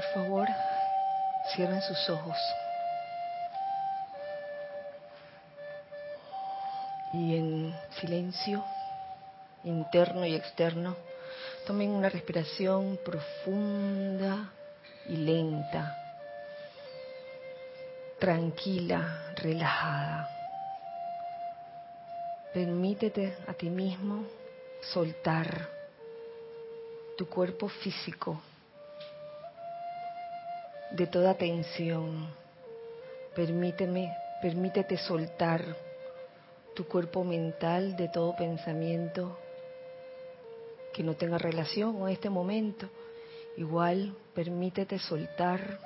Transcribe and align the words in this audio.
Por 0.00 0.14
favor, 0.14 0.48
cierren 1.52 1.82
sus 1.82 2.08
ojos. 2.08 2.38
Y 7.12 7.36
en 7.36 7.74
silencio, 8.00 8.64
interno 9.62 10.24
y 10.24 10.34
externo, 10.34 10.96
tomen 11.66 11.90
una 11.90 12.08
respiración 12.08 12.98
profunda 13.04 14.50
y 15.06 15.16
lenta, 15.16 15.94
tranquila, 18.18 19.34
relajada. 19.36 20.30
Permítete 22.54 23.36
a 23.46 23.52
ti 23.52 23.68
mismo 23.68 24.24
soltar 24.80 25.68
tu 27.18 27.28
cuerpo 27.28 27.68
físico 27.68 28.40
de 30.92 31.06
toda 31.06 31.34
tensión. 31.34 32.28
Permíteme, 33.34 34.12
permítete 34.42 34.96
soltar 34.96 35.64
tu 36.74 36.86
cuerpo 36.86 37.24
mental 37.24 37.96
de 37.96 38.08
todo 38.08 38.34
pensamiento 38.36 39.38
que 40.92 41.02
no 41.02 41.14
tenga 41.14 41.38
relación 41.38 41.98
con 41.98 42.08
este 42.08 42.30
momento. 42.30 42.88
Igual, 43.56 44.14
permítete 44.34 44.98
soltar 44.98 45.78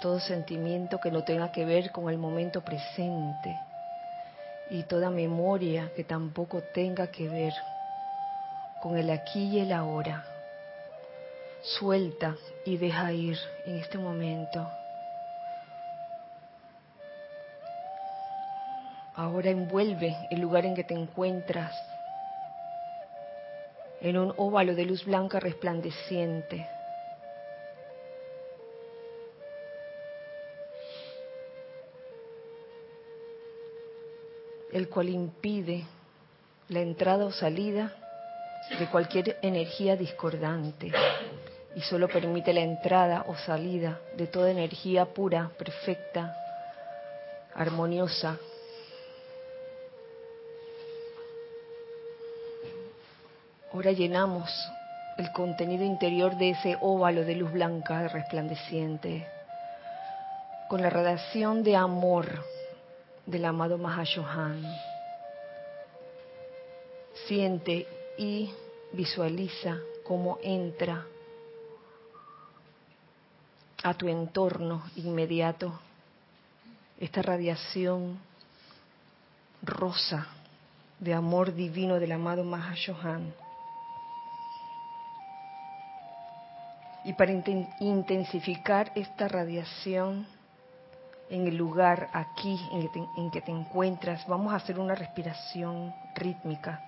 todo 0.00 0.20
sentimiento 0.20 0.98
que 0.98 1.10
no 1.10 1.24
tenga 1.24 1.52
que 1.52 1.64
ver 1.64 1.90
con 1.92 2.08
el 2.08 2.18
momento 2.18 2.60
presente 2.60 3.56
y 4.70 4.82
toda 4.84 5.10
memoria 5.10 5.92
que 5.94 6.04
tampoco 6.04 6.60
tenga 6.74 7.08
que 7.08 7.28
ver 7.28 7.52
con 8.82 8.96
el 8.96 9.10
aquí 9.10 9.56
y 9.56 9.60
el 9.60 9.72
ahora. 9.72 10.31
Suelta 11.62 12.36
y 12.64 12.76
deja 12.76 13.12
ir 13.12 13.38
en 13.66 13.76
este 13.76 13.96
momento. 13.96 14.68
Ahora 19.14 19.50
envuelve 19.50 20.16
el 20.30 20.40
lugar 20.40 20.66
en 20.66 20.74
que 20.74 20.82
te 20.82 20.94
encuentras 20.94 21.72
en 24.00 24.18
un 24.18 24.34
óvalo 24.36 24.74
de 24.74 24.84
luz 24.84 25.04
blanca 25.04 25.38
resplandeciente. 25.38 26.68
el 34.72 34.88
cual 34.88 35.10
impide 35.10 35.84
la 36.68 36.80
entrada 36.80 37.26
o 37.26 37.30
salida 37.30 37.92
de 38.78 38.86
cualquier 38.86 39.36
energía 39.42 39.96
discordante 39.96 40.90
y 41.74 41.80
solo 41.80 42.08
permite 42.08 42.52
la 42.52 42.60
entrada 42.60 43.24
o 43.26 43.36
salida 43.36 44.00
de 44.16 44.26
toda 44.26 44.50
energía 44.50 45.06
pura, 45.06 45.50
perfecta, 45.56 46.36
armoniosa. 47.54 48.38
Ahora 53.72 53.92
llenamos 53.92 54.50
el 55.16 55.32
contenido 55.32 55.84
interior 55.84 56.36
de 56.36 56.50
ese 56.50 56.76
óvalo 56.80 57.24
de 57.24 57.36
luz 57.36 57.52
blanca 57.52 58.08
resplandeciente 58.08 59.26
con 60.68 60.82
la 60.82 60.90
radiación 60.90 61.62
de 61.62 61.76
amor 61.76 62.26
del 63.26 63.44
amado 63.44 63.78
Mahashohan. 63.78 64.62
Siente 67.26 67.86
y 68.18 68.50
visualiza 68.92 69.78
cómo 70.02 70.38
entra 70.42 71.06
a 73.82 73.94
tu 73.94 74.08
entorno 74.08 74.82
inmediato. 74.96 75.72
Esta 76.98 77.22
radiación 77.22 78.18
rosa 79.62 80.26
de 81.00 81.14
amor 81.14 81.54
divino 81.54 81.98
del 81.98 82.12
amado 82.12 82.44
Mahashohan. 82.44 83.34
Y 87.04 87.12
para 87.14 87.32
intensificar 87.80 88.92
esta 88.94 89.26
radiación 89.26 90.26
en 91.28 91.48
el 91.48 91.56
lugar 91.56 92.08
aquí 92.12 92.60
en 93.16 93.30
que, 93.30 93.40
te, 93.40 93.50
encuentras, 93.50 94.24
vamos 94.28 94.52
a 94.52 94.56
hacer 94.56 94.78
una 94.78 94.94
respiración 94.94 95.92
rítmica, 96.14 96.80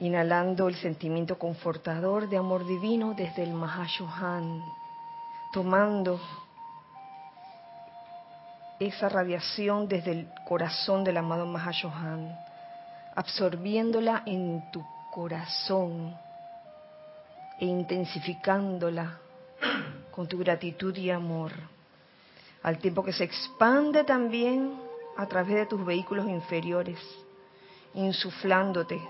inhalando 0.00 0.66
el 0.66 0.74
sentimiento 0.74 1.38
confortador 1.38 2.28
de 2.28 2.38
amor 2.38 2.66
divino 2.66 3.14
desde 3.14 3.44
el 3.44 3.52
Mahashohan 3.52 4.62
tomando 5.56 6.20
esa 8.78 9.08
radiación 9.08 9.88
desde 9.88 10.12
el 10.12 10.28
corazón 10.46 11.02
del 11.02 11.16
amado 11.16 11.46
Mahashohan, 11.46 12.38
absorbiéndola 13.14 14.22
en 14.26 14.70
tu 14.70 14.84
corazón 15.10 16.14
e 17.58 17.64
intensificándola 17.64 19.18
con 20.10 20.28
tu 20.28 20.36
gratitud 20.36 20.94
y 20.94 21.08
amor, 21.08 21.52
al 22.62 22.76
tiempo 22.76 23.02
que 23.02 23.14
se 23.14 23.24
expande 23.24 24.04
también 24.04 24.78
a 25.16 25.24
través 25.24 25.56
de 25.56 25.64
tus 25.64 25.82
vehículos 25.86 26.28
inferiores, 26.28 26.98
insuflándote 27.94 29.00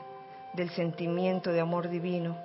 del 0.53 0.71
sentimiento 0.71 1.51
de 1.51 1.59
amor 1.59 1.89
divino 1.89 2.37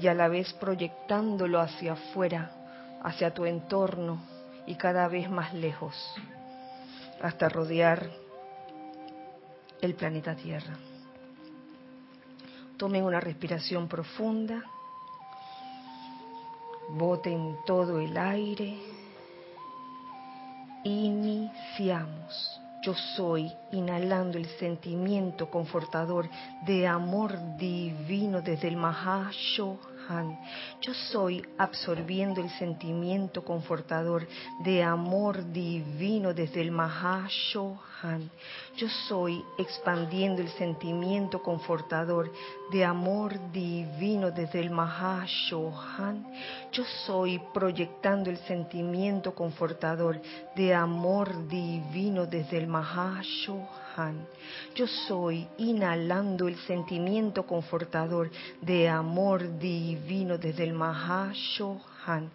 y 0.00 0.06
a 0.06 0.14
la 0.14 0.28
vez 0.28 0.52
proyectándolo 0.52 1.58
hacia 1.58 1.94
afuera 1.94 2.61
hacia 3.02 3.34
tu 3.34 3.44
entorno 3.44 4.22
y 4.66 4.76
cada 4.76 5.08
vez 5.08 5.28
más 5.28 5.52
lejos, 5.52 5.94
hasta 7.20 7.48
rodear 7.48 8.08
el 9.80 9.94
planeta 9.94 10.36
Tierra. 10.36 10.76
Tomen 12.76 13.04
una 13.04 13.20
respiración 13.20 13.88
profunda, 13.88 14.62
boten 16.90 17.58
todo 17.66 18.00
el 18.00 18.16
aire, 18.16 18.78
iniciamos. 20.84 22.58
Yo 22.84 22.94
soy 23.16 23.52
inhalando 23.70 24.38
el 24.38 24.46
sentimiento 24.58 25.48
confortador 25.48 26.28
de 26.66 26.88
amor 26.88 27.38
divino 27.56 28.42
desde 28.42 28.66
el 28.66 28.76
Mahashohan 28.76 29.91
yo 30.80 30.94
soy 30.94 31.44
absorbiendo 31.58 32.40
el 32.40 32.50
sentimiento 32.58 33.44
confortador 33.44 34.26
de 34.64 34.82
amor 34.82 35.52
divino 35.52 36.34
desde 36.34 36.60
el 36.60 36.70
Mahashohan. 36.70 38.30
Yo 38.76 38.88
soy 39.08 39.42
expandiendo 39.58 40.42
el 40.42 40.48
sentimiento 40.50 41.42
confortador 41.42 42.32
de 42.72 42.84
amor 42.84 43.38
divino 43.52 44.30
desde 44.30 44.60
el 44.60 44.70
Mahashohan. 44.70 46.26
Yo 46.72 46.84
soy 47.06 47.40
proyectando 47.52 48.28
el 48.30 48.38
sentimiento 48.38 49.34
confortador 49.34 50.20
de 50.56 50.74
amor 50.74 51.48
divino 51.48 52.26
desde 52.26 52.58
el 52.58 52.66
Mahashohan. 52.66 53.91
Yo 54.74 54.86
soy 54.86 55.46
inhalando 55.58 56.48
el 56.48 56.56
sentimiento 56.60 57.44
confortador 57.46 58.30
de 58.60 58.88
amor 58.88 59.58
divino 59.58 60.38
desde 60.38 60.64
el 60.64 60.72
Mahashohan. 60.72 62.30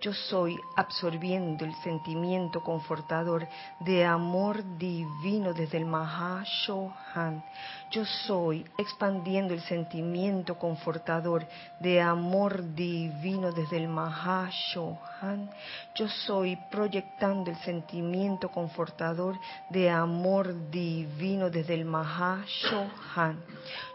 Yo 0.00 0.14
soy 0.14 0.58
absorbiendo 0.76 1.64
el 1.64 1.74
sentimiento 1.82 2.62
confortador 2.62 3.46
de 3.80 4.04
amor 4.04 4.62
divino 4.78 5.52
desde 5.52 5.76
el 5.76 5.84
Mahashohan. 5.84 7.44
Yo 7.90 8.04
soy 8.04 8.64
expandiendo 8.78 9.52
el 9.52 9.60
sentimiento 9.62 10.58
confortador 10.58 11.46
de 11.80 12.00
amor 12.00 12.74
divino 12.74 13.52
desde 13.52 13.76
el 13.76 13.88
Mahashohan. 13.88 15.50
Yo 15.94 16.08
soy 16.08 16.56
proyectando 16.70 17.50
el 17.50 17.56
sentimiento 17.58 18.48
confortador 18.48 19.38
de 19.68 19.90
amor 19.90 20.70
divino 20.70 21.50
desde 21.50 21.74
el 21.74 21.84
Mahashohan. 21.84 23.38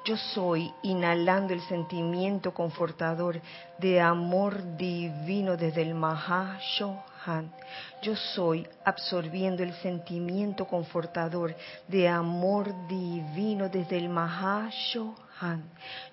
Yo 0.06 0.18
soy 0.18 0.72
inhalando 0.84 1.54
el 1.54 1.62
sentimiento 1.62 2.54
confortador 2.54 3.42
de 3.80 4.00
amor 4.00 4.78
divino 4.78 5.58
desde 5.58 5.65
el 5.74 5.96
Mahashohan. 5.96 7.52
Yo 8.02 8.16
soy 8.16 8.68
absorbiendo 8.84 9.64
el 9.64 9.74
sentimiento 9.76 10.66
confortador 10.66 11.56
de 11.88 12.08
amor 12.08 12.72
divino 12.88 13.68
desde 13.68 13.98
el 13.98 14.10
Mahashohan. 14.10 15.64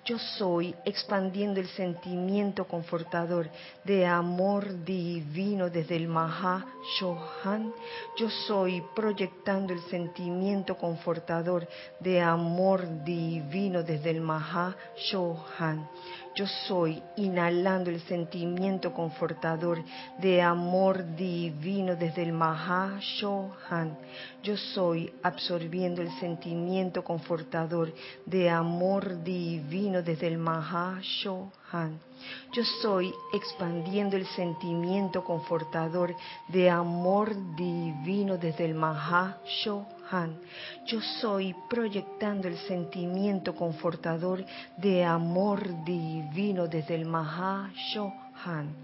Yo 0.03 0.17
soy 0.17 0.75
expandiendo 0.83 1.59
el 1.59 1.67
sentimiento 1.67 2.65
confortador 2.65 3.49
de 3.83 4.05
amor 4.05 4.83
divino 4.83 5.69
desde 5.69 5.95
el 5.95 6.07
Mahashohan. 6.07 7.73
Yo 8.17 8.29
soy 8.47 8.83
proyectando 8.95 9.71
el 9.71 9.81
sentimiento 9.83 10.75
confortador 10.75 11.67
de 11.99 12.21
amor 12.21 13.03
divino 13.03 13.83
desde 13.83 14.09
el 14.09 14.21
Mahashohan. 14.21 15.87
Yo 16.35 16.47
soy 16.47 17.01
inhalando 17.15 17.91
el 17.91 18.01
sentimiento 18.01 18.91
confortador 18.91 19.83
de 20.17 20.41
amor 20.41 21.15
divino 21.15 21.95
desde 21.95 22.23
el 22.23 22.33
Mahashohan. 22.33 23.95
Yo 24.41 24.57
soy 24.57 25.13
absorbiendo 25.21 26.01
el 26.01 26.09
sentimiento 26.19 27.03
confortador 27.03 27.93
de 28.25 28.49
amor 28.49 29.23
divino 29.23 30.01
desde 30.01 30.27
el 30.27 30.39
Mahashohan. 30.39 31.99
Yo 32.51 32.63
soy 32.81 33.13
expandiendo 33.33 34.17
el 34.17 34.25
sentimiento 34.27 35.23
confortador 35.23 36.15
de 36.47 36.69
amor 36.69 37.35
divino 37.55 38.37
desde 38.37 38.65
el 38.65 38.73
Yo 40.85 41.01
soy 41.01 41.55
proyectando 41.67 42.47
el 42.47 42.57
sentimiento 42.67 43.55
confortador 43.55 44.45
de 44.77 45.03
amor 45.03 45.83
divino 45.83 46.67
desde 46.67 46.93
el 46.95 47.05
Mahashohan. 47.05 48.75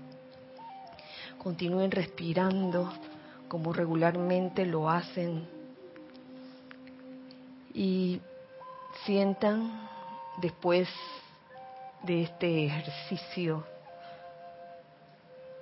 Continúen 1.38 1.92
respirando 1.92 2.92
como 3.48 3.74
regularmente 3.74 4.66
lo 4.66 4.90
hacen 4.90 5.48
y 7.76 8.20
sientan 9.06 9.88
después 10.42 10.90
de 12.04 12.24
este 12.24 12.66
ejercicio 12.66 13.66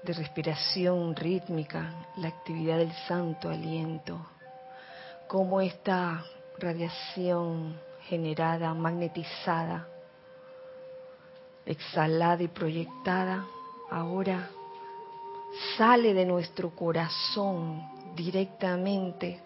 de 0.03 0.13
respiración 0.13 1.13
rítmica, 1.13 1.91
la 2.15 2.29
actividad 2.29 2.77
del 2.77 2.93
santo 3.07 3.49
aliento, 3.49 4.25
cómo 5.27 5.61
esta 5.61 6.23
radiación 6.57 7.79
generada, 8.07 8.73
magnetizada, 8.73 9.87
exhalada 11.65 12.41
y 12.43 12.47
proyectada, 12.47 13.45
ahora 13.89 14.49
sale 15.77 16.13
de 16.13 16.25
nuestro 16.25 16.69
corazón 16.69 17.83
directamente 18.15 19.41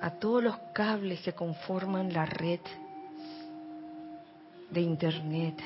a 0.00 0.10
todos 0.10 0.42
los 0.42 0.56
cables 0.72 1.20
que 1.20 1.32
conforman 1.32 2.12
la 2.12 2.26
red 2.26 2.60
de 4.70 4.80
Internet 4.80 5.62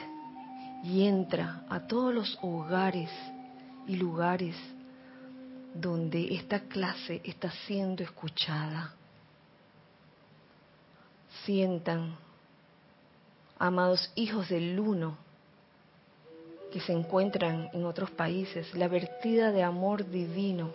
y 0.83 1.07
entra 1.07 1.65
a 1.69 1.81
todos 1.81 2.15
los 2.15 2.39
hogares 2.43 3.11
y 3.87 3.97
lugares 3.97 4.57
donde 5.75 6.35
esta 6.35 6.61
clase 6.61 7.21
está 7.25 7.51
siendo 7.67 8.03
escuchada. 8.03 8.95
Sientan, 11.45 12.17
amados 13.59 14.11
hijos 14.15 14.49
del 14.49 14.79
uno, 14.79 15.17
que 16.71 16.81
se 16.81 16.93
encuentran 16.93 17.71
en 17.73 17.85
otros 17.85 18.11
países, 18.11 18.75
la 18.75 18.89
vertida 18.89 19.51
de 19.51 19.63
amor 19.63 20.09
divino 20.09 20.71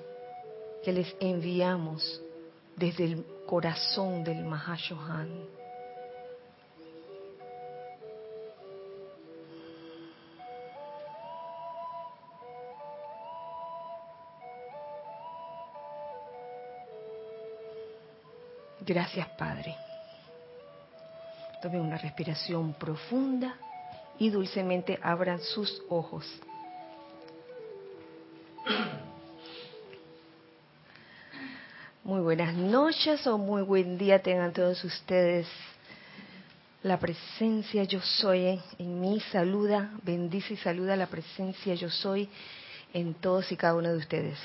que 0.84 0.92
les 0.92 1.16
enviamos 1.20 2.22
desde 2.76 3.06
el 3.06 3.26
corazón 3.46 4.24
del 4.24 4.44
Mahashohan. 4.44 5.30
Gracias, 18.86 19.28
Padre. 19.30 19.85
Tomen 21.62 21.82
una 21.82 21.98
respiración 21.98 22.74
profunda 22.74 23.56
y 24.20 24.30
dulcemente 24.30 25.00
abran 25.02 25.40
sus 25.40 25.82
ojos. 25.90 26.26
Muy 32.04 32.22
buenas 32.22 32.54
noches 32.54 33.26
o 33.26 33.38
muy 33.38 33.64
buen 33.64 33.98
día 33.98 34.22
tengan 34.22 34.54
todos 34.54 34.84
ustedes. 34.84 35.48
La 36.84 37.00
presencia 37.00 37.84
yo 37.84 38.00
soy 38.00 38.62
en, 38.78 39.02
mí 39.02 39.20
saluda, 39.32 39.90
bendice 40.04 40.54
y 40.54 40.58
saluda 40.58 40.96
la 40.96 41.08
presencia 41.08 41.74
yo 41.74 41.90
soy 41.90 42.30
en 42.94 43.16
todos 43.16 43.52
y 43.52 43.58
cada 43.58 43.74
uno 43.74 43.90
de 43.90 43.98
ustedes. 43.98 44.38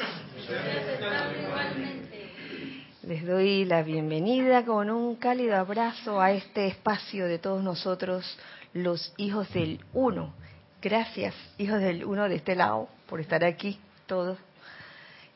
Les 3.10 3.26
doy 3.26 3.64
la 3.64 3.82
bienvenida 3.82 4.64
con 4.64 4.88
un 4.88 5.16
cálido 5.16 5.56
abrazo 5.56 6.20
a 6.20 6.30
este 6.30 6.68
espacio 6.68 7.26
de 7.26 7.40
todos 7.40 7.60
nosotros, 7.60 8.38
los 8.72 9.12
hijos 9.16 9.52
del 9.52 9.80
uno. 9.92 10.32
Gracias, 10.80 11.34
hijos 11.58 11.80
del 11.80 12.04
uno 12.04 12.28
de 12.28 12.36
este 12.36 12.54
lado, 12.54 12.88
por 13.08 13.20
estar 13.20 13.44
aquí, 13.44 13.80
todos, 14.06 14.38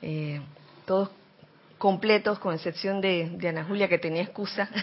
eh, 0.03 0.41
todos 0.87 1.11
completos, 1.76 2.38
con 2.38 2.55
excepción 2.55 3.00
de, 3.00 3.37
Ana 3.44 3.65
Julia, 3.65 3.88
que 3.88 3.99
tenía 3.99 4.23
excusa. 4.23 4.70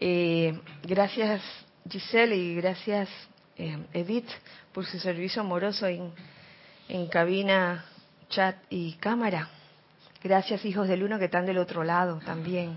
Eh, 0.00 0.56
gracias, 0.84 1.42
Giselle, 1.90 2.36
y 2.36 2.54
gracias, 2.54 3.08
eh, 3.56 3.76
Edith, 3.92 4.30
por 4.72 4.86
su 4.86 5.00
servicio 5.00 5.42
amoroso 5.42 5.88
en, 5.88 6.12
en 6.88 7.08
cabina, 7.08 7.84
chat 8.28 8.54
y 8.70 8.92
cámara. 9.00 9.50
Gracias, 10.20 10.64
hijos 10.64 10.88
del 10.88 11.04
uno 11.04 11.16
que 11.16 11.26
están 11.26 11.46
del 11.46 11.58
otro 11.58 11.84
lado 11.84 12.18
también, 12.26 12.76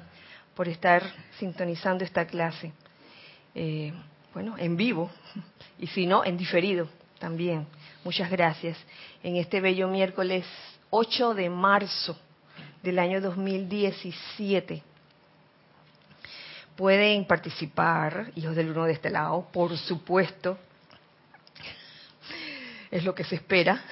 por 0.55 0.67
estar 0.67 1.01
sintonizando 1.39 2.03
esta 2.03 2.27
clase. 2.27 2.71
Eh, 3.55 3.91
bueno, 4.31 4.59
en 4.59 4.77
vivo, 4.77 5.09
y 5.79 5.87
si 5.87 6.05
no, 6.05 6.23
en 6.23 6.37
diferido 6.37 6.87
también. 7.17 7.65
Muchas 8.03 8.29
gracias. 8.29 8.77
En 9.23 9.37
este 9.37 9.59
bello 9.59 9.87
miércoles 9.87 10.45
8 10.91 11.33
de 11.33 11.49
marzo 11.49 12.15
del 12.83 12.99
año 12.99 13.19
2017. 13.19 14.83
Pueden 16.75 17.25
participar, 17.25 18.31
hijos 18.35 18.55
del 18.55 18.69
uno 18.69 18.85
de 18.85 18.93
este 18.93 19.09
lado, 19.09 19.47
por 19.51 19.75
supuesto, 19.75 20.59
es 22.91 23.03
lo 23.03 23.15
que 23.15 23.23
se 23.23 23.33
espera, 23.33 23.83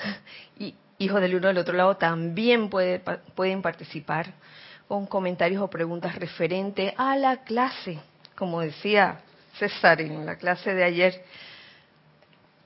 y 0.60 0.75
hijos 1.00 1.22
del 1.22 1.36
uno 1.36 1.48
del 1.48 1.57
otro 1.57 1.75
lado 1.75 1.98
también 1.98 2.69
pueden 2.69 3.62
participar 3.62 4.34
con 4.88 5.07
comentarios 5.07 5.62
o 5.62 5.69
preguntas 5.69 6.16
referente 6.16 6.94
a 6.98 7.16
la 7.16 7.44
clase, 7.44 8.00
como 8.36 8.62
decía 8.62 9.22
César 9.57 10.01
en 10.01 10.25
la 10.25 10.36
clase 10.36 10.74
de 10.74 10.84
ayer, 10.84 11.24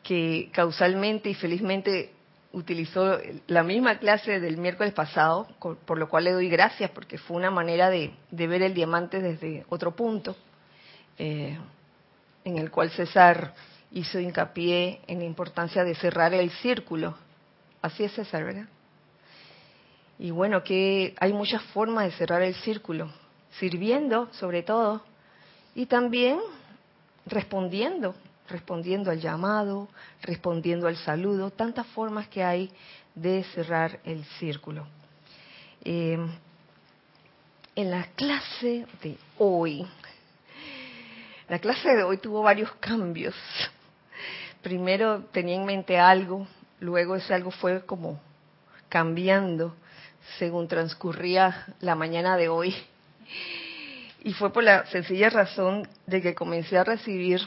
que 0.01 0.49
causalmente 0.51 1.29
y 1.29 1.33
felizmente 1.35 2.11
utilizó 2.51 3.19
la 3.47 3.63
misma 3.63 3.97
clase 3.97 4.39
del 4.39 4.57
miércoles 4.57 4.93
pasado, 4.93 5.47
por 5.59 5.97
lo 5.97 6.07
cual 6.07 6.25
le 6.25 6.31
doy 6.31 6.49
gracias 6.49 6.91
porque 6.91 7.17
fue 7.17 7.37
una 7.37 7.51
manera 7.51 7.89
de, 7.89 8.13
ver 8.31 8.61
el 8.61 8.73
diamante 8.73 9.21
desde 9.21 9.65
otro 9.69 9.95
punto, 9.95 10.35
eh, 11.17 11.57
en 12.45 12.57
el 12.57 12.71
cual 12.71 12.89
César 12.91 13.53
hizo 13.91 14.19
hincapié 14.19 15.01
en 15.07 15.19
la 15.19 15.25
importancia 15.25 15.83
de 15.83 15.95
cerrar 15.95 16.33
el 16.33 16.49
círculo 16.51 17.15
Así 17.83 18.05
es 18.05 18.13
César, 18.13 18.45
¿verdad? 18.45 18.65
Y 20.17 20.31
bueno, 20.31 20.63
que 20.63 21.13
hay 21.19 21.33
muchas 21.33 21.61
formas 21.73 22.05
de 22.05 22.11
cerrar 22.13 22.41
el 22.41 22.55
círculo, 22.55 23.11
sirviendo 23.59 24.29
sobre 24.31 24.63
todo, 24.63 25.03
y 25.75 25.85
también 25.85 26.39
respondiendo, 27.25 28.15
respondiendo 28.47 29.11
al 29.11 29.19
llamado, 29.19 29.89
respondiendo 30.21 30.87
al 30.87 30.95
saludo, 30.95 31.51
tantas 31.51 31.85
formas 31.87 32.29
que 32.29 32.41
hay 32.41 32.71
de 33.15 33.43
cerrar 33.53 33.99
el 34.05 34.23
círculo. 34.39 34.87
Eh, 35.83 36.17
en 37.75 37.91
la 37.91 38.05
clase 38.15 38.87
de 39.01 39.17
hoy, 39.39 39.85
la 41.49 41.59
clase 41.59 41.97
de 41.97 42.03
hoy 42.03 42.17
tuvo 42.17 42.43
varios 42.43 42.71
cambios. 42.75 43.35
Primero 44.61 45.25
tenía 45.33 45.57
en 45.57 45.65
mente 45.65 45.99
algo, 45.99 46.47
Luego 46.83 47.15
ese 47.15 47.33
algo 47.33 47.49
fue 47.49 47.85
como 47.85 48.19
cambiando 48.89 49.73
según 50.37 50.67
transcurría 50.67 51.65
la 51.79 51.95
mañana 51.95 52.35
de 52.35 52.49
hoy. 52.49 52.75
Y 54.21 54.33
fue 54.33 54.51
por 54.51 54.65
la 54.65 54.85
sencilla 54.87 55.29
razón 55.29 55.87
de 56.07 56.21
que 56.21 56.35
comencé 56.35 56.77
a 56.77 56.83
recibir 56.83 57.39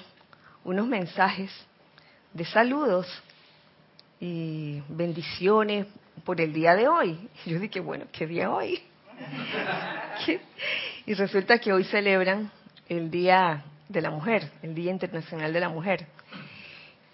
unos 0.64 0.86
mensajes 0.86 1.50
de 2.32 2.46
saludos 2.46 3.06
y 4.20 4.82
bendiciones 4.88 5.86
por 6.24 6.40
el 6.40 6.54
día 6.54 6.74
de 6.74 6.88
hoy. 6.88 7.28
Y 7.44 7.50
yo 7.50 7.60
dije, 7.60 7.80
bueno, 7.80 8.06
¿qué 8.12 8.26
día 8.26 8.50
hoy? 8.50 8.82
y 11.04 11.12
resulta 11.12 11.58
que 11.58 11.74
hoy 11.74 11.84
celebran 11.84 12.50
el 12.88 13.10
Día 13.10 13.64
de 13.86 14.00
la 14.00 14.10
Mujer, 14.10 14.50
el 14.62 14.74
Día 14.74 14.92
Internacional 14.92 15.52
de 15.52 15.60
la 15.60 15.68
Mujer. 15.68 16.06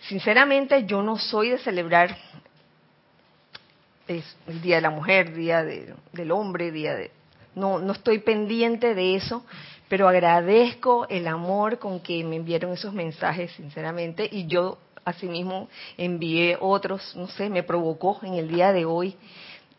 Sinceramente, 0.08 0.84
yo 0.84 1.02
no 1.02 1.16
soy 1.16 1.50
de 1.50 1.58
celebrar 1.58 2.16
el 4.08 4.60
Día 4.60 4.76
de 4.76 4.82
la 4.82 4.90
Mujer, 4.90 5.32
Día 5.34 5.62
del 5.62 6.30
Hombre, 6.32 6.70
Día 6.70 6.94
de... 6.94 7.10
No, 7.54 7.78
no 7.78 7.92
estoy 7.92 8.18
pendiente 8.18 8.94
de 8.94 9.14
eso, 9.14 9.44
pero 9.88 10.08
agradezco 10.08 11.06
el 11.08 11.28
amor 11.28 11.78
con 11.78 12.00
que 12.00 12.24
me 12.24 12.36
enviaron 12.36 12.72
esos 12.72 12.92
mensajes, 12.92 13.52
sinceramente, 13.52 14.28
y 14.30 14.46
yo 14.46 14.78
asimismo 15.04 15.68
envié 15.96 16.56
otros, 16.60 17.14
no 17.14 17.28
sé, 17.28 17.50
me 17.50 17.62
provocó 17.62 18.18
en 18.22 18.34
el 18.34 18.48
día 18.48 18.72
de 18.72 18.84
hoy. 18.84 19.16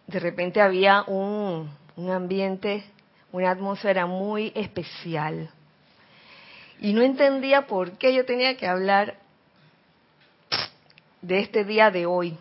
De 0.07 0.19
repente 0.19 0.61
había 0.61 1.03
un 1.07 1.69
ambiente, 1.97 2.83
una 3.31 3.51
atmósfera 3.51 4.05
muy 4.05 4.51
especial. 4.55 5.49
Y 6.79 6.93
no 6.93 7.01
entendía 7.01 7.65
por 7.65 7.97
qué 7.97 8.13
yo 8.13 8.25
tenía 8.25 8.55
que 8.55 8.67
hablar 8.67 9.22
de 11.23 11.39
este 11.39 11.63
día 11.63 11.89
de 11.89 12.05
hoy. 12.05 12.37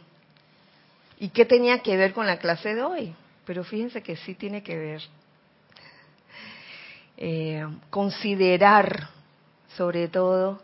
¿Y 1.18 1.28
qué 1.28 1.46
tenía 1.46 1.78
que 1.78 1.96
ver 1.96 2.12
con 2.12 2.26
la 2.26 2.38
clase 2.38 2.74
de 2.74 2.82
hoy? 2.82 3.14
Pero 3.46 3.64
fíjense 3.64 4.02
que 4.02 4.16
sí 4.16 4.34
tiene 4.34 4.62
que 4.62 4.76
ver. 4.76 5.02
Eh, 7.16 7.64
considerar 7.90 9.08
sobre 9.76 10.08
todo 10.08 10.60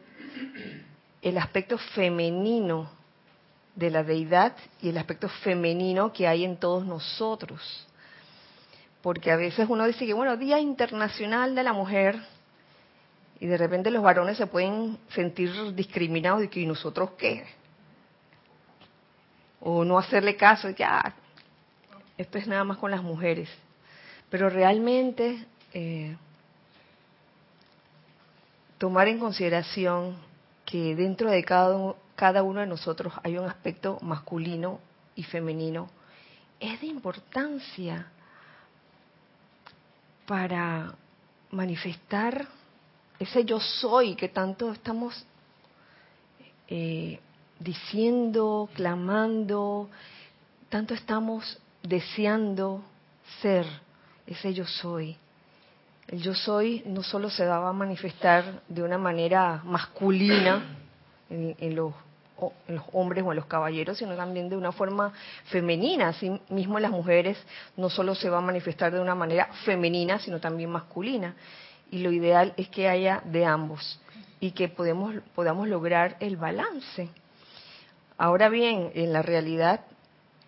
el 1.23 1.39
aspecto 1.39 1.79
femenino 1.79 2.91
de 3.77 3.91
la 3.91 4.03
deidad 4.03 4.57
y 4.83 4.89
el 4.89 4.99
aspecto 4.99 5.29
femenino 5.29 6.13
que 6.13 6.27
hay 6.27 6.45
en 6.45 6.57
todos 6.57 6.85
nosotros. 6.85 7.87
Porque 9.01 9.31
a 9.31 9.37
veces 9.37 9.67
uno 9.69 9.87
dice 9.87 10.05
que, 10.05 10.13
bueno, 10.13 10.37
Día 10.37 10.59
Internacional 10.59 11.55
de 11.55 11.63
la 11.63 11.73
Mujer, 11.73 12.19
y 13.39 13.47
de 13.47 13.57
repente 13.57 13.93
los 13.93 14.03
varones 14.03 14.37
se 14.37 14.49
pueden 14.49 14.99
sentir 15.11 15.53
discriminados 15.77 16.43
y 16.43 16.49
que, 16.49 16.61
¿y 16.61 16.67
nosotros 16.67 17.11
qué? 17.17 17.45
O 19.61 19.85
no 19.85 19.99
hacerle 19.99 20.37
caso, 20.37 20.75
que, 20.75 20.85
ah, 20.85 21.15
esto 22.17 22.38
es 22.38 22.47
nada 22.47 22.65
más 22.65 22.79
con 22.79 22.91
las 22.91 23.03
mujeres. 23.03 23.49
Pero 24.31 24.50
realmente 24.50 25.47
eh, 25.73 26.17
tomar 28.79 29.09
en 29.09 29.19
consideración 29.19 30.17
que 30.65 30.95
dentro 30.95 31.31
de 31.31 31.43
cada, 31.45 31.95
cada 32.15 32.43
uno 32.43 32.61
de 32.61 32.67
nosotros 32.67 33.12
hay 33.23 33.38
un 33.38 33.47
aspecto 33.47 33.99
masculino 34.03 34.81
y 35.15 35.23
femenino 35.23 35.88
es 36.61 36.81
de 36.81 36.87
importancia 36.87 38.07
para 40.27 40.95
manifestar 41.50 42.47
ese 43.19 43.45
yo 43.45 43.59
soy 43.61 44.15
que 44.15 44.29
tanto 44.29 44.71
estamos 44.73 45.25
eh, 46.69 47.19
diciendo, 47.61 48.69
clamando, 48.75 49.88
tanto 50.69 50.95
estamos 50.95 51.59
deseando 51.83 52.83
ser 53.41 53.67
ese 54.27 54.53
yo 54.55 54.67
soy. 54.67 55.17
El 56.07 56.23
yo 56.23 56.35
soy 56.35 56.83
no 56.87 57.03
solo 57.03 57.31
se 57.31 57.45
va 57.45 57.69
a 57.69 57.73
manifestar 57.73 58.62
de 58.69 58.83
una 58.83 58.99
manera 58.99 59.61
masculina 59.65 60.77
en, 61.29 61.77
los, 61.77 61.93
hombres 62.93 63.25
o 63.25 63.33
en 63.33 63.37
los 63.37 63.47
caballeros, 63.47 63.99
sino 63.99 64.17
también 64.17 64.49
de 64.49 64.57
una 64.57 64.73
forma 64.73 65.12
femenina. 65.47 66.09
Así 66.09 66.41
mismo 66.49 66.79
en 66.79 66.83
las 66.83 66.93
mujeres 66.93 67.37
no 67.77 67.91
solo 67.91 68.15
se 68.15 68.31
va 68.31 68.38
a 68.38 68.43
manifestar 68.43 68.93
de 68.93 69.00
una 69.00 69.15
manera 69.15 69.50
femenina, 69.65 70.19
sino 70.19 70.41
también 70.41 70.71
masculina. 70.71 71.35
Y 71.91 71.99
lo 71.99 72.11
ideal 72.11 72.55
es 72.57 72.69
que 72.69 72.88
haya 72.88 73.23
de 73.25 73.45
ambos 73.45 74.00
y 74.41 74.53
que 74.53 74.69
podemos, 74.69 75.15
podamos 75.35 75.69
lograr 75.69 76.17
el 76.21 76.37
balance. 76.37 77.09
Ahora 78.19 78.49
bien, 78.49 78.91
en 78.95 79.13
la 79.13 79.23
realidad 79.23 79.81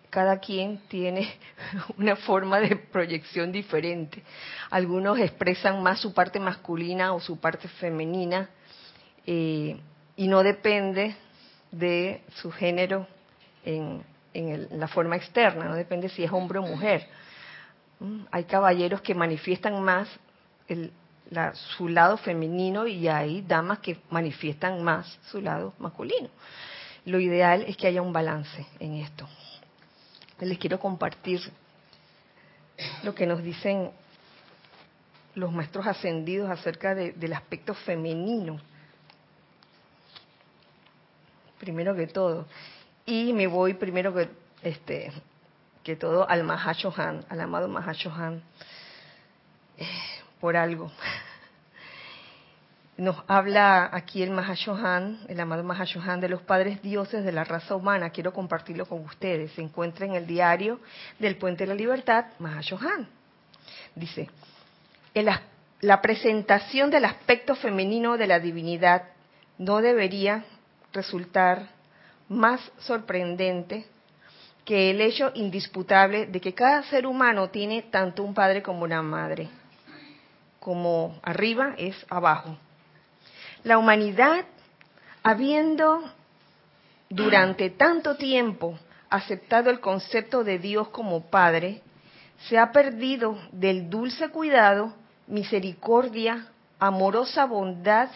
cada 0.09 0.39
quien 0.39 0.79
tiene 0.89 1.33
una 1.97 2.17
forma 2.17 2.59
de 2.59 2.75
proyección 2.75 3.51
diferente. 3.51 4.21
Algunos 4.69 5.17
expresan 5.17 5.81
más 5.81 5.99
su 5.99 6.13
parte 6.13 6.39
masculina 6.39 7.13
o 7.13 7.21
su 7.21 7.39
parte 7.39 7.69
femenina 7.69 8.49
eh, 9.25 9.79
y 10.17 10.27
no 10.27 10.43
depende 10.43 11.15
de 11.71 12.21
su 12.35 12.51
género 12.51 13.07
en, 13.63 14.03
la 14.71 14.87
forma 14.87 15.15
externa, 15.17 15.65
no 15.65 15.75
depende 15.75 16.07
si 16.09 16.23
es 16.23 16.31
hombre 16.31 16.59
o 16.59 16.61
mujer. 16.61 17.07
Mm, 17.99 18.23
hay 18.31 18.43
caballeros 18.45 19.01
que 19.01 19.15
manifiestan 19.15 19.81
más 19.81 20.09
su 21.77 21.87
lado 21.87 22.17
femenino 22.17 22.85
y 22.87 23.07
hay 23.07 23.41
damas 23.41 23.79
que 23.79 23.97
manifiestan 24.09 24.83
más 24.83 25.19
su 25.29 25.41
lado 25.41 25.73
masculino. 25.79 26.29
Lo 27.05 27.19
ideal 27.19 27.63
es 27.67 27.77
que 27.77 27.87
haya 27.87 28.01
un 28.01 28.13
balance 28.13 28.65
en 28.79 28.95
esto 28.95 29.27
les 30.45 30.57
quiero 30.57 30.79
compartir 30.79 31.39
lo 33.03 33.13
que 33.13 33.25
nos 33.25 33.43
dicen 33.43 33.91
los 35.35 35.51
maestros 35.51 35.85
ascendidos 35.87 36.49
acerca 36.49 36.95
del 36.95 37.33
aspecto 37.33 37.73
femenino. 37.73 38.59
Primero 41.59 41.95
que 41.95 42.07
todo. 42.07 42.47
Y 43.05 43.33
me 43.33 43.47
voy 43.47 43.75
primero 43.75 44.13
que, 44.13 44.29
este, 44.63 45.11
que 45.83 45.95
todo 45.95 46.27
al 46.27 46.43
Mahashohan, 46.43 47.23
al 47.29 47.39
amado 47.39 47.67
Mahashohan, 47.67 48.41
eh, 49.77 49.87
por 50.39 50.57
algo 50.57 50.91
nos 53.01 53.17
habla 53.27 53.89
aquí 53.91 54.21
el 54.21 54.29
Mahashohan, 54.29 55.21
el 55.27 55.39
amado 55.39 55.63
Mahashohan 55.63 56.21
de 56.21 56.29
los 56.29 56.43
padres 56.43 56.83
dioses 56.83 57.25
de 57.25 57.31
la 57.31 57.43
raza 57.43 57.75
humana. 57.75 58.11
Quiero 58.11 58.31
compartirlo 58.31 58.85
con 58.85 59.03
ustedes. 59.03 59.51
Se 59.53 59.61
encuentra 59.63 60.05
en 60.05 60.13
el 60.13 60.27
diario 60.27 60.79
del 61.17 61.35
Puente 61.35 61.63
de 61.63 61.69
la 61.69 61.73
Libertad, 61.73 62.25
Mahashohan. 62.37 63.07
Dice, 63.95 64.29
la 65.15 66.01
presentación 66.03 66.91
del 66.91 67.05
aspecto 67.05 67.55
femenino 67.55 68.17
de 68.17 68.27
la 68.27 68.39
divinidad 68.39 69.05
no 69.57 69.81
debería 69.81 70.45
resultar 70.93 71.69
más 72.29 72.61
sorprendente 72.77 73.87
que 74.63 74.91
el 74.91 75.01
hecho 75.01 75.31
indisputable 75.33 76.27
de 76.27 76.39
que 76.39 76.53
cada 76.53 76.83
ser 76.83 77.07
humano 77.07 77.49
tiene 77.49 77.81
tanto 77.81 78.21
un 78.21 78.35
padre 78.35 78.61
como 78.61 78.83
una 78.83 79.01
madre. 79.01 79.49
Como 80.59 81.19
arriba 81.23 81.73
es 81.79 82.05
abajo 82.07 82.55
la 83.63 83.77
humanidad, 83.77 84.45
habiendo 85.23 86.03
durante 87.09 87.69
tanto 87.69 88.15
tiempo 88.15 88.77
aceptado 89.09 89.69
el 89.69 89.79
concepto 89.79 90.43
de 90.43 90.57
Dios 90.57 90.87
como 90.89 91.21
Padre, 91.29 91.81
se 92.47 92.57
ha 92.57 92.71
perdido 92.71 93.37
del 93.51 93.89
dulce 93.89 94.29
cuidado, 94.29 94.93
misericordia, 95.27 96.47
amorosa 96.79 97.45
bondad 97.45 98.09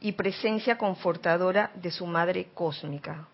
y 0.00 0.12
presencia 0.12 0.78
confortadora 0.78 1.70
de 1.74 1.90
su 1.90 2.06
Madre 2.06 2.48
Cósmica. 2.54 3.26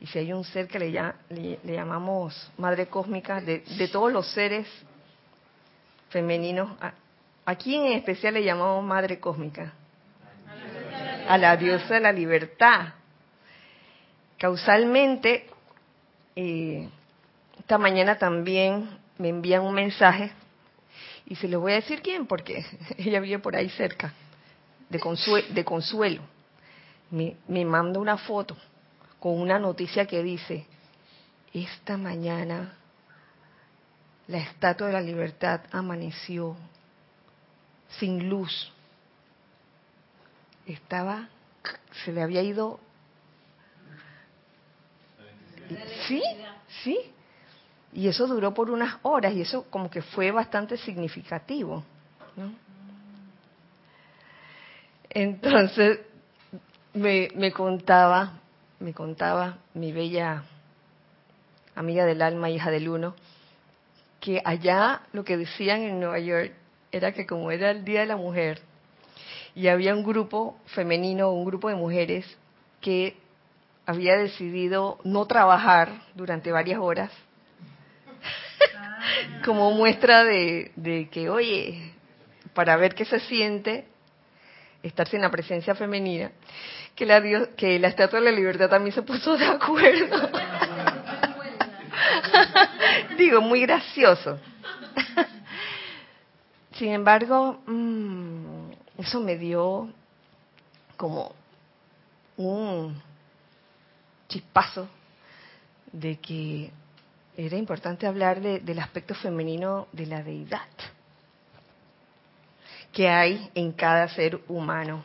Y 0.00 0.06
si 0.06 0.18
hay 0.18 0.32
un 0.32 0.44
ser 0.44 0.66
que 0.66 0.78
le, 0.78 1.58
llamamos 1.64 2.50
Madre 2.56 2.86
Cósmica, 2.86 3.40
de, 3.40 3.60
de, 3.60 3.88
todos 3.88 4.12
los 4.12 4.32
seres 4.32 4.66
femeninos, 6.08 6.70
¿a, 6.80 6.92
¿a 7.44 7.54
quién 7.56 7.86
en 7.86 7.92
especial 7.92 8.34
le 8.34 8.42
llamamos 8.42 8.82
Madre 8.84 9.20
Cósmica? 9.20 9.72
A 11.32 11.38
la 11.38 11.56
diosa 11.56 11.94
de 11.94 12.00
la 12.00 12.12
libertad. 12.12 12.92
Causalmente, 14.36 15.46
eh, 16.36 16.86
esta 17.58 17.78
mañana 17.78 18.18
también 18.18 18.98
me 19.16 19.30
envían 19.30 19.62
un 19.62 19.72
mensaje 19.72 20.30
y 21.24 21.34
se 21.36 21.48
les 21.48 21.58
voy 21.58 21.72
a 21.72 21.76
decir 21.76 22.02
quién, 22.02 22.26
porque 22.26 22.62
ella 22.98 23.18
vive 23.20 23.38
por 23.38 23.56
ahí 23.56 23.70
cerca, 23.70 24.12
de, 24.90 25.00
de 25.54 25.64
consuelo. 25.64 26.20
Me, 27.10 27.36
me 27.48 27.64
manda 27.64 27.98
una 27.98 28.18
foto 28.18 28.54
con 29.18 29.40
una 29.40 29.58
noticia 29.58 30.04
que 30.04 30.22
dice, 30.22 30.66
esta 31.54 31.96
mañana 31.96 32.74
la 34.28 34.36
estatua 34.36 34.88
de 34.88 34.92
la 34.92 35.00
libertad 35.00 35.62
amaneció 35.72 36.58
sin 37.98 38.28
luz 38.28 38.70
estaba, 40.66 41.28
se 42.04 42.12
le 42.12 42.22
había 42.22 42.42
ido. 42.42 42.80
Sí, 46.06 46.22
sí. 46.82 46.98
Y 47.92 48.08
eso 48.08 48.26
duró 48.26 48.54
por 48.54 48.70
unas 48.70 48.96
horas 49.02 49.34
y 49.34 49.42
eso 49.42 49.64
como 49.70 49.90
que 49.90 50.02
fue 50.02 50.30
bastante 50.30 50.76
significativo. 50.76 51.84
Entonces, 55.10 56.00
me, 56.94 57.28
me 57.34 57.52
contaba, 57.52 58.40
me 58.80 58.94
contaba 58.94 59.58
mi 59.74 59.92
bella 59.92 60.44
amiga 61.74 62.04
del 62.06 62.22
alma, 62.22 62.50
hija 62.50 62.70
del 62.70 62.88
uno, 62.88 63.14
que 64.20 64.40
allá 64.44 65.02
lo 65.12 65.24
que 65.24 65.36
decían 65.36 65.82
en 65.82 66.00
Nueva 66.00 66.18
York 66.18 66.52
era 66.92 67.12
que 67.12 67.26
como 67.26 67.50
era 67.50 67.70
el 67.70 67.84
Día 67.84 68.00
de 68.00 68.06
la 68.06 68.16
Mujer, 68.16 68.60
y 69.54 69.68
había 69.68 69.94
un 69.94 70.02
grupo 70.02 70.56
femenino, 70.66 71.30
un 71.30 71.44
grupo 71.44 71.68
de 71.68 71.74
mujeres 71.74 72.26
que 72.80 73.16
había 73.86 74.16
decidido 74.16 74.98
no 75.04 75.26
trabajar 75.26 75.90
durante 76.14 76.52
varias 76.52 76.80
horas 76.80 77.10
como 79.44 79.72
muestra 79.72 80.24
de, 80.24 81.08
que, 81.10 81.28
oye, 81.28 81.92
para 82.54 82.76
ver 82.76 82.94
qué 82.94 83.04
se 83.04 83.20
siente 83.20 83.86
estar 84.82 85.08
sin 85.08 85.20
la 85.20 85.30
presencia 85.30 85.74
femenina, 85.74 86.32
que 86.94 87.06
la, 87.06 87.22
que 87.56 87.78
la 87.78 87.88
Estatua 87.88 88.20
de 88.20 88.26
la 88.26 88.32
Libertad 88.32 88.68
también 88.68 88.94
se 88.94 89.02
puso 89.02 89.36
de 89.36 89.46
acuerdo. 89.46 90.30
Digo, 93.16 93.40
muy 93.40 93.62
gracioso. 93.62 94.38
Sin 96.72 96.92
embargo, 96.92 97.62
mm, 97.66 98.61
eso 99.02 99.20
me 99.20 99.36
dio 99.36 99.90
como 100.96 101.34
un 102.36 103.00
chispazo 104.28 104.88
de 105.90 106.18
que 106.18 106.70
era 107.36 107.56
importante 107.56 108.06
hablar 108.06 108.40
del 108.40 108.78
aspecto 108.78 109.14
femenino 109.14 109.88
de 109.92 110.06
la 110.06 110.22
deidad 110.22 110.68
que 112.92 113.08
hay 113.08 113.50
en 113.54 113.72
cada 113.72 114.06
ser 114.08 114.38
humano. 114.48 115.04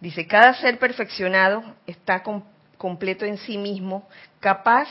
Dice, 0.00 0.26
cada 0.26 0.54
ser 0.54 0.78
perfeccionado 0.78 1.62
está 1.86 2.22
completo 2.76 3.24
en 3.24 3.38
sí 3.38 3.56
mismo, 3.56 4.08
capaz 4.40 4.88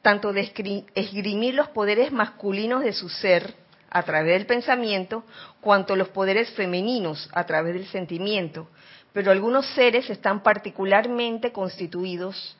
tanto 0.00 0.32
de 0.32 0.52
esgrimir 0.94 1.54
los 1.54 1.68
poderes 1.68 2.12
masculinos 2.12 2.82
de 2.82 2.92
su 2.92 3.08
ser 3.08 3.54
a 3.90 4.02
través 4.02 4.34
del 4.34 4.46
pensamiento, 4.46 5.24
cuanto 5.60 5.96
los 5.96 6.08
poderes 6.08 6.50
femeninos 6.50 7.28
a 7.32 7.44
través 7.44 7.74
del 7.74 7.86
sentimiento. 7.86 8.68
Pero 9.12 9.30
algunos 9.30 9.66
seres 9.74 10.10
están 10.10 10.42
particularmente 10.42 11.52
constituidos 11.52 12.56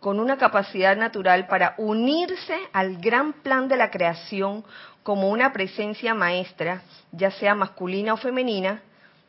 con 0.00 0.18
una 0.18 0.36
capacidad 0.36 0.96
natural 0.96 1.46
para 1.46 1.74
unirse 1.78 2.56
al 2.72 2.96
gran 2.98 3.34
plan 3.34 3.68
de 3.68 3.76
la 3.76 3.90
creación 3.90 4.64
como 5.02 5.30
una 5.30 5.52
presencia 5.52 6.14
maestra, 6.14 6.82
ya 7.12 7.30
sea 7.30 7.54
masculina 7.54 8.14
o 8.14 8.16
femenina, 8.16 8.82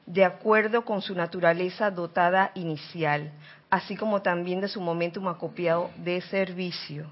de 0.05 0.25
acuerdo 0.25 0.83
con 0.83 1.01
su 1.01 1.15
naturaleza 1.15 1.91
dotada 1.91 2.51
inicial, 2.55 3.31
así 3.69 3.95
como 3.95 4.21
también 4.21 4.62
de 4.62 4.67
su 4.67 4.81
momentum 4.81 5.27
acopiado 5.27 5.91
de 5.97 6.21
servicio. 6.21 7.07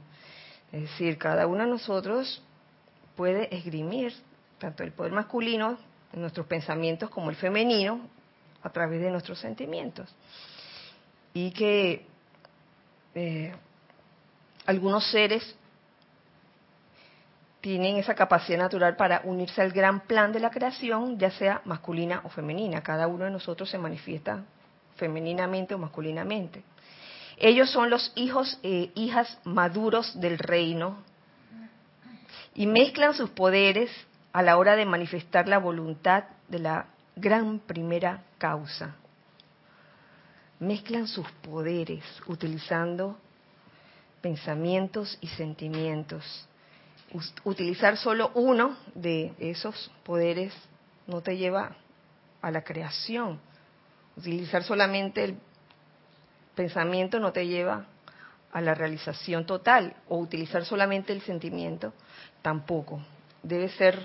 Es 0.72 0.82
decir, 0.82 1.18
cada 1.18 1.48
uno 1.48 1.64
de 1.64 1.70
nosotros 1.70 2.44
puede 3.16 3.54
esgrimir 3.56 4.14
tanto 4.58 4.84
el 4.84 4.92
poder 4.92 5.12
masculino 5.12 5.78
en 6.14 6.22
nuestros 6.22 6.46
pensamientos 6.46 7.10
como 7.10 7.30
el 7.30 7.36
femenino 7.36 8.02
a 8.64 8.70
través 8.70 9.02
de 9.02 9.10
nuestros 9.10 9.40
sentimientos. 9.40 10.14
Y 11.34 11.52
que 11.52 12.06
eh, 13.16 13.54
algunos 14.66 15.10
seres 15.10 15.56
tienen 17.62 17.98
esa 17.98 18.16
capacidad 18.16 18.58
natural 18.58 18.96
para 18.96 19.22
unirse 19.24 19.62
al 19.62 19.72
gran 19.72 20.02
plan 20.02 20.32
de 20.32 20.40
la 20.40 20.50
creación, 20.50 21.18
ya 21.20 21.32
sea 21.32 21.62
masculina 21.66 22.22
o 22.24 22.30
femenina. 22.30 22.82
Cada 22.82 23.08
uno 23.08 23.26
de 23.26 23.32
nosotros 23.32 23.70
se 23.70 23.78
manifiesta 23.78 24.44
femeninamente 24.96 25.76
o 25.76 25.78
masculinamente. 25.78 26.64
Ellos 27.38 27.72
son 27.72 27.90
los 27.90 28.12
hijos 28.16 28.60
e 28.62 28.92
hijas 28.96 29.40
maduros 29.46 30.20
del 30.20 30.38
reino 30.38 30.98
y 32.54 32.68
mezclan 32.68 33.14
sus 33.14 33.30
poderes 33.30 33.90
a 34.34 34.42
la 34.42 34.58
hora 34.58 34.76
de 34.76 34.86
manifestar 34.86 35.48
la 35.48 35.58
voluntad 35.58 36.26
de 36.48 36.60
la 36.60 36.88
gran 37.16 37.60
primera 37.60 38.24
causa. 38.38 38.96
Mezclan 40.60 41.08
sus 41.08 41.30
poderes 41.42 42.04
utilizando 42.28 43.18
pensamientos 44.22 45.18
y 45.22 45.28
sentimientos 45.28 46.48
utilizar 47.44 47.98
solo 47.98 48.32
uno 48.36 48.78
de 48.96 49.34
esos 49.40 49.92
poderes 50.04 50.54
no 51.08 51.22
te 51.22 51.38
lleva 51.38 51.76
a 52.42 52.52
la 52.52 52.64
creación. 52.64 53.40
Utilizar 54.16 54.64
solamente 54.64 55.24
el 55.24 55.38
pensamiento 56.56 57.20
no 57.20 57.32
te 57.32 57.48
lleva 57.48 57.86
a 58.52 58.62
la 58.62 58.74
realización 58.74 59.46
total. 59.46 59.96
O 60.08 60.18
utilizar 60.18 60.66
solamente 60.66 61.14
el 61.14 61.22
sentimiento 61.22 61.94
tampoco. 62.42 63.02
Debe 63.44 63.70
ser 63.70 64.00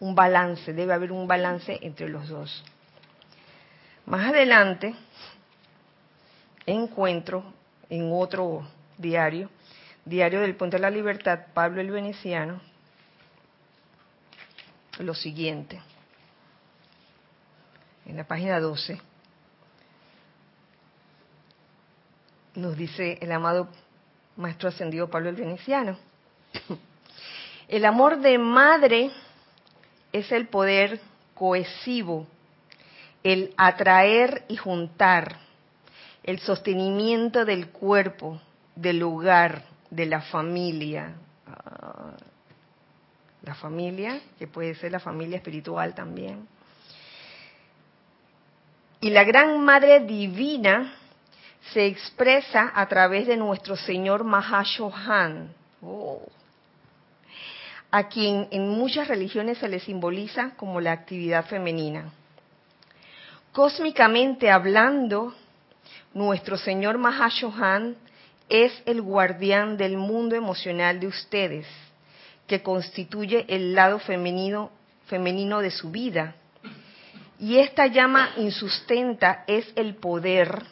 un 0.00 0.14
balance, 0.14 0.72
debe 0.72 0.92
haber 0.92 1.12
un 1.12 1.26
balance 1.26 1.78
entre 1.82 2.08
los 2.08 2.28
dos. 2.28 2.64
Más 4.06 4.28
adelante 4.28 4.94
encuentro 6.66 7.44
en 7.88 8.10
otro 8.12 8.66
diario 8.98 9.48
Diario 10.04 10.40
del 10.40 10.56
Puente 10.56 10.76
de 10.76 10.82
la 10.82 10.90
Libertad, 10.90 11.46
Pablo 11.54 11.80
el 11.80 11.90
Veneciano, 11.92 12.60
lo 14.98 15.14
siguiente, 15.14 15.80
en 18.04 18.16
la 18.16 18.24
página 18.24 18.58
12, 18.58 19.00
nos 22.56 22.76
dice 22.76 23.18
el 23.22 23.30
amado 23.30 23.68
Maestro 24.36 24.68
Ascendido 24.68 25.10
Pablo 25.10 25.30
el 25.30 25.36
Veneciano, 25.36 25.96
el 27.68 27.84
amor 27.84 28.20
de 28.20 28.38
madre 28.38 29.10
es 30.12 30.30
el 30.32 30.48
poder 30.48 31.00
cohesivo, 31.34 32.26
el 33.22 33.54
atraer 33.56 34.44
y 34.48 34.56
juntar, 34.56 35.38
el 36.22 36.38
sostenimiento 36.38 37.44
del 37.44 37.68
cuerpo, 37.68 38.40
del 38.74 38.98
lugar, 38.98 39.64
de 39.90 40.06
la 40.06 40.20
familia. 40.20 41.14
Ah, 41.46 42.12
la 43.42 43.54
familia, 43.54 44.20
que 44.38 44.46
puede 44.46 44.74
ser 44.76 44.92
la 44.92 45.00
familia 45.00 45.36
espiritual 45.36 45.94
también. 45.94 46.46
Y 49.00 49.10
la 49.10 49.24
gran 49.24 49.64
Madre 49.64 50.00
Divina 50.00 50.94
se 51.70 51.86
expresa 51.86 52.72
a 52.74 52.86
través 52.86 53.26
de 53.26 53.36
nuestro 53.36 53.76
Señor 53.76 54.24
Mahashohan, 54.24 55.54
oh, 55.80 56.22
a 57.90 58.08
quien 58.08 58.48
en 58.50 58.68
muchas 58.68 59.08
religiones 59.08 59.58
se 59.58 59.68
le 59.68 59.78
simboliza 59.78 60.52
como 60.56 60.80
la 60.80 60.92
actividad 60.92 61.46
femenina. 61.46 62.10
Cósmicamente 63.52 64.50
hablando, 64.50 65.34
nuestro 66.14 66.56
Señor 66.56 66.98
Mahashohan 66.98 67.96
es 68.48 68.72
el 68.86 69.00
guardián 69.00 69.76
del 69.76 69.96
mundo 69.96 70.34
emocional 70.34 71.00
de 71.00 71.06
ustedes, 71.06 71.66
que 72.46 72.62
constituye 72.62 73.44
el 73.48 73.74
lado 73.74 73.98
femenino, 73.98 74.70
femenino 75.06 75.60
de 75.60 75.70
su 75.70 75.90
vida. 75.90 76.34
Y 77.38 77.58
esta 77.58 77.86
llama 77.86 78.30
insustenta 78.36 79.44
es 79.46 79.70
el 79.76 79.96
poder, 79.96 80.62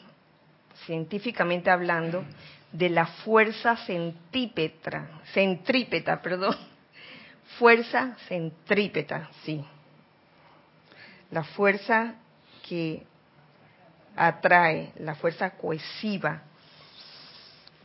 científicamente 0.86 1.70
hablando, 1.70 2.24
de 2.72 2.88
la 2.88 3.06
fuerza 3.06 3.76
centrípeta, 3.76 5.08
centrípeta, 5.32 6.20
perdón, 6.22 6.56
fuerza 7.58 8.16
centrípeta, 8.28 9.28
sí. 9.44 9.64
La 11.30 11.44
fuerza 11.44 12.14
que 12.68 13.02
atrae, 14.16 14.92
la 14.98 15.14
fuerza 15.14 15.50
cohesiva, 15.50 16.42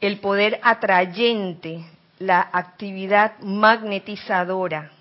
el 0.01 0.19
poder 0.19 0.60
atrayente, 0.63 1.86
la 2.19 2.49
actividad 2.51 3.39
magnetizadora. 3.39 4.91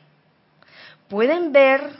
¿Pueden 1.08 1.52
ver 1.52 1.90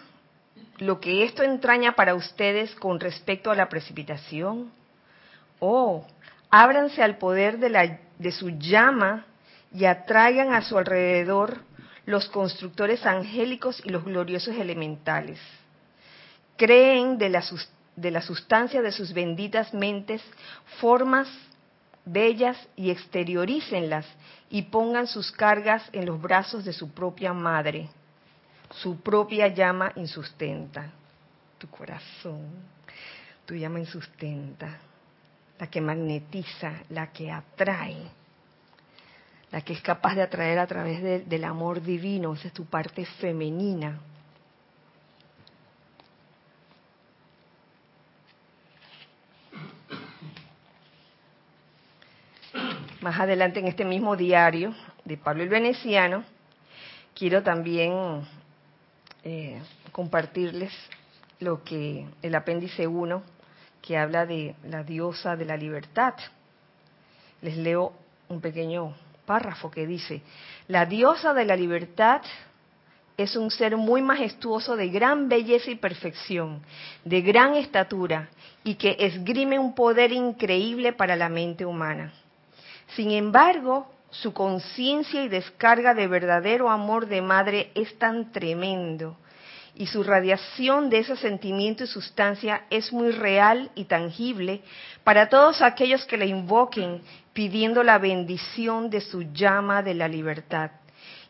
lo 0.79 1.01
que 1.01 1.25
esto 1.25 1.43
entraña 1.43 1.93
para 1.93 2.15
ustedes 2.15 2.75
con 2.77 3.01
respecto 3.01 3.51
a 3.51 3.55
la 3.55 3.69
precipitación? 3.69 4.71
Oh, 5.61 6.07
ábranse 6.51 7.03
al 7.03 7.19
poder 7.19 7.59
de, 7.59 7.69
la, 7.69 7.99
de 8.19 8.33
su 8.33 8.51
llama 8.51 9.27
y 9.73 9.85
atraigan 9.87 10.53
a 10.53 10.63
su 10.63 10.79
alrededor 10.79 11.59
los 12.07 12.29
constructores 12.29 13.07
angélicos 13.07 13.81
y 13.85 13.91
los 13.91 14.05
gloriosos 14.05 14.55
elementales. 14.57 15.41
Creen 16.57 17.19
de 17.19 17.29
la, 17.29 17.43
de 17.97 18.11
la 18.11 18.21
sustancia 18.21 18.83
de 18.83 18.93
sus 18.93 19.13
benditas 19.13 19.73
mentes 19.75 20.23
formas 20.81 21.29
bellas 22.05 22.57
y 22.77 22.91
exteriorícenlas 22.91 24.07
y 24.51 24.63
pongan 24.63 25.07
sus 25.07 25.33
cargas 25.33 25.83
en 25.93 26.07
los 26.07 26.21
brazos 26.21 26.65
de 26.65 26.73
su 26.73 26.91
propia 26.91 27.33
madre. 27.33 27.89
Su 28.71 29.01
propia 29.01 29.49
llama 29.49 29.93
insustenta. 29.97 30.91
Tu 31.59 31.69
corazón, 31.69 32.51
tu 33.47 33.55
llama 33.55 33.79
insustenta. 33.79 34.79
La 35.59 35.69
que 35.69 35.81
magnetiza, 35.81 36.83
la 36.91 37.13
que 37.13 37.31
atrae, 37.31 38.03
la 39.51 39.61
que 39.61 39.73
es 39.73 39.81
capaz 39.81 40.15
de 40.15 40.23
atraer 40.23 40.59
a 40.59 40.67
través 40.67 41.29
del 41.29 41.45
amor 41.45 41.81
divino. 41.81 42.35
Esa 42.35 42.49
es 42.49 42.55
tu 42.55 42.65
parte 42.65 43.05
femenina. 43.05 44.01
más 53.05 53.21
adelante 53.21 53.61
en 53.61 53.69
este 53.69 53.85
mismo 53.85 54.17
diario 54.17 54.75
de 55.05 55.19
Pablo 55.19 55.43
el 55.43 55.51
Veneciano, 55.51 56.25
quiero 57.15 57.43
también 57.43 58.27
eh, 59.23 59.61
compartirles 59.93 60.73
lo 61.39 61.63
que 61.63 62.07
el 62.23 62.35
apéndice 62.35 62.87
1 62.87 63.23
que 63.85 63.99
habla 63.99 64.25
de 64.25 64.55
la 64.65 64.83
diosa 64.83 65.37
de 65.37 65.45
la 65.45 65.59
libertad. 65.59 66.15
Les 67.43 67.55
leo 67.59 67.93
un 68.31 68.41
pequeño 68.41 68.95
párrafo 69.27 69.71
que 69.71 69.87
dice, 69.87 70.23
la 70.69 70.87
diosa 70.87 71.35
de 71.35 71.45
la 71.45 71.55
libertad 71.55 72.23
es 73.19 73.37
un 73.37 73.51
ser 73.51 73.77
muy 73.77 74.01
majestuoso 74.01 74.75
de 74.75 74.89
gran 74.89 75.29
belleza 75.29 75.71
y 75.71 75.75
perfección, 75.75 76.63
de 77.05 77.21
gran 77.21 77.57
estatura, 77.57 78.31
y 78.65 78.77
que 78.77 78.97
esgrime 78.99 79.59
un 79.59 79.75
poder 79.75 80.13
increíble 80.13 80.95
para 80.95 81.15
la 81.15 81.29
mente 81.29 81.67
humana. 81.67 82.13
Sin 82.97 83.11
embargo, 83.11 83.87
su 84.09 84.33
conciencia 84.33 85.23
y 85.23 85.29
descarga 85.29 85.93
de 85.93 86.07
verdadero 86.07 86.71
amor 86.71 87.07
de 87.07 87.21
madre 87.21 87.71
es 87.75 87.99
tan 87.99 88.33
tremendo, 88.33 89.19
y 89.77 89.87
su 89.87 90.03
radiación 90.03 90.89
de 90.89 90.99
ese 90.99 91.17
sentimiento 91.17 91.85
y 91.85 91.87
sustancia 91.87 92.65
es 92.71 92.93
muy 92.93 93.11
real 93.11 93.71
y 93.75 93.85
tangible 93.85 94.63
para 95.03 95.29
todos 95.29 95.63
aquellos 95.63 96.05
que 96.05 96.17
la 96.17 96.27
invoquen 96.27 97.03
pidiendo 97.33 97.83
la 97.83 97.99
bendición 97.99 98.91
de 98.91 99.01
su 99.01 99.23
llama 99.33 99.83
de 99.83 99.95
la 99.95 100.09
libertad 100.09 100.71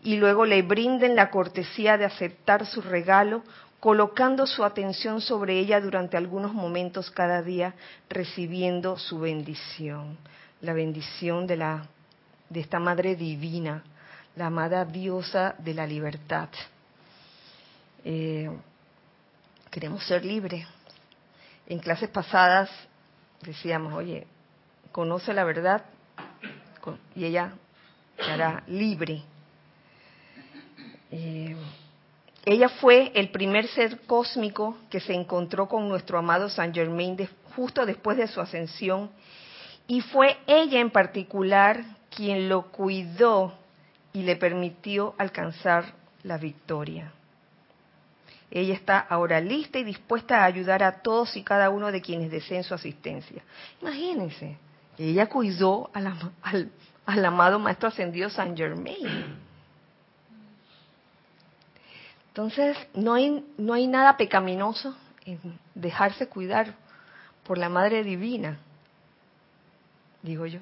y 0.04 0.16
luego 0.16 0.44
le 0.44 0.62
brinden 0.62 1.16
la 1.16 1.30
cortesía 1.30 1.96
de 1.96 2.04
aceptar 2.04 2.66
su 2.66 2.82
regalo, 2.82 3.42
colocando 3.80 4.46
su 4.46 4.62
atención 4.62 5.20
sobre 5.20 5.58
ella 5.58 5.80
durante 5.80 6.16
algunos 6.16 6.52
momentos 6.52 7.10
cada 7.10 7.42
día, 7.42 7.74
recibiendo 8.10 8.98
su 8.98 9.18
bendición, 9.18 10.18
la 10.60 10.74
bendición 10.74 11.46
de 11.46 11.56
la 11.56 11.86
de 12.50 12.60
esta 12.60 12.78
madre 12.78 13.16
divina, 13.16 13.82
la 14.36 14.46
amada 14.46 14.84
diosa 14.84 15.54
de 15.58 15.74
la 15.74 15.86
libertad. 15.86 16.50
Eh, 18.04 18.50
queremos 19.70 20.06
ser 20.06 20.24
libres. 20.24 20.66
En 21.66 21.78
clases 21.78 22.08
pasadas 22.08 22.70
decíamos, 23.42 23.94
oye, 23.94 24.26
conoce 24.92 25.32
la 25.32 25.44
verdad 25.44 25.84
y 27.14 27.24
ella 27.24 27.54
será 28.18 28.62
libre 28.66 29.22
eh, 31.16 31.54
ella 32.44 32.68
fue 32.68 33.12
el 33.14 33.30
primer 33.30 33.68
ser 33.68 34.00
cósmico 34.00 34.76
que 34.90 34.98
se 34.98 35.14
encontró 35.14 35.68
con 35.68 35.88
nuestro 35.88 36.18
amado 36.18 36.48
Saint 36.48 36.74
Germain 36.74 37.16
justo 37.54 37.86
después 37.86 38.16
de 38.16 38.26
su 38.26 38.40
ascensión 38.40 39.10
y 39.86 40.00
fue 40.00 40.36
ella 40.48 40.80
en 40.80 40.90
particular 40.90 41.84
quien 42.10 42.48
lo 42.48 42.72
cuidó 42.72 43.54
y 44.12 44.24
le 44.24 44.34
permitió 44.34 45.14
alcanzar 45.18 45.94
la 46.24 46.36
victoria. 46.36 47.12
Ella 48.54 48.74
está 48.74 49.00
ahora 49.00 49.40
lista 49.40 49.80
y 49.80 49.84
dispuesta 49.84 50.40
a 50.40 50.44
ayudar 50.44 50.84
a 50.84 51.02
todos 51.02 51.36
y 51.36 51.42
cada 51.42 51.70
uno 51.70 51.90
de 51.90 52.00
quienes 52.00 52.30
deseen 52.30 52.62
su 52.62 52.72
asistencia. 52.72 53.42
Imagínense, 53.82 54.56
ella 54.96 55.28
cuidó 55.28 55.90
al, 55.92 56.70
al 57.04 57.24
amado 57.24 57.58
Maestro 57.58 57.88
Ascendido 57.88 58.30
Saint 58.30 58.56
Germain. 58.56 59.42
Entonces, 62.28 62.76
no 62.94 63.14
hay, 63.14 63.44
no 63.58 63.74
hay 63.74 63.88
nada 63.88 64.16
pecaminoso 64.16 64.96
en 65.26 65.40
dejarse 65.74 66.28
cuidar 66.28 66.74
por 67.42 67.58
la 67.58 67.68
Madre 67.68 68.04
Divina, 68.04 68.58
digo 70.22 70.46
yo. 70.46 70.60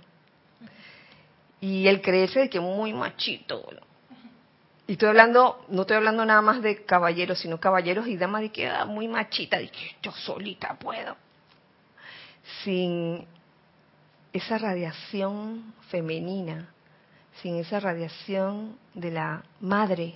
Y 1.60 1.86
el 1.88 2.00
creerse 2.00 2.40
de 2.40 2.50
que 2.50 2.58
muy 2.58 2.94
machito. 2.94 3.64
Y 4.86 4.92
estoy 4.92 5.08
hablando, 5.08 5.64
no 5.68 5.82
estoy 5.82 5.96
hablando 5.96 6.24
nada 6.24 6.42
más 6.42 6.60
de 6.60 6.84
caballeros, 6.84 7.38
sino 7.38 7.60
caballeros 7.60 8.06
y 8.08 8.16
damas 8.16 8.42
de 8.42 8.50
que 8.50 8.68
ah, 8.68 8.84
muy 8.84 9.06
machita, 9.08 9.58
de 9.58 9.68
que 9.68 9.96
yo 10.02 10.12
solita 10.12 10.74
puedo. 10.74 11.16
Sin 12.64 13.24
esa 14.32 14.58
radiación 14.58 15.74
femenina, 15.88 16.68
sin 17.40 17.56
esa 17.56 17.78
radiación 17.78 18.76
de 18.94 19.10
la 19.12 19.42
madre 19.60 20.14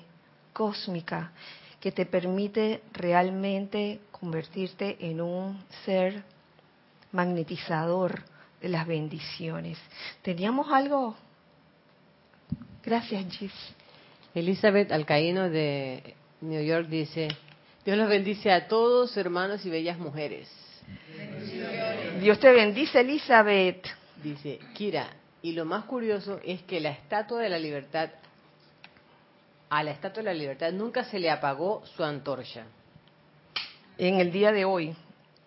cósmica 0.52 1.32
que 1.80 1.92
te 1.92 2.06
permite 2.06 2.82
realmente 2.92 4.00
convertirte 4.10 4.96
en 5.00 5.20
un 5.20 5.62
ser 5.84 6.24
magnetizador 7.12 8.22
de 8.60 8.68
las 8.68 8.86
bendiciones. 8.86 9.78
¿Teníamos 10.22 10.72
algo? 10.72 11.14
Gracias, 12.82 13.24
Gis. 13.36 13.75
Elizabeth 14.36 14.92
Alcaíno 14.92 15.48
de 15.48 16.14
New 16.42 16.62
York 16.62 16.88
dice, 16.88 17.28
Dios 17.86 17.96
los 17.96 18.06
bendice 18.06 18.52
a 18.52 18.68
todos, 18.68 19.16
hermanos 19.16 19.64
y 19.64 19.70
bellas 19.70 19.98
mujeres. 19.98 20.46
Dios 22.20 22.38
te 22.38 22.52
bendice, 22.52 23.00
Elizabeth. 23.00 23.86
Dice, 24.22 24.58
Kira, 24.74 25.08
y 25.40 25.52
lo 25.52 25.64
más 25.64 25.86
curioso 25.86 26.38
es 26.44 26.62
que 26.64 26.80
la 26.80 26.90
estatua 26.90 27.40
de 27.40 27.48
la 27.48 27.58
libertad 27.58 28.10
a 29.70 29.82
la 29.82 29.90
Estatua 29.92 30.22
de 30.22 30.28
la 30.28 30.34
Libertad 30.34 30.70
nunca 30.70 31.04
se 31.04 31.18
le 31.18 31.30
apagó 31.30 31.82
su 31.96 32.04
antorcha. 32.04 32.66
En 33.96 34.20
el 34.20 34.30
día 34.30 34.52
de 34.52 34.66
hoy, 34.66 34.94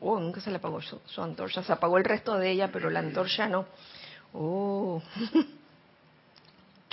oh, 0.01 0.19
nunca 0.19 0.41
se 0.41 0.49
le 0.49 0.57
apagó 0.57 0.81
su, 0.81 1.21
antorcha, 1.21 1.61
se 1.61 1.71
apagó 1.71 1.99
el 1.99 2.05
resto 2.05 2.37
de 2.37 2.49
ella, 2.49 2.71
pero 2.71 2.89
la 2.89 2.99
antorcha 2.99 3.47
no. 3.47 3.67
Oh, 4.33 5.01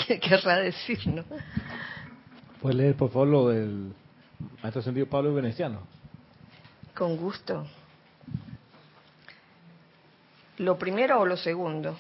¿qué 0.07 0.21
querrá 0.21 0.57
decir, 0.57 1.07
no? 1.09 1.25
¿Puedes 2.61 2.77
leer, 2.77 2.97
por 2.97 3.11
favor, 3.11 3.29
lo 3.29 3.49
del 3.49 3.93
maestro 4.63 4.83
sentido 4.83 5.07
Pablo 5.07 5.35
Veneciano? 5.35 5.81
Con 6.95 7.17
gusto. 7.17 7.67
¿Lo 10.59 10.79
primero 10.79 11.21
o 11.21 11.27
lo 11.27 11.37
segundo? 11.37 11.97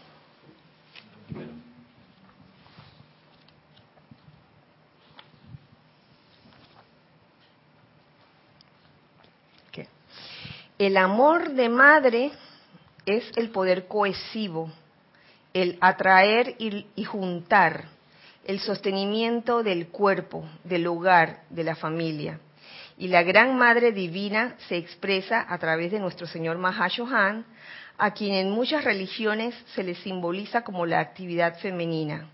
El 10.78 10.98
amor 10.98 11.52
de 11.52 11.70
madre 11.70 12.32
es 13.06 13.24
el 13.36 13.48
poder 13.48 13.88
cohesivo, 13.88 14.70
el 15.54 15.78
atraer 15.80 16.54
y, 16.58 17.04
juntar, 17.04 17.88
el 18.46 18.60
sostenimiento 18.60 19.64
del 19.64 19.88
cuerpo, 19.88 20.48
del 20.62 20.86
hogar, 20.86 21.42
de 21.50 21.64
la 21.64 21.74
familia. 21.74 22.38
Y 22.96 23.08
la 23.08 23.24
gran 23.24 23.58
Madre 23.58 23.90
Divina 23.90 24.54
se 24.68 24.76
expresa 24.76 25.44
a 25.48 25.58
través 25.58 25.90
de 25.90 25.98
nuestro 25.98 26.28
Señor 26.28 26.56
Mahashohan, 26.56 27.44
a 27.98 28.12
quien 28.12 28.34
en 28.34 28.50
muchas 28.50 28.84
religiones 28.84 29.54
se 29.74 29.82
le 29.82 29.96
simboliza 29.96 30.62
como 30.62 30.86
la 30.86 31.00
actividad 31.00 31.58
femenina. 31.58 32.28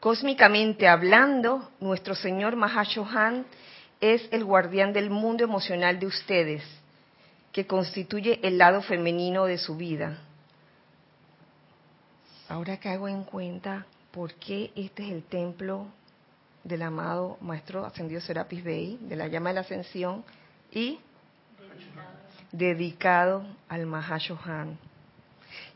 Cósmicamente 0.00 0.88
hablando, 0.88 1.70
nuestro 1.78 2.14
Señor 2.16 2.56
Mahashohan 2.56 3.46
es 4.00 4.26
el 4.32 4.44
guardián 4.44 4.92
del 4.92 5.10
mundo 5.10 5.44
emocional 5.44 6.00
de 6.00 6.06
ustedes, 6.06 6.64
que 7.52 7.66
constituye 7.66 8.40
el 8.42 8.58
lado 8.58 8.82
femenino 8.82 9.44
de 9.44 9.58
su 9.58 9.76
vida. 9.76 10.18
Ahora 12.48 12.78
que 12.78 12.88
hago 12.88 13.06
en 13.06 13.22
cuenta 13.22 13.86
por 14.10 14.34
qué 14.34 14.72
este 14.74 15.04
es 15.06 15.12
el 15.12 15.22
templo 15.22 15.86
del 16.64 16.82
amado 16.82 17.38
Maestro 17.40 17.84
Ascendido 17.84 18.20
Serapis 18.20 18.62
Bey, 18.62 18.98
de 19.02 19.16
la 19.16 19.28
llama 19.28 19.50
de 19.50 19.54
la 19.54 19.60
ascensión, 19.62 20.24
y 20.72 20.98
dedicado, 22.52 23.46
al 23.68 23.86
Mahashohan. 23.86 24.78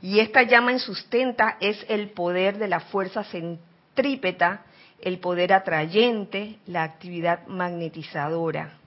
Y 0.02 0.20
esta 0.20 0.42
llama 0.42 0.72
en 0.72 0.78
sustenta 0.78 1.56
es 1.60 1.84
el 1.88 2.10
poder 2.10 2.58
de 2.58 2.68
la 2.68 2.80
fuerza 2.80 3.24
centrípeta, 3.24 4.62
el 5.00 5.18
poder 5.18 5.52
atrayente, 5.52 6.58
la 6.66 6.82
actividad 6.82 7.46
magnetizadora. 7.46 8.78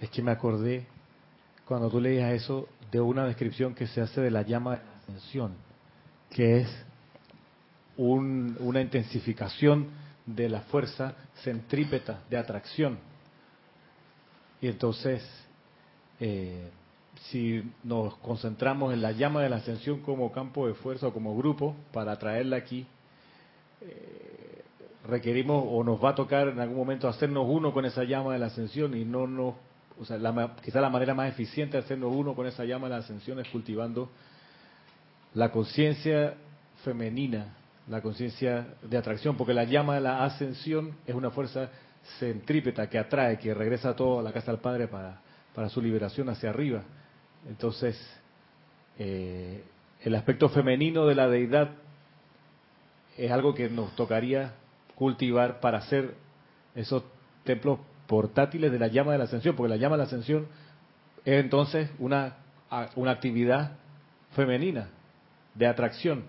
Es 0.00 0.10
que 0.10 0.22
me 0.22 0.30
acordé 0.30 0.86
cuando 1.64 1.90
tú 1.90 2.00
leías 2.00 2.32
eso 2.32 2.68
de 2.90 3.00
una 3.00 3.26
descripción 3.26 3.74
que 3.74 3.86
se 3.86 4.00
hace 4.00 4.20
de 4.20 4.30
la 4.30 4.42
llama 4.42 4.76
de 4.76 4.84
la 4.84 4.96
ascensión, 4.98 5.54
que 6.30 6.60
es 6.60 6.86
una 7.98 8.80
intensificación 8.80 9.88
de 10.24 10.48
la 10.48 10.60
fuerza 10.62 11.14
centrípeta 11.42 12.20
de 12.30 12.38
atracción. 12.38 12.98
Y 14.60 14.68
entonces, 14.68 15.22
eh, 16.20 16.70
si 17.30 17.62
nos 17.84 18.16
concentramos 18.18 18.92
en 18.92 19.02
la 19.02 19.12
llama 19.12 19.42
de 19.42 19.50
la 19.50 19.56
ascensión 19.56 20.00
como 20.00 20.32
campo 20.32 20.66
de 20.66 20.74
fuerza 20.74 21.08
o 21.08 21.12
como 21.12 21.36
grupo 21.36 21.76
para 21.92 22.12
atraerla 22.12 22.56
aquí, 22.56 22.86
eh, 23.80 24.62
requerimos 25.06 25.64
o 25.68 25.84
nos 25.84 26.02
va 26.02 26.10
a 26.10 26.14
tocar 26.14 26.48
en 26.48 26.60
algún 26.60 26.76
momento 26.76 27.08
hacernos 27.08 27.46
uno 27.48 27.72
con 27.72 27.84
esa 27.84 28.04
llama 28.04 28.32
de 28.32 28.38
la 28.38 28.46
ascensión 28.46 28.96
y 28.96 29.04
no 29.04 29.26
nos 29.26 29.54
o 30.00 30.04
sea, 30.04 30.18
quizá 30.62 30.80
la 30.80 30.90
manera 30.90 31.14
más 31.14 31.28
eficiente 31.28 31.76
de 31.76 31.82
hacernos 31.82 32.14
uno 32.14 32.34
con 32.34 32.46
esa 32.46 32.64
llama 32.64 32.86
de 32.86 32.94
la 32.94 33.00
ascensión 33.00 33.40
es 33.40 33.48
cultivando 33.48 34.08
la 35.34 35.50
conciencia 35.50 36.34
femenina, 36.84 37.56
la 37.88 38.00
conciencia 38.02 38.66
de 38.82 38.96
atracción, 38.96 39.36
porque 39.36 39.54
la 39.54 39.64
llama 39.64 39.94
de 39.94 40.00
la 40.02 40.24
ascensión 40.24 40.94
es 41.06 41.14
una 41.14 41.30
fuerza 41.30 41.70
centrípeta 42.18 42.88
que 42.88 42.98
atrae, 42.98 43.38
que 43.38 43.54
regresa 43.54 43.94
todo 43.94 44.20
a 44.20 44.22
la 44.22 44.32
casa 44.32 44.52
del 44.52 44.60
Padre 44.60 44.88
para, 44.88 45.20
para 45.54 45.68
su 45.68 45.80
liberación 45.80 46.28
hacia 46.28 46.50
arriba. 46.50 46.82
Entonces, 47.48 47.98
eh, 48.98 49.62
el 50.02 50.14
aspecto 50.14 50.48
femenino 50.48 51.06
de 51.06 51.14
la 51.14 51.28
deidad 51.28 51.70
es 53.16 53.30
algo 53.30 53.54
que 53.54 53.68
nos 53.68 53.94
tocaría 53.96 54.52
cultivar 54.94 55.60
para 55.60 55.78
hacer 55.78 56.14
esos 56.74 57.02
templos 57.44 57.78
portátiles 58.06 58.70
de 58.70 58.78
la 58.78 58.88
llama 58.88 59.12
de 59.12 59.18
la 59.18 59.24
ascensión, 59.24 59.56
porque 59.56 59.70
la 59.70 59.76
llama 59.76 59.96
de 59.96 59.98
la 59.98 60.04
ascensión 60.04 60.46
es 61.24 61.40
entonces 61.42 61.90
una, 61.98 62.36
una 62.96 63.10
actividad 63.10 63.72
femenina 64.34 64.88
de 65.54 65.66
atracción, 65.66 66.24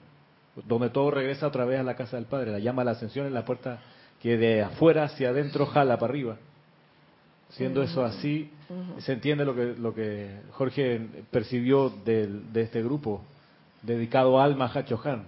donde 0.68 0.90
todo 0.90 1.12
regresa 1.12 1.48
otra 1.48 1.66
vez 1.66 1.80
a 1.80 1.84
la 1.84 1.96
casa 1.96 2.18
del 2.18 2.26
Padre. 2.26 2.52
La 2.52 2.60
llama 2.60 2.82
de 2.82 2.86
la 2.86 2.92
ascensión 2.92 3.26
es 3.26 3.32
la 3.32 3.46
puerta 3.46 3.80
que 4.22 4.38
de 4.38 4.64
afuera 4.64 5.04
hacia 5.04 5.30
adentro 5.30 5.66
jala 5.66 5.98
para 5.98 6.12
arriba. 6.12 6.38
Siendo 7.50 7.82
eso 7.82 8.04
así, 8.04 8.52
se 9.00 9.14
entiende 9.14 9.44
lo 9.44 9.56
que, 9.56 9.76
lo 9.76 9.94
que 9.94 10.42
Jorge 10.52 11.02
percibió 11.32 11.90
de, 11.90 12.28
de 12.28 12.62
este 12.62 12.84
grupo 12.84 13.24
dedicado 13.82 14.40
al 14.40 14.56
Mahachohan, 14.56 15.24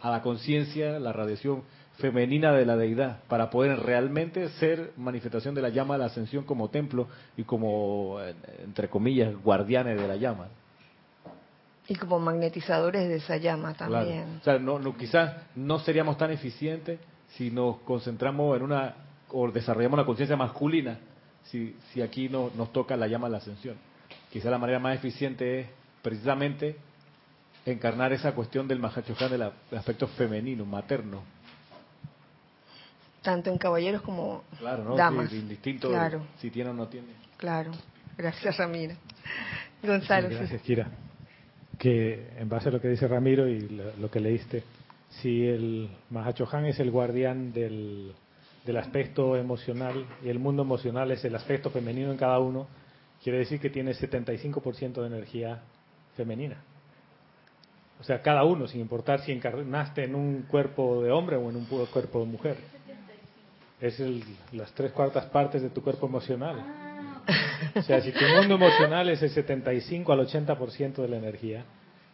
a 0.00 0.10
la 0.10 0.22
conciencia, 0.22 0.98
la 0.98 1.12
radiación 1.12 1.62
femenina 1.98 2.52
de 2.52 2.64
la 2.64 2.76
deidad, 2.76 3.20
para 3.28 3.50
poder 3.50 3.80
realmente 3.80 4.48
ser 4.50 4.92
manifestación 4.96 5.54
de 5.54 5.62
la 5.62 5.68
llama 5.68 5.94
de 5.94 5.98
la 5.98 6.06
ascensión 6.06 6.44
como 6.44 6.70
templo 6.70 7.08
y 7.36 7.42
como, 7.42 8.18
entre 8.64 8.88
comillas, 8.88 9.34
guardianes 9.42 10.00
de 10.00 10.08
la 10.08 10.16
llama. 10.16 10.46
Y 11.88 11.94
como 11.94 12.18
magnetizadores 12.18 13.08
de 13.08 13.16
esa 13.16 13.38
llama 13.38 13.74
también. 13.74 14.38
O 14.40 14.44
sea, 14.44 14.58
no, 14.58 14.78
no, 14.78 14.96
quizás 14.96 15.34
no 15.56 15.78
seríamos 15.78 16.18
tan 16.18 16.30
eficientes 16.30 17.00
si 17.30 17.50
nos 17.50 17.78
concentramos 17.78 18.56
en 18.56 18.62
una, 18.62 18.94
o 19.30 19.50
desarrollamos 19.50 19.98
una 19.98 20.06
conciencia 20.06 20.36
masculina, 20.36 20.98
si, 21.44 21.76
si 21.92 22.02
aquí 22.02 22.28
no, 22.28 22.50
nos 22.56 22.72
toca 22.72 22.96
la 22.96 23.06
llama 23.06 23.28
de 23.28 23.32
la 23.32 23.38
ascensión. 23.38 23.76
Quizás 24.30 24.50
la 24.50 24.58
manera 24.58 24.78
más 24.78 24.96
eficiente 24.96 25.60
es 25.60 25.66
precisamente 26.02 26.76
encarnar 27.64 28.12
esa 28.12 28.32
cuestión 28.32 28.68
del 28.68 28.80
Mahachohan 28.80 29.30
del 29.30 29.42
aspecto 29.76 30.06
femenino, 30.08 30.64
materno. 30.64 31.22
Tanto 33.22 33.50
en 33.50 33.58
caballeros 33.58 34.02
como 34.02 34.44
claro, 34.58 34.84
¿no? 34.84 34.96
damas. 34.96 35.32
indistinto 35.32 35.90
si 36.38 36.50
tiene 36.50 36.70
o 36.70 36.74
no 36.74 36.86
tiene. 36.88 37.08
Claro. 37.36 37.72
Gracias, 38.16 38.56
Ramiro. 38.56 38.94
Gonzalo. 39.82 40.28
gracias, 40.28 40.62
Kira. 40.62 40.88
Que 41.78 42.30
en 42.36 42.48
base 42.48 42.68
a 42.68 42.72
lo 42.72 42.80
que 42.80 42.88
dice 42.88 43.06
Ramiro 43.06 43.48
y 43.48 43.60
lo, 43.98 44.10
que 44.10 44.20
leíste, 44.20 44.64
si 45.10 45.46
el 45.46 45.88
Mahachohan 46.10 46.66
es 46.66 46.80
el 46.80 46.90
guardián 46.90 47.52
del, 47.52 48.12
del 48.64 48.76
aspecto 48.76 49.36
emocional 49.36 50.04
y 50.24 50.28
el 50.28 50.40
mundo 50.40 50.62
emocional 50.62 51.10
es 51.12 51.24
el 51.24 51.36
aspecto 51.36 51.70
femenino 51.70 52.10
en 52.10 52.18
cada 52.18 52.40
uno, 52.40 52.66
quiere 53.22 53.38
decir 53.38 53.60
que 53.60 53.70
tiene 53.70 53.92
75% 53.92 55.00
de 55.00 55.06
energía 55.06 55.60
femenina. 56.16 56.56
O 58.00 58.04
sea, 58.04 58.22
cada 58.22 58.44
uno, 58.44 58.66
sin 58.68 58.80
importar 58.80 59.20
si 59.20 59.32
encarnaste 59.32 60.04
en 60.04 60.14
un 60.14 60.42
cuerpo 60.42 61.02
de 61.02 61.10
hombre 61.10 61.36
o 61.36 61.50
en 61.50 61.56
un 61.56 61.64
cuerpo 61.64 62.20
de 62.20 62.26
mujer. 62.26 62.56
Es 63.80 64.00
las 64.52 64.72
tres 64.72 64.92
cuartas 64.92 65.26
partes 65.26 65.62
de 65.62 65.70
tu 65.70 65.82
cuerpo 65.82 66.06
emocional. 66.06 66.87
O 67.74 67.82
sea, 67.82 68.00
si 68.00 68.12
tu 68.12 68.24
mundo 68.36 68.54
emocional 68.54 69.08
es 69.10 69.22
el 69.22 69.30
75 69.30 70.12
al 70.12 70.20
80% 70.26 70.96
de 70.96 71.08
la 71.08 71.16
energía, 71.16 71.64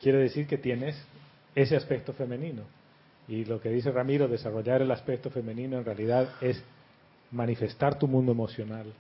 quiere 0.00 0.18
decir 0.18 0.46
que 0.46 0.58
tienes 0.58 0.96
ese 1.54 1.76
aspecto 1.76 2.12
femenino. 2.12 2.62
Y 3.28 3.44
lo 3.44 3.60
que 3.60 3.70
dice 3.70 3.90
Ramiro, 3.90 4.28
desarrollar 4.28 4.82
el 4.82 4.90
aspecto 4.90 5.30
femenino 5.30 5.78
en 5.78 5.84
realidad 5.84 6.28
es 6.40 6.62
manifestar 7.30 7.98
tu 7.98 8.06
mundo 8.06 8.32
emocional, 8.32 8.92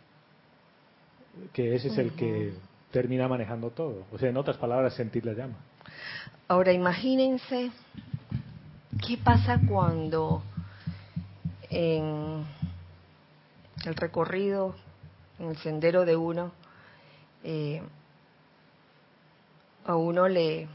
que 1.52 1.74
ese 1.74 1.88
es 1.88 1.98
el 1.98 2.12
que 2.12 2.54
termina 2.90 3.28
manejando 3.28 3.70
todo. 3.70 4.04
O 4.12 4.18
sea, 4.18 4.30
en 4.30 4.36
otras 4.36 4.56
palabras, 4.56 4.94
sentir 4.94 5.26
la 5.26 5.32
llama. 5.32 5.56
Ahora 6.48 6.72
imagínense 6.72 7.70
qué 9.06 9.18
pasa 9.18 9.60
cuando 9.68 10.42
en 11.70 12.44
el 13.84 13.94
recorrido, 13.96 14.74
en 15.38 15.50
el 15.50 15.56
sendero 15.58 16.04
de 16.04 16.16
uno, 16.16 16.52
eh, 17.42 17.82
a 19.84 19.96
uno 19.96 20.28
le, 20.28 20.68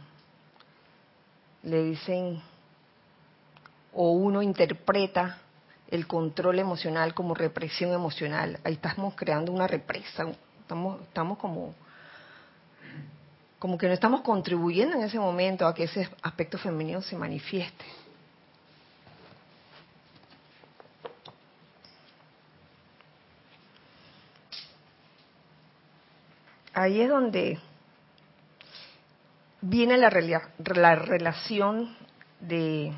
le 1.63 1.83
dicen 1.83 2.41
o 3.93 4.11
uno 4.11 4.41
interpreta 4.41 5.39
el 5.89 6.05
control 6.05 6.59
emocional 6.59 7.13
como 7.13 7.33
represión 7.33 7.93
emocional. 7.93 8.59
Ahí 8.63 8.73
estamos 8.73 9.15
creando 9.15 9.51
una 9.51 9.65
represa, 9.65 10.27
estamos, 10.61 11.01
estamos 11.01 11.37
como 11.39 11.73
como 13.59 13.77
que 13.77 13.87
no 13.87 13.93
estamos 13.93 14.21
contribuyendo 14.21 14.95
en 14.95 15.03
ese 15.03 15.19
momento 15.19 15.67
a 15.67 15.75
que 15.75 15.83
ese 15.83 16.09
aspecto 16.21 16.57
femenino 16.57 17.01
se 17.01 17.17
manifieste. 17.17 17.85
Ahí 26.79 27.01
es 27.01 27.09
donde 27.09 27.59
viene 29.59 29.97
la, 29.97 30.09
la 30.75 30.95
relación 30.95 31.93
de, 32.39 32.93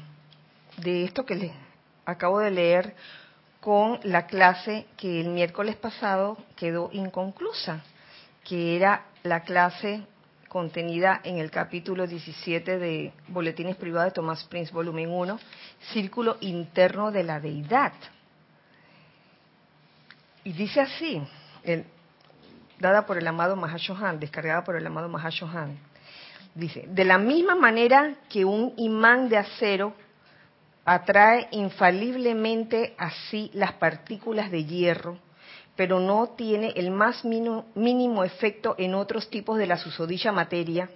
de 0.78 1.04
esto 1.04 1.26
que 1.26 1.34
les 1.34 1.52
acabo 2.06 2.38
de 2.38 2.52
leer 2.52 2.94
con 3.60 4.00
la 4.04 4.28
clase 4.28 4.86
que 4.98 5.20
el 5.22 5.30
miércoles 5.30 5.78
pasado 5.78 6.38
quedó 6.56 6.92
inconclusa, 6.94 7.82
que 8.44 8.76
era 8.76 9.06
la 9.24 9.40
clase 9.40 10.06
contenida 10.48 11.20
en 11.24 11.40
el 11.40 11.50
capítulo 11.50 12.06
17 12.06 12.78
de 12.78 13.12
Boletines 13.30 13.78
Privados 13.78 14.12
de 14.12 14.16
Tomás 14.16 14.44
Prince, 14.44 14.72
volumen 14.72 15.10
1, 15.10 15.40
Círculo 15.92 16.38
Interno 16.42 17.12
de 17.12 17.24
la 17.24 17.40
Deidad. 17.40 17.94
Y 20.44 20.54
dice 20.54 20.82
así, 20.82 21.20
dada 22.82 23.06
por 23.06 23.18
el 23.18 23.28
amado 23.28 23.56
Mahashohan, 23.56 24.20
descargada 24.20 24.64
por 24.64 24.76
el 24.76 24.86
amado 24.86 25.08
Mahashohan, 25.08 25.78
dice, 26.56 26.86
de 26.88 27.06
la 27.06 27.18
misma 27.18 27.56
manera 27.56 28.16
que 28.28 28.44
un 28.44 28.74
imán 28.76 29.30
de 29.30 29.38
acero 29.38 29.94
atrae 30.84 31.48
infaliblemente 31.52 32.96
así 32.98 33.52
las 33.54 33.74
partículas 33.74 34.50
de 34.50 34.66
hierro, 34.66 35.20
pero 35.76 36.00
no 36.00 36.30
tiene 36.36 36.74
el 36.76 36.92
más 36.92 37.24
mínimo, 37.24 38.24
efecto 38.24 38.76
en 38.78 38.96
otros 38.96 39.30
tipos 39.30 39.58
de 39.58 39.68
la 39.68 39.78
susodicha 39.78 40.32
materia. 40.32 40.90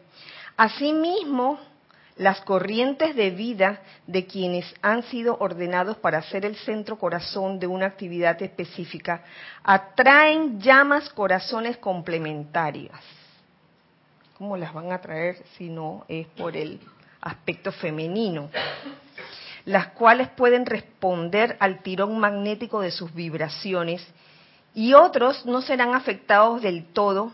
Asimismo, 0.57 1.59
las 2.17 2.41
corrientes 2.41 3.15
de 3.15 3.31
vida 3.31 3.81
de 4.07 4.25
quienes 4.25 4.73
han 4.81 5.03
sido 5.03 5.37
ordenados 5.39 5.97
para 5.97 6.21
ser 6.21 6.45
el 6.45 6.55
centro 6.55 6.97
corazón 6.97 7.59
de 7.59 7.67
una 7.67 7.87
actividad 7.87 8.41
específica 8.41 9.23
atraen 9.63 10.61
llamas 10.61 11.09
corazones 11.09 11.77
complementarias. 11.77 12.99
¿Cómo 14.37 14.55
las 14.55 14.73
van 14.73 14.91
a 14.91 14.95
atraer 14.95 15.43
si 15.57 15.69
no 15.69 16.05
es 16.07 16.27
por 16.27 16.55
el 16.55 16.79
aspecto 17.21 17.71
femenino? 17.71 18.49
Las 19.65 19.87
cuales 19.87 20.29
pueden 20.29 20.65
responder 20.65 21.57
al 21.59 21.81
tirón 21.81 22.17
magnético 22.19 22.81
de 22.81 22.91
sus 22.91 23.13
vibraciones 23.13 24.05
y 24.73 24.93
otros 24.93 25.45
no 25.45 25.61
serán 25.61 25.95
afectados 25.95 26.61
del 26.61 26.85
todo 26.85 27.31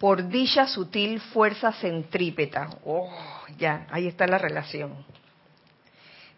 por 0.00 0.26
dicha 0.28 0.66
sutil 0.66 1.20
fuerza 1.20 1.72
centrípeta. 1.72 2.70
Oh, 2.86 3.12
ya, 3.58 3.86
ahí 3.90 4.08
está 4.08 4.26
la 4.26 4.38
relación 4.38 5.04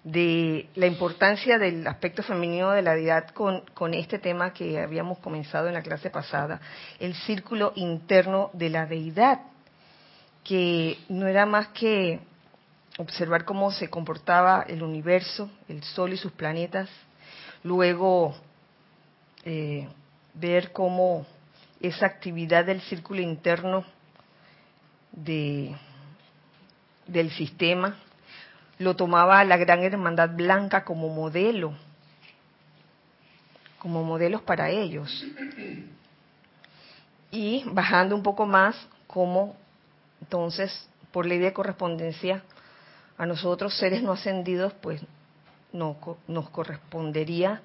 de 0.03 0.69
la 0.75 0.89
importancia 0.89 1.59
del 1.59 1.87
aspecto 1.87 2.25
femenino 2.25 2.73
de 2.73 2.83
la 2.83 2.95
deidad 2.95 3.29
con, 3.31 3.95
este 3.95 4.19
tema 4.19 4.53
que 4.53 4.81
habíamos 4.81 5.19
comenzado 5.19 5.69
en 5.69 5.75
la 5.75 5.83
clase 5.83 6.11
pasada, 6.11 6.61
el 6.99 7.15
círculo 7.15 7.73
interno 7.77 8.51
de 8.53 8.69
la 8.69 8.87
deidad, 8.87 9.43
que 10.43 10.99
no 11.09 11.29
era 11.29 11.47
más 11.47 11.69
que 11.69 12.19
observar 12.99 13.45
cómo 13.45 13.71
se 13.71 13.89
comportaba 13.89 14.65
el 14.67 14.83
universo, 14.83 15.49
el 15.69 15.85
Sol 15.85 16.13
y 16.13 16.17
sus 16.17 16.33
planetas, 16.33 16.91
luego 17.63 18.35
eh, 19.45 19.89
ver 20.35 20.73
cómo 20.73 21.25
esa 21.83 22.07
actividad 22.07 22.65
del 22.65 22.81
círculo 22.83 23.21
interno 23.21 23.85
de, 25.11 25.77
del 27.07 27.31
sistema 27.33 27.97
lo 28.79 28.95
tomaba 28.97 29.45
la 29.45 29.57
Gran 29.57 29.83
Hermandad 29.83 30.31
Blanca 30.31 30.85
como 30.85 31.09
modelo, 31.09 31.75
como 33.79 34.05
modelos 34.05 34.43
para 34.43 34.71
ellos. 34.71 35.25
Y 37.31 37.65
bajando 37.67 38.15
un 38.15 38.23
poco 38.23 38.47
más, 38.47 38.77
como 39.07 39.57
entonces, 40.21 40.89
por 41.11 41.27
ley 41.27 41.39
de 41.39 41.53
correspondencia, 41.53 42.45
a 43.19 43.27
nosotros 43.27 43.77
seres 43.77 44.03
no 44.03 44.13
ascendidos, 44.13 44.73
pues 44.75 45.01
no, 45.73 45.97
nos 46.29 46.49
correspondería 46.51 47.61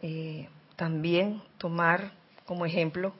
eh, 0.00 0.48
también 0.76 1.42
tomar 1.58 2.12
como 2.46 2.64
ejemplo 2.64 3.12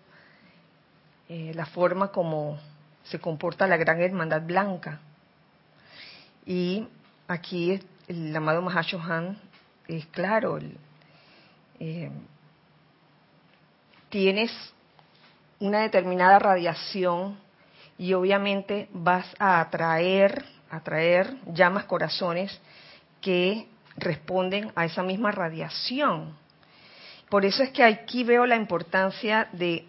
eh, 1.28 1.52
la 1.54 1.66
forma 1.66 2.08
como 2.12 2.58
se 3.04 3.18
comporta 3.18 3.66
la 3.66 3.76
gran 3.76 4.00
hermandad 4.00 4.42
blanca. 4.42 5.00
Y 6.44 6.86
aquí 7.26 7.80
el 8.08 8.36
amado 8.36 8.62
Mahashohan 8.62 9.38
es 9.88 10.06
claro, 10.06 10.58
eh, 11.80 12.10
tienes 14.08 14.52
una 15.58 15.80
determinada 15.80 16.38
radiación 16.38 17.38
y 17.98 18.12
obviamente 18.12 18.88
vas 18.92 19.26
a 19.38 19.60
atraer, 19.60 20.44
atraer 20.70 21.34
llamas 21.52 21.84
corazones 21.84 22.60
que 23.20 23.68
responden 23.96 24.72
a 24.74 24.84
esa 24.84 25.02
misma 25.02 25.32
radiación. 25.32 26.36
Por 27.28 27.44
eso 27.44 27.62
es 27.62 27.70
que 27.70 27.82
aquí 27.82 28.22
veo 28.22 28.46
la 28.46 28.56
importancia 28.56 29.48
de 29.52 29.86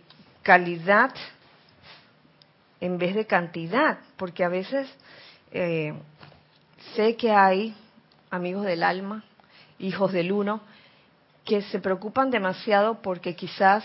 calidad 0.48 1.14
en 2.80 2.98
vez 2.98 3.16
de 3.16 3.28
cantidad, 3.28 4.00
porque 4.16 4.46
a 4.46 4.48
veces 4.48 4.88
eh, 5.52 5.94
sé 6.96 7.18
que 7.18 7.32
hay 7.32 7.76
amigos 8.30 8.64
del 8.64 8.84
alma, 8.84 9.26
hijos 9.78 10.14
del 10.14 10.32
uno, 10.32 10.62
que 11.44 11.64
se 11.64 11.80
preocupan 11.80 12.32
demasiado 12.32 13.02
porque 13.02 13.36
quizás 13.36 13.84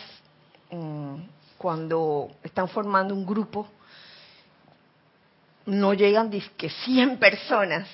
mm, 0.70 1.16
cuando 1.58 2.30
están 2.44 2.68
formando 2.68 3.12
un 3.12 3.26
grupo 3.26 3.66
no 5.66 5.94
llegan 5.94 6.30
que 6.30 6.70
100 6.70 7.18
personas 7.18 7.88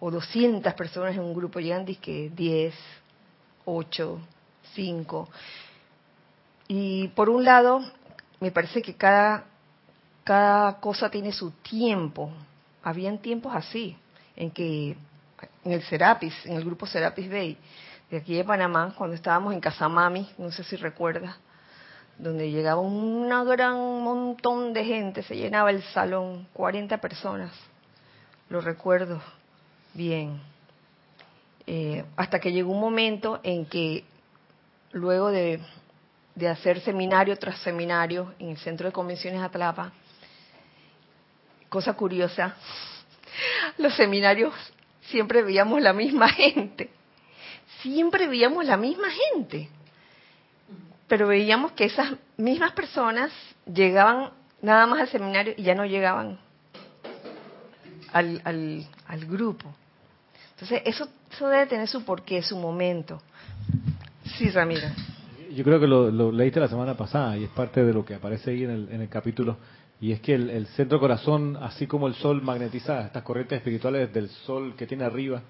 o 0.00 0.10
200 0.10 0.74
personas 0.74 1.14
en 1.14 1.20
un 1.20 1.34
grupo, 1.34 1.60
llegan 1.60 1.86
que 1.86 2.32
10, 2.34 2.74
8, 3.64 4.20
5. 4.74 5.28
Y 6.68 7.08
por 7.08 7.28
un 7.28 7.44
lado, 7.44 7.80
me 8.40 8.50
parece 8.50 8.82
que 8.82 8.94
cada, 8.94 9.44
cada 10.24 10.80
cosa 10.80 11.10
tiene 11.10 11.32
su 11.32 11.50
tiempo. 11.50 12.30
Habían 12.82 13.18
tiempos 13.18 13.54
así, 13.54 13.96
en 14.34 14.50
que 14.50 14.96
en 15.64 15.72
el 15.72 15.82
Serapis, 15.82 16.34
en 16.46 16.56
el 16.56 16.64
grupo 16.64 16.86
Serapis 16.86 17.30
Bay, 17.30 17.58
de 18.10 18.18
aquí 18.18 18.34
de 18.34 18.44
Panamá, 18.44 18.94
cuando 18.96 19.16
estábamos 19.16 19.52
en 19.52 19.60
Casamami, 19.60 20.28
no 20.38 20.50
sé 20.50 20.62
si 20.64 20.76
recuerdas, 20.76 21.36
donde 22.18 22.50
llegaba 22.50 22.80
un 22.80 23.28
gran 23.28 23.76
montón 24.02 24.72
de 24.72 24.84
gente, 24.84 25.22
se 25.22 25.36
llenaba 25.36 25.70
el 25.70 25.82
salón, 25.82 26.46
40 26.54 26.98
personas, 26.98 27.52
lo 28.48 28.60
recuerdo 28.60 29.20
bien. 29.92 30.40
Eh, 31.66 32.04
hasta 32.16 32.38
que 32.38 32.52
llegó 32.52 32.70
un 32.70 32.80
momento 32.80 33.40
en 33.42 33.66
que 33.66 34.04
luego 34.92 35.30
de, 35.30 35.60
de, 36.36 36.48
hacer 36.48 36.80
seminario 36.80 37.36
tras 37.36 37.58
seminario 37.58 38.34
en 38.38 38.50
el 38.50 38.58
Centro 38.58 38.86
de 38.86 38.92
Convenciones 38.92 39.40
Atlapa, 39.42 39.92
cosa 41.68 41.94
curiosa, 41.94 42.54
los 43.78 43.94
seminarios 43.94 44.54
siempre 45.02 45.42
veíamos 45.42 45.80
la 45.80 45.92
misma 45.92 46.28
gente, 46.28 46.90
siempre 47.82 48.28
veíamos 48.28 48.64
la 48.64 48.76
misma 48.76 49.08
gente, 49.10 49.68
pero 51.08 51.26
veíamos 51.26 51.72
que 51.72 51.84
esas 51.84 52.12
mismas 52.36 52.72
personas 52.72 53.32
llegaban 53.66 54.30
nada 54.60 54.86
más 54.86 55.00
al 55.00 55.08
seminario 55.08 55.54
y 55.56 55.62
ya 55.62 55.74
no 55.74 55.84
llegaban 55.84 56.38
al, 58.12 58.40
al, 58.44 58.86
al 59.06 59.26
grupo. 59.26 59.74
Entonces, 60.52 60.82
eso, 60.86 61.06
eso 61.30 61.48
debe 61.48 61.66
tener 61.66 61.86
su 61.86 62.02
porqué, 62.04 62.42
su 62.42 62.56
momento. 62.56 63.20
Sí, 64.38 64.48
Ramiro. 64.50 64.88
Yo 65.56 65.64
creo 65.64 65.80
que 65.80 65.86
lo, 65.86 66.30
leíste 66.32 66.60
la 66.60 66.68
semana 66.68 66.98
pasada 66.98 67.34
y 67.38 67.44
es 67.44 67.48
parte 67.48 67.82
de 67.82 67.94
lo 67.94 68.04
que 68.04 68.14
aparece 68.14 68.50
ahí 68.50 68.64
en 68.64 68.70
el, 68.70 68.88
en 68.90 69.00
el 69.00 69.08
capítulo. 69.08 69.56
Y 70.02 70.12
es 70.12 70.20
que 70.20 70.34
el, 70.34 70.66
centro 70.76 71.00
corazón, 71.00 71.56
así 71.62 71.86
como 71.86 72.08
el 72.08 72.14
sol 72.14 72.42
magnetiza 72.42 73.06
estas 73.06 73.22
corrientes 73.22 73.56
espirituales 73.56 74.12
del 74.12 74.28
sol 74.28 74.74
que 74.76 74.86
tiene 74.86 75.04
arriba, 75.04 75.40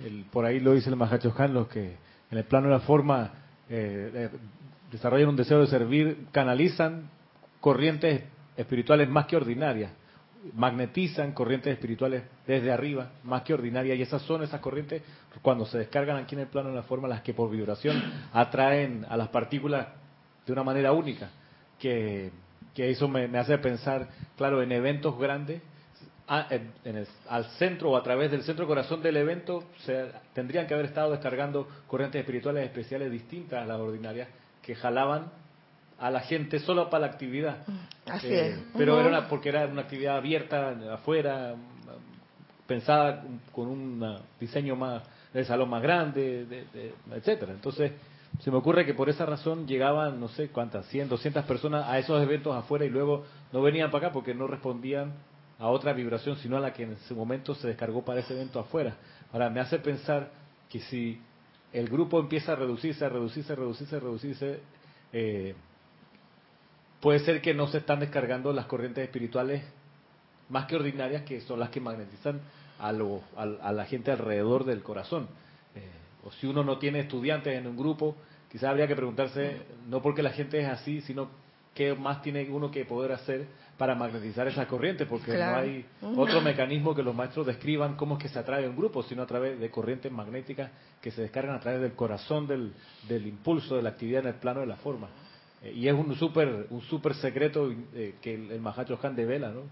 el, 0.00 0.24
por 0.32 0.44
ahí 0.44 0.58
lo 0.58 0.72
dice 0.72 0.90
el 0.90 0.96
Mahachohan, 0.96 1.54
los 1.54 1.68
que 1.68 1.96
en 2.28 2.38
el 2.38 2.42
plano 2.42 2.66
de 2.66 2.72
la 2.72 2.80
forma 2.80 3.34
eh, 3.70 4.10
eh, 4.12 4.30
desarrollan 4.90 5.28
un 5.28 5.36
deseo 5.36 5.60
de 5.60 5.68
servir, 5.68 6.26
canalizan 6.32 7.08
corrientes 7.60 8.24
espirituales 8.56 9.08
más 9.08 9.26
que 9.26 9.36
ordinarias 9.36 9.92
magnetizan 10.54 11.32
corrientes 11.32 11.72
espirituales 11.72 12.22
desde 12.46 12.72
arriba, 12.72 13.10
más 13.24 13.42
que 13.42 13.54
ordinarias, 13.54 13.98
y 13.98 14.02
esas 14.02 14.22
son 14.22 14.42
esas 14.42 14.60
corrientes, 14.60 15.02
cuando 15.42 15.66
se 15.66 15.78
descargan 15.78 16.16
aquí 16.16 16.34
en 16.34 16.42
el 16.42 16.46
plano 16.46 16.70
de 16.70 16.76
la 16.76 16.82
forma, 16.82 17.08
las 17.08 17.22
que 17.22 17.34
por 17.34 17.50
vibración 17.50 18.02
atraen 18.32 19.06
a 19.08 19.16
las 19.16 19.28
partículas 19.28 19.88
de 20.46 20.52
una 20.52 20.62
manera 20.62 20.92
única, 20.92 21.30
que, 21.78 22.30
eso 22.76 23.08
me, 23.08 23.24
hace 23.38 23.58
pensar, 23.58 24.08
claro, 24.36 24.62
en 24.62 24.70
eventos 24.72 25.18
grandes, 25.18 25.62
en, 26.50 27.06
al 27.28 27.44
centro 27.58 27.90
o 27.90 27.96
a 27.96 28.02
través 28.02 28.30
del 28.30 28.42
centro 28.42 28.66
corazón 28.66 29.02
del 29.02 29.16
evento, 29.16 29.64
se, 29.84 30.06
tendrían 30.34 30.66
que 30.66 30.74
haber 30.74 30.86
estado 30.86 31.10
descargando 31.12 31.68
corrientes 31.86 32.20
espirituales 32.20 32.64
especiales 32.64 33.10
distintas 33.10 33.62
a 33.62 33.66
las 33.66 33.78
ordinarias, 33.78 34.28
que 34.62 34.74
jalaban 34.74 35.30
a 35.98 36.10
la 36.10 36.20
gente 36.20 36.58
solo 36.60 36.90
para 36.90 37.06
la 37.06 37.12
actividad. 37.12 37.66
Mm, 37.66 38.10
así 38.10 38.26
eh, 38.28 38.48
es. 38.48 38.58
Pero 38.76 38.98
era 39.00 39.08
una, 39.08 39.28
porque 39.28 39.48
era 39.48 39.66
una 39.66 39.82
actividad 39.82 40.16
abierta 40.16 40.76
afuera, 40.92 41.54
pensada 42.66 43.24
con 43.52 43.68
un 43.68 44.18
diseño 44.40 44.76
más 44.76 45.02
del 45.32 45.44
salón 45.44 45.70
más 45.70 45.82
grande, 45.82 46.46
de, 46.46 46.92
etcétera. 47.12 47.52
Entonces, 47.52 47.92
se 48.40 48.50
me 48.50 48.56
ocurre 48.56 48.84
que 48.84 48.94
por 48.94 49.08
esa 49.08 49.24
razón 49.26 49.66
llegaban, 49.66 50.20
no 50.20 50.28
sé 50.28 50.48
cuántas, 50.48 50.86
100, 50.86 51.08
200 51.08 51.44
personas 51.44 51.86
a 51.88 51.98
esos 51.98 52.22
eventos 52.22 52.54
afuera 52.54 52.84
y 52.84 52.90
luego 52.90 53.24
no 53.52 53.62
venían 53.62 53.90
para 53.90 54.06
acá 54.06 54.14
porque 54.14 54.34
no 54.34 54.46
respondían 54.46 55.14
a 55.58 55.68
otra 55.68 55.92
vibración, 55.92 56.36
sino 56.36 56.56
a 56.56 56.60
la 56.60 56.72
que 56.72 56.82
en 56.82 56.92
ese 56.92 57.14
momento 57.14 57.54
se 57.54 57.68
descargó 57.68 58.04
para 58.04 58.20
ese 58.20 58.34
evento 58.34 58.60
afuera. 58.60 58.96
Ahora, 59.32 59.48
me 59.48 59.60
hace 59.60 59.78
pensar 59.78 60.30
que 60.68 60.80
si 60.80 61.20
el 61.72 61.88
grupo 61.88 62.20
empieza 62.20 62.52
a 62.52 62.56
reducirse, 62.56 63.04
a 63.04 63.08
reducirse, 63.08 63.52
a 63.52 63.56
reducirse, 63.56 63.96
a 63.96 64.00
reducirse, 64.00 64.60
eh, 65.12 65.54
puede 67.06 67.20
ser 67.20 67.40
que 67.40 67.54
no 67.54 67.68
se 67.68 67.78
están 67.78 68.00
descargando 68.00 68.52
las 68.52 68.66
corrientes 68.66 69.04
espirituales 69.04 69.62
más 70.48 70.66
que 70.66 70.74
ordinarias, 70.74 71.22
que 71.22 71.40
son 71.40 71.60
las 71.60 71.68
que 71.70 71.80
magnetizan 71.80 72.40
a, 72.80 72.90
lo, 72.90 73.20
a, 73.36 73.70
la 73.70 73.84
gente 73.84 74.10
alrededor 74.10 74.64
del 74.64 74.82
corazón. 74.82 75.28
Eh, 75.76 75.88
o 76.24 76.32
si 76.32 76.48
uno 76.48 76.64
no 76.64 76.78
tiene 76.78 76.98
estudiantes 76.98 77.56
en 77.56 77.68
un 77.68 77.76
grupo, 77.76 78.16
quizás 78.50 78.70
habría 78.70 78.88
que 78.88 78.96
preguntarse, 78.96 79.56
no 79.88 80.02
porque 80.02 80.20
la 80.20 80.30
gente 80.30 80.60
es 80.60 80.66
así, 80.66 81.00
sino 81.02 81.28
qué 81.74 81.94
más 81.94 82.22
tiene 82.22 82.50
uno 82.50 82.72
que 82.72 82.84
poder 82.84 83.12
hacer 83.12 83.46
para 83.78 83.94
magnetizar 83.94 84.48
esa 84.48 84.66
corriente, 84.66 85.06
porque 85.06 85.38
no 85.38 85.56
hay 85.58 85.86
otro 86.16 86.40
mecanismo 86.40 86.92
que 86.92 87.04
los 87.04 87.14
maestros 87.14 87.46
describan 87.46 87.94
cómo 87.94 88.16
es 88.16 88.22
que 88.24 88.28
se 88.30 88.40
atrae 88.40 88.68
un 88.68 88.74
grupo, 88.74 89.04
sino 89.04 89.22
a 89.22 89.26
través 89.26 89.60
de 89.60 89.70
corrientes 89.70 90.10
magnéticas 90.10 90.72
que 91.00 91.12
se 91.12 91.22
descargan 91.22 91.54
a 91.54 91.60
través 91.60 91.82
del 91.82 91.92
corazón 91.92 92.48
del, 92.48 92.72
del 93.06 93.28
impulso 93.28 93.76
de 93.76 93.82
la 93.82 93.90
actividad 93.90 94.22
en 94.22 94.30
el 94.30 94.34
plano 94.40 94.58
de 94.58 94.66
la 94.66 94.76
forma. 94.76 95.06
Eh, 95.66 95.72
y 95.74 95.88
es 95.88 95.94
un 95.94 96.14
súper 96.14 96.66
un 96.70 96.80
super 96.82 97.14
secreto 97.14 97.70
eh, 97.94 98.16
que 98.20 98.34
el, 98.34 98.52
el 98.52 98.60
Mahacho 98.60 98.98
Han 99.02 99.16
devela, 99.16 99.50
¿no? 99.50 99.62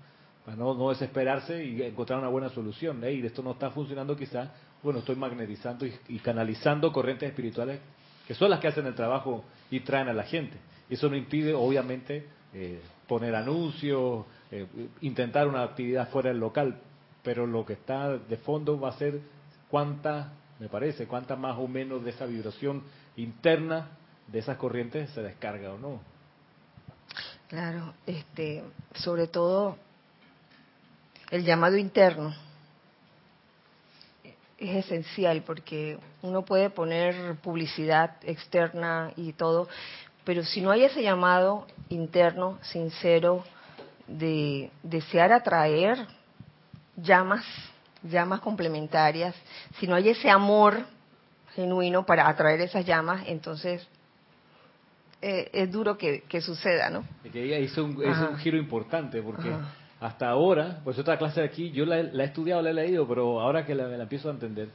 Para 0.45 0.57
no, 0.57 0.91
desesperarse 0.91 1.65
y 1.65 1.83
encontrar 1.83 2.19
una 2.19 2.29
buena 2.29 2.51
solución. 2.51 3.03
¿eh? 3.05 3.13
Y 3.13 3.25
esto 3.25 3.43
no 3.43 3.53
está 3.53 3.71
funcionando 3.71 4.15
quizás, 4.15 4.51
bueno, 4.83 4.99
estoy 4.99 5.17
magnetizando 5.17 5.87
y, 5.87 6.19
canalizando 6.19 6.93
corrientes 6.93 7.31
espirituales 7.31 7.81
que 8.29 8.35
son 8.35 8.51
las 8.51 8.61
que 8.61 8.69
hacen 8.69 8.87
el 8.87 8.95
trabajo 8.95 9.45
y 9.71 9.81
traen 9.81 10.09
a 10.09 10.13
la 10.13 10.25
gente. 10.25 10.59
Eso 10.89 11.09
no 11.09 11.17
impide, 11.17 11.55
obviamente, 11.55 12.27
poner 13.07 13.35
anuncios, 13.35 14.25
intentar 15.03 15.47
una 15.47 15.63
actividad 15.63 16.09
fuera 16.11 16.31
del 16.31 16.41
local, 16.41 16.79
pero 17.23 17.47
lo 17.47 17.67
que 17.67 17.75
está 17.75 18.17
de 18.17 18.37
fondo 18.39 18.81
va 18.81 18.91
a 18.91 18.99
ser 18.99 19.21
cuánta, 19.71 20.33
me 20.59 20.69
parece, 20.69 21.07
cuánta 21.07 21.37
más 21.37 21.59
o 21.59 21.69
menos 21.69 22.03
de 22.03 22.11
esa 22.11 22.25
vibración 22.25 22.83
interna 23.17 23.91
de 24.29 24.39
esas 24.39 24.57
corrientes 24.57 25.11
se 25.11 25.23
descarga 25.23 25.73
o 25.73 25.79
no. 25.79 26.01
Claro, 27.49 27.95
este, 28.07 28.65
sobre 28.95 29.27
todo 29.29 29.77
el 31.31 31.45
llamado 31.45 31.77
interno 31.77 32.35
es 34.59 34.85
esencial 34.87 35.43
porque 35.43 35.99
uno 36.23 36.43
puede 36.43 36.71
poner 36.71 37.37
publicidad 37.37 38.17
externa 38.23 39.13
y 39.17 39.33
todo, 39.33 39.69
pero 40.25 40.45
si 40.45 40.61
no 40.61 40.71
hay 40.71 40.85
ese 40.85 41.03
llamado 41.03 41.67
interno, 41.89 42.59
sincero, 42.63 43.45
de 44.07 44.71
desear 44.83 45.33
atraer 45.33 46.07
llamas, 46.97 47.45
llamas 48.03 48.41
complementarias, 48.41 49.35
si 49.79 49.87
no 49.87 49.95
hay 49.95 50.11
ese 50.11 50.31
amor 50.31 50.85
genuino 51.55 52.05
para 52.05 52.29
atraer 52.29 52.61
esas 52.61 52.85
llamas, 52.85 53.23
entonces 53.27 53.87
eh, 55.27 55.49
es 55.55 55.73
duro 55.73 55.97
que, 55.97 56.23
suceda, 56.43 56.91
¿no? 56.91 57.03
que 57.33 57.43
ella 57.43 57.59
hizo 57.59 57.83
un, 57.83 57.97
un 57.97 58.37
giro 58.37 58.59
importante 58.59 59.23
porque 59.23 59.51
hasta 59.99 60.29
ahora, 60.29 60.81
pues 60.85 60.99
otra 60.99 61.17
clase 61.17 61.41
de 61.41 61.47
aquí, 61.47 61.71
yo 61.71 61.87
la, 61.87 62.01
he 62.01 62.25
estudiado, 62.25 62.61
la 62.61 62.71
he 62.71 62.75
leído, 62.75 63.09
pero 63.09 63.41
ahora 63.41 63.65
que 63.65 63.75
la, 63.75 63.89
la, 63.89 64.03
empiezo 64.03 64.29
a 64.29 64.33
entender, 64.33 64.69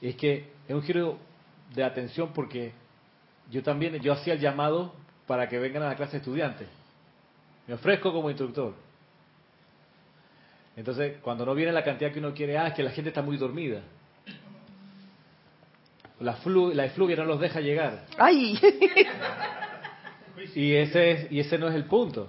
es 0.00 0.14
que 0.14 0.52
es 0.68 0.72
un 0.72 0.82
giro 0.82 1.18
de 1.74 1.82
atención 1.82 2.30
porque 2.32 2.70
yo 3.50 3.64
también, 3.64 3.98
yo 3.98 4.12
hacía 4.12 4.34
el 4.34 4.40
llamado 4.40 4.94
para 5.26 5.48
que 5.48 5.58
vengan 5.58 5.82
a 5.82 5.88
la 5.88 5.96
clase 5.96 6.12
de 6.12 6.18
estudiantes. 6.18 6.68
Me 7.66 7.74
ofrezco 7.74 8.12
como 8.12 8.30
instructor. 8.30 8.74
Entonces, 10.76 11.16
cuando 11.22 11.44
no 11.44 11.56
viene 11.56 11.72
la 11.72 11.82
cantidad 11.82 12.12
que 12.12 12.20
uno 12.20 12.32
quiere, 12.32 12.56
ah, 12.56 12.68
es 12.68 12.74
que 12.74 12.84
la 12.84 12.92
gente 12.92 13.08
está 13.08 13.20
muy 13.20 13.36
dormida. 13.36 13.80
La, 16.20 16.34
flu, 16.34 16.72
la 16.72 16.84
efluvia 16.84 17.16
no 17.16 17.24
los 17.24 17.40
deja 17.40 17.60
llegar. 17.60 18.04
¡Ay! 18.16 18.56
Y 20.54 20.74
ese, 20.74 21.10
es, 21.10 21.32
y 21.32 21.40
ese 21.40 21.58
no 21.58 21.68
es 21.68 21.74
el 21.74 21.84
punto. 21.84 22.28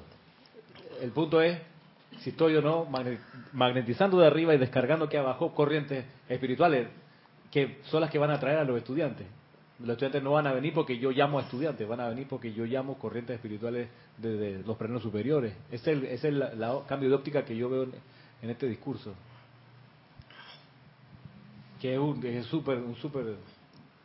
El 1.02 1.12
punto 1.12 1.42
es 1.42 1.60
si 2.20 2.32
estoy 2.32 2.56
o 2.56 2.62
no 2.62 2.88
magnetizando 3.54 4.20
de 4.20 4.28
arriba 4.28 4.54
y 4.54 4.58
descargando 4.58 5.06
aquí 5.06 5.18
abajo 5.18 5.54
corrientes 5.54 6.06
espirituales 6.28 6.88
que 7.52 7.80
son 7.84 8.02
las 8.02 8.12
que 8.12 8.20
van 8.20 8.32
a 8.32 8.36
atraer 8.36 8.60
a 8.60 8.64
los 8.64 8.78
estudiantes. 8.78 9.26
Los 9.80 9.92
estudiantes 9.92 10.22
no 10.22 10.32
van 10.32 10.46
a 10.46 10.54
venir 10.54 10.74
porque 10.74 11.00
yo 11.00 11.12
llamo 11.12 11.40
a 11.40 11.44
estudiantes, 11.44 11.88
van 11.88 12.02
a 12.02 12.10
venir 12.10 12.28
porque 12.28 12.54
yo 12.54 12.66
llamo 12.66 12.98
corrientes 13.00 13.36
espirituales 13.36 13.88
desde 14.18 14.62
los 14.64 14.76
planos 14.78 15.02
superiores. 15.02 15.54
Ese 15.72 16.14
es 16.14 16.24
el, 16.26 16.44
cambio 16.88 17.10
de 17.10 17.16
óptica 17.16 17.46
que 17.46 17.56
yo 17.56 17.70
veo 17.70 17.84
en, 17.84 18.50
este 18.50 18.68
discurso. 18.68 19.14
Que 21.80 21.94
es 21.94 22.00
un 22.00 22.24
es 22.26 22.46
super, 22.46 22.78
un 22.78 22.96
súper 22.98 23.36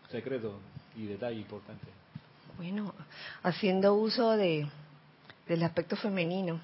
secreto 0.09 0.61
y 0.96 1.07
detalle 1.07 1.40
importante. 1.40 2.03
Bueno, 2.57 2.94
haciendo 3.42 3.94
uso 3.94 4.36
de, 4.36 4.68
del 5.48 5.62
aspecto 5.64 5.96
femenino 5.96 6.61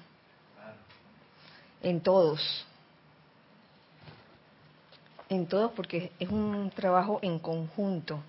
en 1.81 1.99
todos. 1.99 2.65
En 5.27 5.47
todos 5.47 5.71
porque 5.73 6.11
es 6.17 6.29
un 6.29 6.71
trabajo 6.73 7.19
en 7.21 7.39
conjunto. 7.39 8.21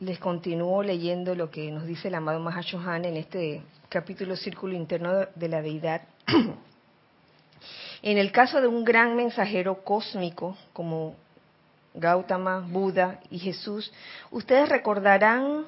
Les 0.00 0.18
continúo 0.20 0.84
leyendo 0.84 1.34
lo 1.34 1.50
que 1.50 1.72
nos 1.72 1.84
dice 1.84 2.06
el 2.06 2.14
amado 2.14 2.38
Mahashohan 2.38 3.04
en 3.04 3.16
este 3.16 3.62
capítulo 3.88 4.36
Círculo 4.36 4.74
Interno 4.74 5.26
de 5.34 5.48
la 5.48 5.60
Deidad. 5.60 6.02
en 8.02 8.18
el 8.18 8.30
caso 8.30 8.60
de 8.60 8.68
un 8.68 8.84
gran 8.84 9.16
mensajero 9.16 9.82
cósmico 9.82 10.56
como 10.72 11.16
Gautama, 11.98 12.60
Buda 12.60 13.20
y 13.30 13.38
Jesús, 13.38 13.92
ustedes 14.30 14.68
recordarán 14.68 15.66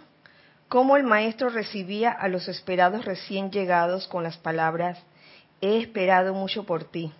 cómo 0.68 0.96
el 0.96 1.02
maestro 1.02 1.50
recibía 1.50 2.12
a 2.12 2.28
los 2.28 2.48
esperados 2.48 3.04
recién 3.04 3.50
llegados 3.50 4.06
con 4.06 4.22
las 4.22 4.38
palabras, 4.38 4.98
he 5.60 5.78
esperado 5.78 6.32
mucho 6.32 6.64
por 6.64 6.84
ti, 6.84 7.12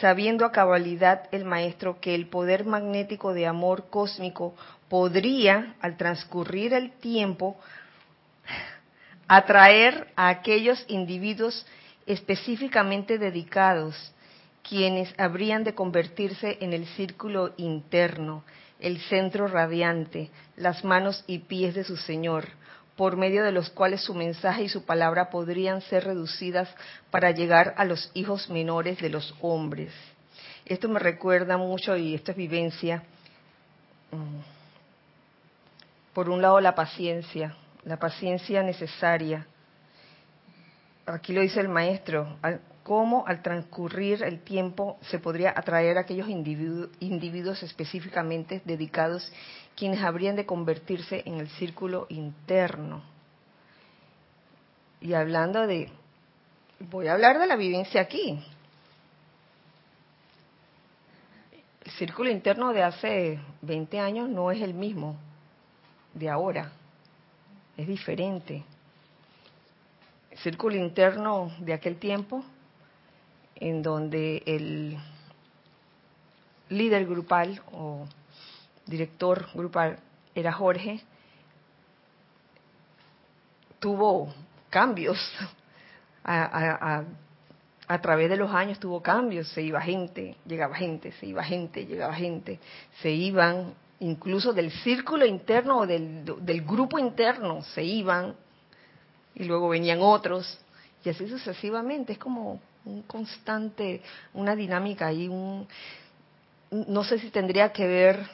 sabiendo 0.00 0.44
a 0.44 0.52
cabalidad 0.52 1.28
el 1.32 1.44
maestro 1.44 2.00
que 2.00 2.14
el 2.14 2.28
poder 2.28 2.64
magnético 2.64 3.34
de 3.34 3.46
amor 3.46 3.90
cósmico 3.90 4.54
podría, 4.88 5.74
al 5.80 5.96
transcurrir 5.96 6.72
el 6.72 6.92
tiempo, 6.92 7.56
atraer 9.26 10.08
a 10.14 10.28
aquellos 10.28 10.84
individuos 10.88 11.66
específicamente 12.06 13.18
dedicados, 13.18 14.12
quienes 14.62 15.12
habrían 15.18 15.64
de 15.64 15.74
convertirse 15.74 16.58
en 16.60 16.72
el 16.72 16.86
círculo 16.86 17.52
interno, 17.56 18.44
el 18.80 18.98
centro 19.00 19.46
radiante, 19.48 20.30
las 20.56 20.84
manos 20.84 21.24
y 21.26 21.38
pies 21.38 21.74
de 21.74 21.84
su 21.84 21.96
Señor, 21.96 22.48
por 22.96 23.16
medio 23.16 23.42
de 23.42 23.52
los 23.52 23.70
cuales 23.70 24.02
su 24.02 24.14
mensaje 24.14 24.64
y 24.64 24.68
su 24.68 24.84
palabra 24.84 25.30
podrían 25.30 25.80
ser 25.82 26.04
reducidas 26.04 26.68
para 27.10 27.30
llegar 27.30 27.74
a 27.76 27.84
los 27.84 28.10
hijos 28.14 28.50
menores 28.50 28.98
de 29.00 29.08
los 29.08 29.34
hombres. 29.40 29.92
Esto 30.64 30.88
me 30.88 31.00
recuerda 31.00 31.56
mucho, 31.56 31.96
y 31.96 32.14
esto 32.14 32.30
es 32.30 32.36
vivencia, 32.36 33.02
mm, 34.10 34.40
por 36.12 36.28
un 36.28 36.42
lado 36.42 36.60
la 36.60 36.74
paciencia, 36.74 37.56
la 37.84 37.98
paciencia 37.98 38.62
necesaria. 38.62 39.46
Aquí 41.06 41.32
lo 41.32 41.40
dice 41.40 41.60
el 41.60 41.68
maestro, 41.68 42.38
cómo 42.82 43.24
al 43.26 43.42
transcurrir 43.42 44.22
el 44.22 44.40
tiempo 44.40 44.98
se 45.02 45.18
podría 45.18 45.52
atraer 45.56 45.98
a 45.98 46.02
aquellos 46.02 46.28
individuos 46.28 47.62
específicamente 47.62 48.60
dedicados 48.64 49.32
quienes 49.76 50.02
habrían 50.02 50.36
de 50.36 50.46
convertirse 50.46 51.22
en 51.24 51.38
el 51.38 51.48
círculo 51.50 52.06
interno. 52.08 53.02
Y 55.00 55.14
hablando 55.14 55.66
de, 55.66 55.90
voy 56.78 57.08
a 57.08 57.14
hablar 57.14 57.38
de 57.38 57.46
la 57.46 57.56
vivencia 57.56 58.00
aquí. 58.00 58.44
El 61.84 61.92
círculo 61.92 62.30
interno 62.30 62.72
de 62.72 62.82
hace 62.82 63.40
20 63.62 63.98
años 63.98 64.28
no 64.28 64.50
es 64.50 64.62
el 64.62 64.74
mismo 64.74 65.16
de 66.14 66.28
ahora, 66.28 66.70
es 67.76 67.86
diferente. 67.86 68.64
El 70.30 70.38
círculo 70.38 70.76
interno 70.76 71.50
de 71.58 71.72
aquel 71.72 71.96
tiempo 71.96 72.44
en 73.56 73.82
donde 73.82 74.42
el 74.46 74.98
líder 76.68 77.06
grupal 77.06 77.60
o 77.72 78.06
director 78.86 79.48
grupal 79.54 79.98
era 80.34 80.52
Jorge, 80.52 81.00
tuvo 83.78 84.32
cambios 84.70 85.18
a, 86.24 87.04
través 88.00 88.30
de 88.30 88.36
los 88.36 88.50
años 88.52 88.78
tuvo 88.78 89.02
cambios, 89.02 89.48
se 89.48 89.62
iba 89.62 89.80
gente, 89.80 90.36
llegaba 90.46 90.74
gente, 90.74 91.12
se 91.12 91.26
iba 91.26 91.42
gente, 91.44 91.84
llegaba 91.84 92.14
gente, 92.14 92.58
se 93.02 93.10
iban 93.10 93.74
incluso 94.00 94.52
del 94.52 94.70
círculo 94.70 95.26
interno 95.26 95.80
o 95.80 95.86
del, 95.86 96.62
grupo 96.66 96.98
interno, 96.98 97.62
se 97.62 97.84
iban 97.84 98.34
y 99.34 99.44
luego 99.44 99.68
venían 99.68 99.98
otros 100.00 100.58
y 101.04 101.10
así 101.10 101.28
sucesivamente, 101.28 102.12
es 102.14 102.18
como 102.18 102.60
un 102.84 103.02
constante, 103.02 104.02
una 104.34 104.56
dinámica 104.56 105.06
ahí, 105.06 105.28
un, 105.28 105.66
no 106.70 107.04
sé 107.04 107.18
si 107.18 107.30
tendría 107.30 107.72
que 107.72 107.86
ver, 107.86 108.26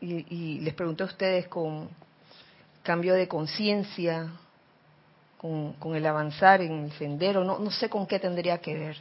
y, 0.00 0.60
les 0.60 0.74
pregunto 0.74 1.04
a 1.04 1.06
ustedes, 1.06 1.48
con 1.48 1.88
cambio 2.82 3.14
de 3.14 3.26
conciencia, 3.26 4.28
con, 5.38 5.74
el 5.94 6.06
avanzar 6.06 6.60
en 6.60 6.84
el 6.84 6.92
sendero, 6.92 7.44
no, 7.44 7.58
no 7.58 7.70
sé 7.70 7.88
con 7.88 8.06
qué 8.06 8.18
tendría 8.18 8.58
que 8.58 8.74
ver, 8.74 8.96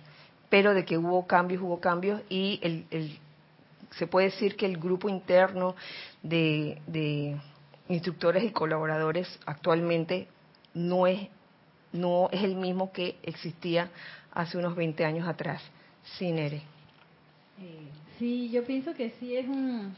pero 0.50 0.74
de 0.74 0.86
que 0.86 0.98
hubo 0.98 1.26
cambios, 1.28 1.62
hubo 1.62 1.80
cambios, 1.80 2.22
y 2.30 2.60
el, 2.62 3.20
se 3.92 4.08
puede 4.08 4.28
decir 4.28 4.56
que 4.56 4.66
el 4.66 4.78
grupo 4.78 5.10
interno 5.10 5.76
de, 6.22 6.82
de 6.88 7.38
instructores 7.90 8.44
y 8.44 8.52
colaboradores 8.52 9.40
actualmente 9.46 10.28
no 10.74 11.06
es 11.08 11.30
no 11.94 12.28
es 12.32 12.44
el 12.44 12.56
mismo 12.56 12.92
que 12.92 13.18
existía 13.22 13.90
hace 14.34 14.58
unos 14.58 14.76
20 14.76 15.06
años 15.06 15.28
atrás. 15.28 15.62
Sí, 16.18 16.32
Nere. 16.32 16.62
Eh, 17.60 17.90
sí, 18.18 18.50
yo 18.50 18.66
pienso 18.66 18.94
que 18.94 19.12
sí 19.20 19.36
es 19.36 19.48
un, 19.48 19.94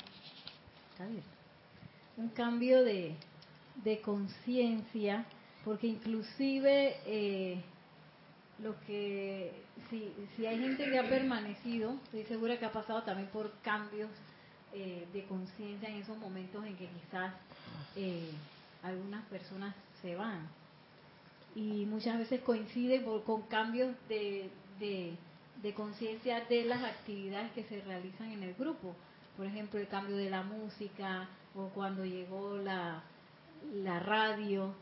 un 2.18 2.30
cambio 2.30 2.84
de, 2.84 3.16
de 3.84 4.02
conciencia, 4.02 5.26
porque 5.64 5.88
inclusive 5.88 6.98
eh, 7.06 7.62
lo 8.62 8.80
que, 8.82 9.52
si, 9.90 10.14
si 10.36 10.46
hay 10.46 10.60
gente 10.60 10.90
que 10.90 11.00
ha 11.00 11.10
permanecido, 11.10 11.96
estoy 12.06 12.24
segura 12.26 12.60
que 12.60 12.66
ha 12.66 12.72
pasado 12.72 13.04
también 13.04 13.30
por 13.30 13.52
cambios 13.62 14.10
eh, 14.74 15.08
de 15.14 15.24
conciencia 15.26 15.90
en 15.90 15.96
esos 15.96 16.18
momentos 16.18 16.66
en 16.66 16.76
que 16.76 16.88
quizás 16.88 17.34
algunas 18.84 19.24
personas 19.28 19.74
se 20.02 20.16
van 20.16 20.50
y 21.56 21.86
muchas 21.86 22.20
veces 22.20 22.42
coincide 22.42 23.04
con 23.26 23.44
cambios 23.44 23.96
de, 24.10 24.50
de, 24.80 25.74
conciencia 25.74 26.42
de 26.46 26.66
las 26.66 26.84
actividades 26.84 27.52
que 27.54 27.64
se 27.64 27.82
realizan 27.82 28.32
en 28.32 28.44
el 28.44 28.54
grupo. 28.54 28.96
Por 29.38 29.46
ejemplo, 29.46 29.80
el 29.80 29.88
cambio 29.88 30.18
de 30.18 30.30
la 30.30 30.44
música 30.44 31.28
o 31.56 31.70
cuando 31.70 32.06
llegó 32.06 32.58
la, 32.58 33.02
la 33.74 34.00
radio, 34.00 34.76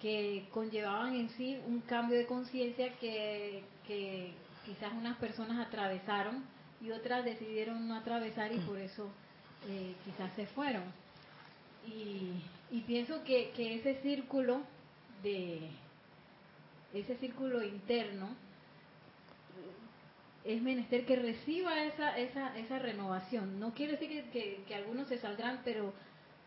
que 0.00 0.46
conllevaban 0.52 1.14
en 1.14 1.28
sí 1.30 1.58
un 1.66 1.80
cambio 1.80 2.18
de 2.18 2.26
conciencia 2.26 2.94
que, 2.98 3.62
que 3.86 4.32
quizás 4.64 4.92
unas 4.92 5.16
personas 5.18 5.66
atravesaron 5.66 6.44
y 6.80 6.90
otras 6.90 7.24
decidieron 7.24 7.86
no 7.88 7.96
atravesar 7.96 8.52
y 8.52 8.58
por 8.60 8.78
eso 8.78 9.10
eh, 9.68 9.94
quizás 10.04 10.32
se 10.36 10.46
fueron. 10.46 10.84
Y, 11.86 12.32
y 12.70 12.80
pienso 12.82 13.22
que, 13.24 13.50
que 13.50 13.76
ese 13.76 14.00
círculo 14.02 14.62
de, 15.22 15.68
ese 16.92 17.16
círculo 17.16 17.62
interno, 17.62 18.28
es 20.44 20.62
menester 20.62 21.04
que 21.04 21.16
reciba 21.16 21.84
esa, 21.84 22.16
esa, 22.18 22.56
esa 22.56 22.78
renovación. 22.78 23.60
No 23.60 23.74
quiere 23.74 23.92
decir 23.92 24.24
que, 24.30 24.62
que, 24.66 24.74
algunos 24.74 25.08
se 25.08 25.18
saldrán, 25.18 25.60
pero 25.64 25.92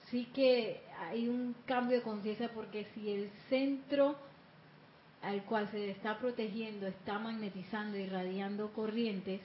sí 0.10 0.26
que 0.34 0.82
hay 1.00 1.28
un 1.28 1.56
cambio 1.66 1.98
de 1.98 2.04
conciencia 2.04 2.50
porque 2.54 2.88
si 2.94 3.12
el 3.12 3.30
centro 3.50 4.16
al 5.22 5.44
cual 5.44 5.70
se 5.70 5.92
está 5.92 6.18
protegiendo 6.18 6.86
está 6.86 7.18
magnetizando, 7.18 7.98
irradiando 7.98 8.74
corrientes, 8.74 9.40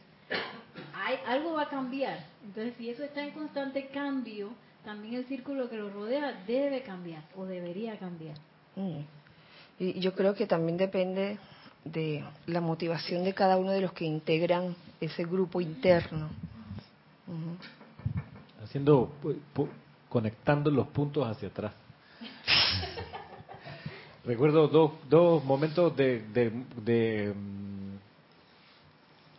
hay, 0.95 1.17
algo 1.27 1.55
va 1.55 1.63
a 1.63 1.69
cambiar. 1.69 2.19
Entonces, 2.45 2.75
si 2.77 2.91
eso 2.91 3.05
está 3.05 3.23
en 3.23 3.31
constante 3.31 3.87
cambio, 3.89 4.51
también 4.85 5.15
el 5.15 5.27
círculo 5.27 5.69
que 5.71 5.77
lo 5.77 5.91
rodea 5.91 6.43
debe 6.47 6.83
cambiar 6.83 7.23
o 7.37 7.45
debería 7.45 7.99
cambiar. 7.99 8.37
Mm. 8.75 9.03
Y 9.79 10.01
yo 10.01 10.15
creo 10.15 10.35
que 10.35 10.47
también 10.47 10.77
depende 10.77 11.39
de 11.85 12.25
la 12.47 12.61
motivación 12.61 13.25
de 13.25 13.35
cada 13.35 13.57
uno 13.57 13.71
de 13.71 13.81
los 13.81 13.93
que 13.93 14.05
integran 14.05 14.75
ese 15.01 15.25
grupo 15.25 15.61
interno. 15.61 16.29
Haciendo, 18.63 19.13
conectando 20.09 20.71
los 20.71 20.89
puntos 20.89 21.27
hacia 21.27 21.49
atrás. 21.49 21.73
Recuerdo 24.25 24.69
dos, 24.69 24.93
dos 25.09 25.45
momentos 25.45 25.97
de, 25.97 26.23
de, 26.33 27.33
mm, 27.35 27.97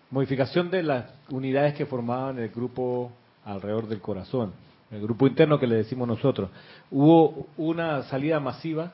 modificación 0.10 0.72
de 0.72 0.84
las 0.84 1.06
unidades 1.30 1.76
que 1.76 1.86
formaban 1.86 2.40
el 2.40 2.50
grupo 2.50 3.12
alrededor 3.46 3.88
del 3.88 4.02
corazón, 4.02 4.54
el 4.90 5.02
grupo 5.02 5.28
interno 5.28 5.60
que 5.60 5.68
le 5.68 5.76
decimos 5.76 6.08
nosotros. 6.08 6.50
Hubo 6.90 7.48
una 7.58 8.04
salida 8.04 8.40
masiva 8.40 8.94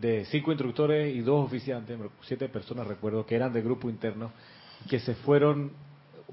de 0.00 0.24
cinco 0.26 0.50
instructores 0.50 1.14
y 1.14 1.20
dos 1.20 1.46
oficiantes, 1.46 1.98
siete 2.22 2.48
personas 2.48 2.86
recuerdo, 2.86 3.24
que 3.24 3.36
eran 3.36 3.52
del 3.52 3.62
grupo 3.62 3.88
interno, 3.88 4.32
que 4.88 4.98
se 5.00 5.14
fueron 5.14 5.72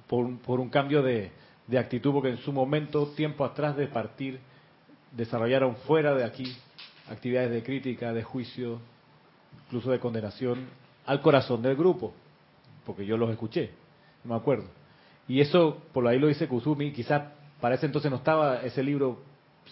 por, 0.07 0.38
por 0.39 0.59
un 0.59 0.70
cambio 0.70 1.01
de, 1.01 1.32
de 1.68 1.78
actitud, 1.78 2.12
porque 2.12 2.30
en 2.30 2.38
su 2.38 2.51
momento, 2.51 3.07
tiempo 3.16 3.45
atrás 3.45 3.78
de 3.78 3.88
partir, 3.88 4.39
desarrollaron 5.12 5.76
fuera 5.88 6.16
de 6.16 6.24
aquí 6.24 6.55
actividades 7.09 7.51
de 7.51 7.64
crítica, 7.64 8.14
de 8.14 8.24
juicio, 8.24 8.80
incluso 9.66 9.91
de 9.91 9.99
condenación 9.99 10.66
al 11.05 11.22
corazón 11.22 11.62
del 11.62 11.76
grupo, 11.76 12.14
porque 12.86 13.05
yo 13.05 13.18
los 13.18 13.30
escuché, 13.30 13.72
no 14.24 14.34
me 14.34 14.39
acuerdo. 14.39 14.66
Y 15.28 15.39
eso, 15.39 15.82
por 15.93 16.07
ahí 16.07 16.20
lo 16.20 16.28
dice 16.28 16.47
Kusumi, 16.47 16.91
quizás 16.91 17.24
para 17.59 17.76
ese 17.76 17.86
entonces 17.86 18.09
no 18.09 18.18
estaba 18.18 18.62
ese 18.64 18.82
libro 18.84 19.20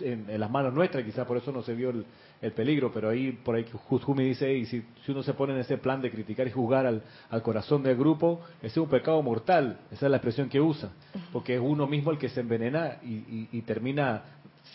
en, 0.02 0.39
las 0.39 0.50
manos 0.50 0.74
nuestras, 0.74 1.04
quizás 1.04 1.26
por 1.26 1.38
eso 1.38 1.52
no 1.52 1.62
se 1.62 1.74
vio 1.74 1.89
el, 1.89 2.06
peligro, 2.54 2.91
pero 2.93 3.10
ahí 3.10 3.34
por 3.34 3.56
ahí 3.56 3.66
Kusumi 3.66 4.24
dice, 4.24 4.54
y 4.54 4.66
si, 4.66 4.84
uno 5.10 5.24
se 5.24 5.34
pone 5.34 5.54
en 5.54 5.60
ese 5.60 5.78
plan 5.78 6.02
de 6.02 6.10
criticar 6.10 6.47
y 6.47 6.52
juzgar 6.52 6.86
al, 6.86 7.04
corazón 7.41 7.84
del 7.84 7.97
grupo, 7.97 8.41
ese 8.60 8.68
es 8.68 8.78
un 8.78 8.89
pecado 8.89 9.22
mortal, 9.22 9.80
esa 9.91 10.06
es 10.06 10.10
la 10.10 10.18
expresión 10.18 10.47
que 10.47 10.62
usa, 10.62 10.91
porque 11.34 11.56
es 11.56 11.62
uno 11.62 11.86
mismo 11.88 12.12
el 12.12 12.18
que 12.18 12.30
se 12.30 12.39
envenena 12.39 12.97
y 13.04 13.62
termina 13.64 14.24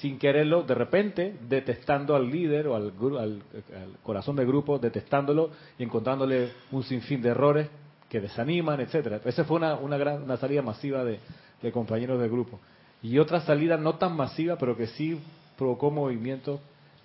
sin 0.01 0.19
quererlo, 0.19 0.63
de 0.63 0.75
repente, 0.75 1.37
detestando 1.49 2.15
al 2.15 2.31
líder 2.31 2.69
o 2.69 2.75
al, 2.75 2.93
al, 3.19 3.43
corazón 4.03 4.37
del 4.37 4.47
grupo, 4.47 4.79
detestándolo 4.79 5.51
y 5.79 5.85
encontrándole 5.85 6.51
un 6.73 6.83
sinfín 6.83 7.23
de 7.23 7.31
errores 7.31 7.69
que 8.09 8.21
desaniman, 8.21 8.81
etcétera. 8.81 9.21
Esa 9.25 9.45
fue 9.45 9.57
una, 9.57 9.97
gran, 9.97 10.23
una 10.23 10.37
salida 10.37 10.63
masiva 10.63 11.05
de, 11.05 11.21
compañeros 11.73 12.21
del 12.21 12.31
grupo. 12.31 12.61
Y 13.05 13.19
otra 13.19 13.43
salida 13.43 13.77
no 13.77 13.97
tan 13.97 14.17
masiva, 14.17 14.57
pero 14.57 14.79
que 14.79 14.87
sí 14.87 15.21
provocó 15.59 15.91
movimiento, 15.91 16.59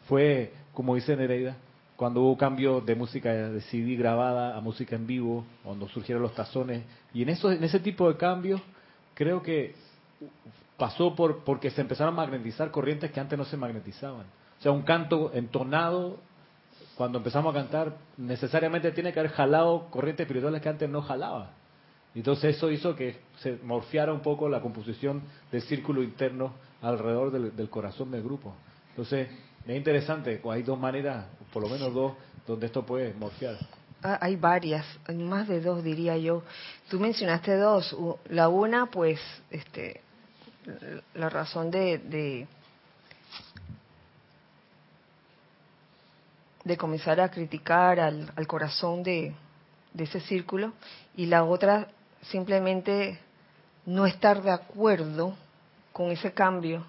fue, 0.08 0.54
como 0.74 0.95
dice 0.95 1.14
Nereida, 1.18 1.58
cuando 1.97 2.22
hubo 2.22 2.38
cambio 2.38 2.80
de 2.80 2.95
música 2.95 3.34
de 3.34 3.60
CD 3.64 3.97
grabada 3.97 4.56
a 4.56 4.62
música 4.62 4.95
en 4.95 5.06
vivo, 5.06 5.45
cuando 5.62 5.89
surgieron 5.89 6.24
los 6.24 6.34
tazones. 6.34 6.86
Y 7.14 7.24
en, 7.24 7.28
eso, 7.28 7.52
en 7.52 7.62
ese 7.66 7.82
tipo 7.82 8.08
de 8.08 8.16
cambios, 8.16 8.62
creo 9.14 9.43
que 9.43 9.76
pasó 10.78 11.14
por 11.16 11.43
porque 11.43 11.70
se 11.70 11.82
empezaron 11.82 12.14
a 12.14 12.16
magnetizar 12.16 12.72
corrientes 12.72 13.12
que 13.12 13.20
antes 13.20 13.38
no 13.38 13.43
se 13.43 13.58
magnetizaban. 13.58 14.26
O 14.58 14.62
sea, 14.62 14.72
un 14.72 14.84
canto 14.84 15.32
entonado, 15.34 16.22
cuando 16.95 17.18
empezamos 17.18 17.54
a 17.54 17.60
cantar, 17.60 17.97
necesariamente 18.16 18.93
tiene 18.93 19.12
que 19.12 19.20
haber 19.20 19.34
jalado 19.34 19.89
corrientes 19.89 20.24
espirituales 20.24 20.62
que 20.62 20.70
antes 20.70 20.89
no 20.89 21.02
jalaba. 21.02 21.59
Entonces 22.16 22.55
eso 22.55 22.72
hizo 22.72 22.95
que 22.95 23.18
se 23.39 23.57
morfiara 23.64 24.12
un 24.12 24.22
poco 24.22 24.49
la 24.49 24.62
composición 24.62 25.22
del 25.51 25.62
círculo 25.62 26.01
interno 26.01 26.53
alrededor 26.82 27.32
del, 27.32 27.70
corazón 27.70 28.12
del 28.12 28.24
grupo. 28.24 28.53
Entonces, 28.89 29.30
es 29.66 29.76
interesante, 29.76 30.41
hay 30.49 30.64
dos 30.64 30.80
maneras, 30.80 31.26
por 31.53 31.64
lo 31.64 31.70
menos 31.70 31.93
dos, 31.93 32.14
donde 32.47 32.66
esto 32.66 32.86
puede 32.86 33.14
morfiar. 33.14 33.57
Ah, 34.01 34.18
hay 34.22 34.36
varias, 34.38 34.86
hay 35.05 35.18
más 35.18 35.47
de 35.47 35.62
dos 35.62 35.84
diría 35.84 36.18
yo. 36.18 36.43
Tú 36.89 36.99
mencionaste 36.99 37.55
dos. 37.57 37.95
La 38.30 38.49
una, 38.49 38.88
pues, 38.88 39.20
este, 39.51 40.01
la 41.14 41.30
razón 41.30 41.70
de, 41.70 42.47
de, 46.64 46.78
comenzar 46.78 47.20
a 47.20 47.30
criticar 47.30 47.99
al, 47.99 48.47
corazón 48.47 49.03
de, 49.03 49.34
de 49.93 50.03
ese 50.03 50.22
círculo 50.22 50.74
y 51.18 51.26
la 51.26 51.43
otra 51.43 51.89
simplemente 52.24 53.20
no 53.86 54.05
estar 54.05 54.41
de 54.41 54.51
acuerdo 54.51 55.36
con 55.93 56.11
ese 56.11 56.34
cambio, 56.34 56.86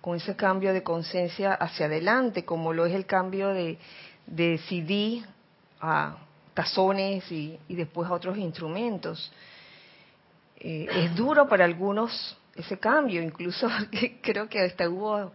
con 0.00 0.16
ese 0.16 0.36
cambio 0.36 0.72
de 0.72 0.82
conciencia 0.82 1.54
hacia 1.54 1.86
adelante, 1.86 2.44
como 2.44 2.72
lo 2.72 2.86
es 2.86 2.94
el 2.94 3.06
cambio 3.06 3.48
de, 3.48 3.78
de 4.26 4.58
CD 4.68 5.24
a 5.80 6.16
tazones 6.54 7.30
y, 7.30 7.58
después 7.68 8.08
a 8.08 8.14
otros 8.14 8.38
instrumentos. 8.38 9.32
Eh, 10.58 10.86
es 10.90 11.14
duro 11.14 11.48
para 11.48 11.64
algunos 11.64 12.38
ese 12.54 12.78
cambio. 12.78 13.22
Incluso 13.22 13.68
creo 14.22 14.48
que 14.48 14.60
hasta 14.60 14.88
hubo 14.88 15.32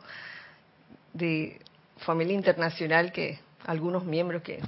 de 1.14 1.60
familia 1.98 2.34
internacional 2.34 3.12
que 3.12 3.40
algunos 3.66 4.06
miembros 4.06 4.42
que 4.42 4.62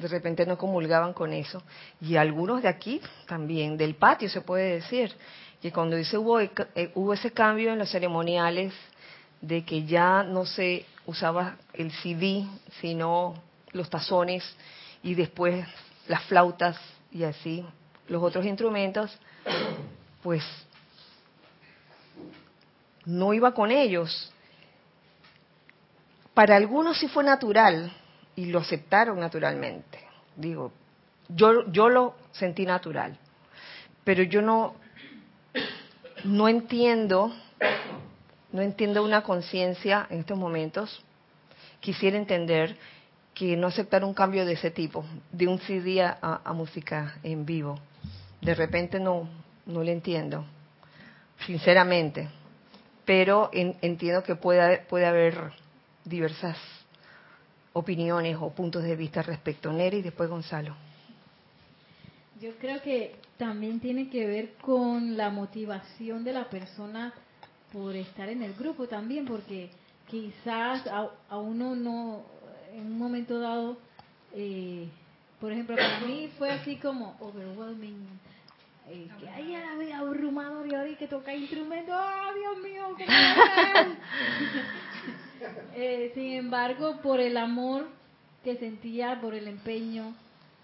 de 0.00 0.08
repente 0.08 0.46
no 0.46 0.58
comulgaban 0.58 1.12
con 1.12 1.32
eso 1.32 1.62
y 2.00 2.16
algunos 2.16 2.62
de 2.62 2.68
aquí 2.68 3.00
también 3.26 3.76
del 3.76 3.94
patio 3.94 4.28
se 4.28 4.40
puede 4.40 4.74
decir 4.74 5.12
que 5.60 5.72
cuando 5.72 5.96
dice 5.96 6.18
hubo 6.18 6.40
eh, 6.40 6.50
hubo 6.94 7.12
ese 7.12 7.32
cambio 7.32 7.72
en 7.72 7.78
los 7.78 7.90
ceremoniales 7.90 8.72
de 9.40 9.64
que 9.64 9.84
ya 9.84 10.22
no 10.22 10.46
se 10.46 10.86
usaba 11.06 11.56
el 11.72 11.90
CD 11.92 12.46
sino 12.80 13.34
los 13.72 13.90
tazones 13.90 14.44
y 15.02 15.14
después 15.14 15.66
las 16.08 16.22
flautas 16.24 16.76
y 17.10 17.24
así 17.24 17.64
los 18.08 18.22
otros 18.22 18.44
instrumentos 18.44 19.16
pues 20.22 20.42
no 23.06 23.32
iba 23.32 23.54
con 23.54 23.70
ellos. 23.70 24.32
Para 26.34 26.56
algunos 26.56 26.98
sí 26.98 27.08
fue 27.08 27.24
natural 27.24 27.90
y 28.36 28.46
lo 28.46 28.60
aceptaron 28.60 29.18
naturalmente. 29.18 29.98
Digo, 30.36 30.72
yo, 31.28 31.70
yo 31.70 31.88
lo 31.88 32.14
sentí 32.32 32.64
natural, 32.64 33.18
pero 34.04 34.22
yo 34.22 34.42
no, 34.42 34.76
no 36.24 36.48
entiendo, 36.48 37.32
no 38.52 38.62
entiendo 38.62 39.02
una 39.02 39.22
conciencia 39.22 40.06
en 40.10 40.20
estos 40.20 40.38
momentos. 40.38 41.02
Quisiera 41.80 42.16
entender 42.16 42.76
que 43.34 43.56
no 43.56 43.66
aceptar 43.66 44.04
un 44.04 44.14
cambio 44.14 44.46
de 44.46 44.54
ese 44.54 44.70
tipo, 44.70 45.04
de 45.32 45.46
un 45.46 45.58
CD 45.58 46.02
a, 46.02 46.52
música 46.54 47.18
en 47.22 47.44
vivo. 47.44 47.78
De 48.40 48.54
repente 48.54 49.00
no, 49.00 49.28
no 49.66 49.82
le 49.82 49.92
entiendo, 49.92 50.44
sinceramente 51.46 52.28
pero 53.06 53.48
entiendo 53.52 54.22
que 54.24 54.34
puede 54.34 55.06
haber 55.06 55.52
diversas 56.04 56.58
opiniones 57.76 58.38
o 58.40 58.50
puntos 58.50 58.82
de 58.82 58.96
vista 58.96 59.20
respecto 59.20 59.68
a 59.68 59.72
Neri 59.72 59.98
y 59.98 60.02
después 60.02 60.30
Gonzalo. 60.30 60.74
Yo 62.40 62.56
creo 62.56 62.80
que 62.80 63.16
también 63.36 63.80
tiene 63.80 64.08
que 64.08 64.26
ver 64.26 64.54
con 64.62 65.16
la 65.16 65.28
motivación 65.28 66.24
de 66.24 66.32
la 66.32 66.48
persona 66.48 67.12
por 67.72 67.94
estar 67.94 68.30
en 68.30 68.42
el 68.42 68.54
grupo 68.54 68.86
también, 68.86 69.26
porque 69.26 69.70
quizás 70.08 70.86
a, 70.86 71.36
uno 71.36 71.76
no, 71.76 72.22
en 72.72 72.86
un 72.86 72.98
momento 72.98 73.38
dado, 73.38 73.76
eh, 74.34 74.88
por 75.38 75.52
ejemplo, 75.52 75.76
para 75.76 76.00
mí 76.00 76.30
fue 76.38 76.50
así 76.50 76.76
como 76.76 77.14
overwhelming, 77.20 78.06
eh, 78.88 79.06
que 79.20 79.28
hay 79.28 79.92
abrumador 79.92 80.66
y 80.66 80.74
ahora 80.74 80.96
que 80.96 81.08
toca 81.08 81.34
instrumento, 81.34 81.92
¡oh 81.92 82.34
Dios 82.34 82.58
mío! 82.62 82.84
¿cómo 82.88 83.04
eh, 85.74 86.12
sin 86.14 86.32
embargo, 86.34 87.00
por 87.02 87.20
el 87.20 87.36
amor 87.36 87.88
que 88.44 88.56
sentía, 88.56 89.20
por 89.20 89.34
el 89.34 89.48
empeño 89.48 90.14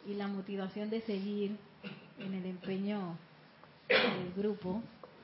y 0.07 0.15
la 0.15 0.29
motivación 0.29 0.91
de 0.91 1.01
seguir 1.03 1.57
en 2.19 2.35
el 2.35 2.47
empeño 2.47 3.17
del 3.89 4.33
grupo, 4.37 4.83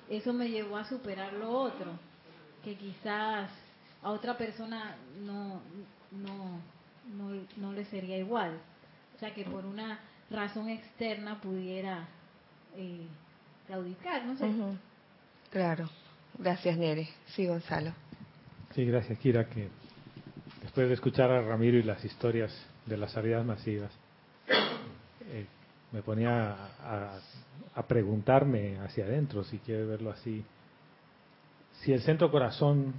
eso 0.09 0.33
me 0.33 0.49
llevó 0.49 0.77
a 0.77 0.85
superar 0.85 1.33
lo 1.35 1.51
otro, 1.51 1.93
que 2.65 2.77
quizás 2.77 3.51
a 4.03 4.11
otra 4.11 4.37
persona 4.37 4.97
no, 5.21 5.61
no, 6.11 6.61
no, 7.17 7.43
no 7.57 7.73
le 7.73 7.85
sería 7.87 8.19
igual. 8.19 8.59
O 9.17 9.19
sea, 9.19 9.35
que 9.35 9.45
por 9.45 9.65
una 9.65 9.99
razón 10.31 10.69
externa 10.69 11.41
pudiera 11.41 12.07
eh, 12.77 13.07
claudicar, 13.67 14.25
no 14.25 14.37
sé. 14.37 14.47
Claro. 15.51 15.89
Gracias, 16.39 16.77
Nere. 16.77 17.09
Sí, 17.35 17.47
Gonzalo. 17.47 17.93
Sí, 18.79 18.85
gracias, 18.85 19.18
Kira, 19.18 19.49
que 19.49 19.66
después 20.62 20.87
de 20.87 20.95
escuchar 20.95 21.33
a 21.33 21.43
Ramiro 21.43 21.79
y 21.79 21.83
las 21.83 22.05
historias 22.05 22.55
de 22.87 22.97
las 22.97 23.11
salidas 23.11 23.45
masivas, 23.45 23.91
eh, 25.33 25.47
me 25.91 26.01
ponía 26.03 26.53
a, 26.81 27.18
a, 27.74 27.87
preguntarme 27.89 28.79
hacia 28.79 29.05
adentro, 29.05 29.43
si 29.43 29.59
quiere 29.59 29.85
verlo 29.85 30.12
así, 30.12 30.45
si 31.81 31.93
el 31.93 32.03
centro 32.03 32.31
corazón 32.31 32.95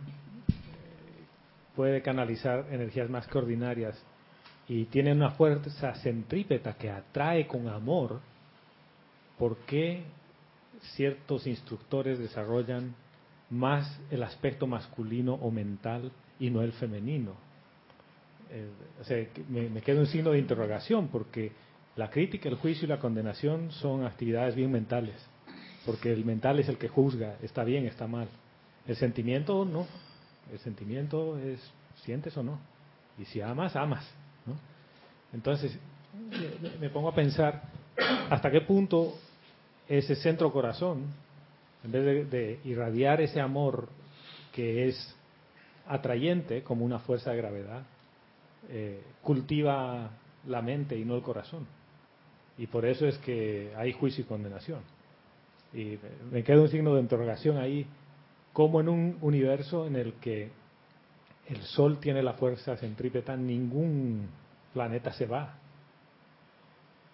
puede 1.78 2.02
canalizar 2.02 2.66
energías 2.72 3.10
más 3.10 3.26
que 3.28 3.38
ordinarias 3.38 3.98
y 4.68 4.84
tiene 4.88 5.14
una 5.14 5.30
fuerza 5.30 5.96
centrípeta 6.04 6.74
que 6.74 6.90
atrae 6.90 7.48
con 7.48 7.70
amor, 7.70 8.20
¿por 9.38 9.56
qué 9.60 10.04
ciertos 10.98 11.48
instructores 11.48 12.20
desarrollan 12.20 12.94
más 13.50 14.00
el 14.12 14.24
aspecto 14.24 14.68
masculino 14.68 15.34
o 15.34 15.52
mental 15.52 16.12
y 16.40 16.50
no 16.50 16.62
el 16.62 16.74
femenino? 16.74 17.34
Eh, 18.52 18.70
o 19.00 19.04
sea, 19.04 19.26
me, 19.50 19.70
me 19.70 19.82
queda 19.82 20.00
un 20.00 20.08
signo 20.08 20.32
de 20.32 20.40
interrogación 20.40 21.08
porque 21.08 21.52
la 21.96 22.10
crítica, 22.10 22.48
el 22.48 22.56
juicio 22.56 22.86
y 22.86 22.90
la 22.90 23.00
condenación 23.00 23.72
son 23.72 24.06
actividades 24.06 24.56
bien 24.56 24.72
mentales, 24.72 25.16
porque 25.86 26.12
el 26.14 26.24
mental 26.24 26.60
es 26.60 26.70
el 26.70 26.78
que 26.78 26.88
juzga, 26.88 27.36
está 27.42 27.64
bien, 27.64 27.86
está 27.86 28.08
mal. 28.08 28.30
El 28.88 28.96
sentimiento 28.96 29.66
no, 29.66 29.86
el 30.52 30.60
sentimiento 30.60 31.38
es 31.38 31.60
sientes 32.04 32.36
o 32.38 32.44
no, 32.44 32.58
y 33.18 33.26
si 33.26 33.42
amas, 33.42 33.76
amas. 33.76 34.10
¿no? 34.46 34.54
Entonces, 35.34 35.78
me 36.80 36.90
pongo 36.90 37.10
a 37.10 37.16
pensar 37.16 37.64
hasta 38.30 38.50
qué 38.50 38.62
punto 38.62 39.16
ese 39.88 40.16
centro 40.16 40.52
corazón, 40.54 41.04
en 41.84 41.92
vez 41.92 42.30
de, 42.30 42.60
irradiar 42.66 43.22
ese 43.22 43.40
amor 43.40 43.90
que 44.54 44.88
es 44.88 45.16
atrayente 45.88 46.64
como 46.64 46.86
una 46.86 47.00
fuerza 47.00 47.32
de 47.32 47.38
gravedad, 47.38 47.84
eh, 48.70 49.02
cultiva 49.22 50.12
la 50.48 50.62
mente 50.62 50.98
y 50.98 51.06
no 51.06 51.16
el 51.16 51.22
corazón. 51.22 51.66
Y 52.58 52.68
por 52.68 52.86
eso 52.86 53.08
es 53.08 53.18
que 53.20 53.74
hay 53.78 53.94
juicio 53.94 54.24
y 54.24 54.28
condenación. 54.28 54.82
Y 55.74 55.98
me 56.32 56.44
queda 56.44 56.62
un 56.62 56.70
signo 56.70 56.94
de 56.96 57.02
interrogación 57.02 57.58
ahí, 57.58 57.86
como 58.54 58.82
en 58.82 58.90
un 58.90 59.18
universo 59.22 59.88
en 59.88 59.96
el 59.96 60.14
que 60.14 60.50
el 61.48 61.62
Sol 61.64 62.00
tiene 62.00 62.22
la 62.22 62.34
fuerza 62.34 62.76
centrípeta, 62.78 63.36
ningún 63.36 64.28
planeta 64.74 65.12
se 65.14 65.26
va. 65.26 65.56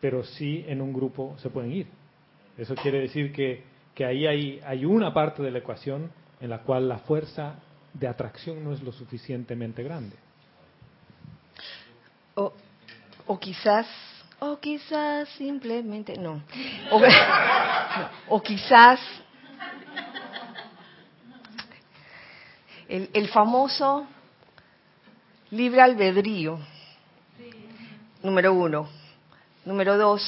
Pero 0.01 0.23
sí 0.23 0.65
en 0.67 0.81
un 0.81 0.93
grupo 0.93 1.35
se 1.37 1.49
pueden 1.49 1.71
ir. 1.71 1.87
Eso 2.57 2.75
quiere 2.75 2.99
decir 2.99 3.31
que, 3.31 3.63
que 3.95 4.05
ahí 4.05 4.27
hay, 4.27 4.61
hay 4.65 4.85
una 4.85 5.13
parte 5.13 5.41
de 5.41 5.51
la 5.51 5.59
ecuación 5.59 6.11
en 6.41 6.49
la 6.49 6.59
cual 6.59 6.87
la 6.87 6.99
fuerza 6.99 7.55
de 7.93 8.07
atracción 8.07 8.63
no 8.63 8.73
es 8.73 8.83
lo 8.83 8.91
suficientemente 8.91 9.81
grande. 9.81 10.17
O, 12.35 12.53
o 13.25 13.39
quizás 13.39 13.87
o 14.39 14.59
quizás 14.59 15.29
simplemente 15.29 16.17
no. 16.17 16.41
O, 18.27 18.41
quizás 18.41 18.99
el, 22.89 23.09
el, 23.13 23.29
famoso 23.29 24.05
libre 25.51 25.81
albedrío, 25.81 26.59
número 28.21 28.53
uno. 28.53 28.89
Número 29.63 29.97
dos, 29.97 30.21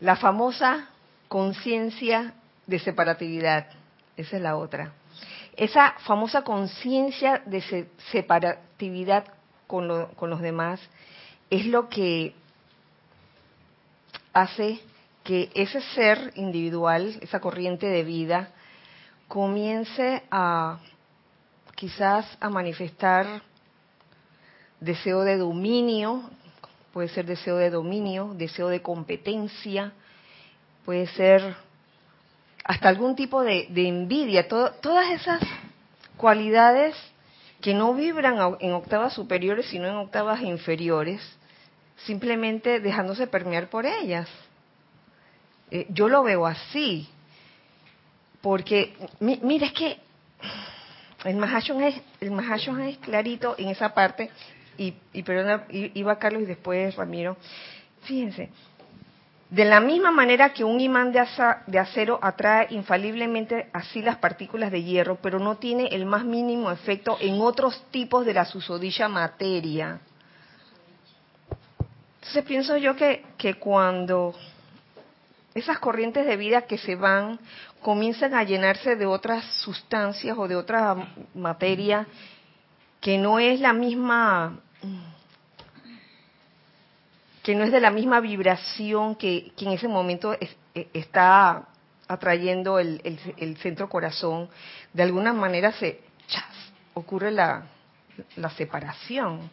la 0.00 0.16
famosa 0.16 0.90
conciencia 1.28 2.34
de 2.66 2.78
separatividad. 2.78 3.66
Esa 4.16 4.36
es 4.36 4.42
la 4.42 4.56
otra. 4.56 4.92
Esa 5.56 5.94
famosa 6.00 6.42
conciencia 6.42 7.42
de 7.46 7.88
separatividad 8.10 9.24
con, 9.66 10.06
con 10.14 10.30
los 10.30 10.40
demás 10.40 10.80
es 11.50 11.66
lo 11.66 11.88
que 11.88 12.34
hace 14.32 14.80
que 15.22 15.50
ese 15.54 15.80
ser 15.80 16.32
individual, 16.34 17.18
esa 17.22 17.40
corriente 17.40 17.86
de 17.86 18.04
vida, 18.04 18.50
comience 19.28 20.22
a 20.30 20.78
quizás 21.74 22.26
a 22.40 22.50
manifestar 22.50 23.42
deseo 24.80 25.22
de 25.22 25.38
dominio, 25.38 26.30
puede 26.92 27.08
ser 27.08 27.26
deseo 27.26 27.56
de 27.56 27.70
dominio, 27.70 28.34
deseo 28.34 28.68
de 28.68 28.82
competencia, 28.82 29.92
puede 30.84 31.06
ser 31.08 31.56
hasta 32.64 32.88
algún 32.88 33.14
tipo 33.14 33.42
de, 33.42 33.68
envidia, 33.74 34.48
todas 34.48 35.10
esas 35.10 35.40
cualidades 36.16 36.94
que 37.60 37.74
no 37.74 37.94
vibran 37.94 38.56
en 38.60 38.72
octavas 38.72 39.12
superiores, 39.12 39.66
sino 39.66 39.86
en 39.86 39.96
octavas 39.96 40.40
inferiores, 40.40 41.20
simplemente 41.96 42.80
dejándose 42.80 43.26
permear 43.26 43.68
por 43.68 43.86
ellas. 43.86 44.28
Eh, 45.70 45.86
yo 45.90 46.08
lo 46.08 46.22
veo 46.22 46.46
así, 46.46 47.08
porque, 48.40 48.94
mire, 49.20 49.66
es 49.66 49.72
que 49.72 49.98
el 51.24 51.36
Mahashon 51.36 51.82
es, 51.82 52.00
el 52.20 52.32
es 52.82 52.98
clarito 52.98 53.54
en 53.58 53.68
esa 53.68 53.94
parte, 53.94 54.30
y, 54.76 54.94
y 55.12 55.22
perdona, 55.22 55.64
iba 55.70 56.18
Carlos 56.18 56.42
y 56.42 56.46
después 56.46 56.94
Ramiro. 56.96 57.36
Fíjense, 58.02 58.50
de 59.50 59.64
la 59.64 59.80
misma 59.80 60.10
manera 60.10 60.52
que 60.52 60.64
un 60.64 60.80
imán 60.80 61.12
de, 61.12 61.78
acero 61.78 62.18
atrae 62.22 62.68
infaliblemente 62.70 63.68
así 63.72 64.02
las 64.02 64.16
partículas 64.16 64.72
de 64.72 64.82
hierro, 64.82 65.18
pero 65.22 65.38
no 65.38 65.56
tiene 65.56 65.88
el 65.88 66.06
más 66.06 66.24
mínimo 66.24 66.70
efecto 66.70 67.18
en 67.20 67.40
otros 67.40 67.84
tipos 67.90 68.24
de 68.26 68.34
la 68.34 68.44
susodicha 68.44 69.08
materia. 69.08 70.00
Entonces 72.16 72.44
pienso 72.44 72.76
yo 72.78 72.96
que, 72.96 73.24
que 73.36 73.54
cuando 73.54 74.34
esas 75.54 75.78
corrientes 75.78 76.26
de 76.26 76.36
vida 76.36 76.62
que 76.62 76.78
se 76.78 76.96
van 76.96 77.38
comienzan 77.80 78.34
a 78.34 78.42
llenarse 78.44 78.96
de 78.96 79.06
otras 79.06 79.44
sustancias 79.60 80.36
o 80.38 80.48
de 80.48 80.56
otra 80.56 80.96
materia 81.34 82.06
que 83.00 83.18
no 83.18 83.38
es 83.38 83.60
la 83.60 83.74
misma 83.74 84.58
que 87.44 87.54
no 87.54 87.62
es 87.62 87.70
de 87.70 87.80
la 87.80 87.92
misma 87.92 88.18
vibración 88.18 89.14
que, 89.14 89.52
en 89.56 89.68
ese 89.68 89.86
momento 89.86 90.34
e, 90.34 90.48
está 90.92 91.68
atrayendo 92.08 92.80
el, 92.80 93.00
el, 93.36 93.56
centro 93.58 93.88
corazón, 93.88 94.48
de 94.92 95.04
alguna 95.04 95.32
manera 95.32 95.70
se 95.72 96.00
ocurre 96.94 97.30
la, 97.30 97.66
la 98.34 98.50
separación 98.50 99.48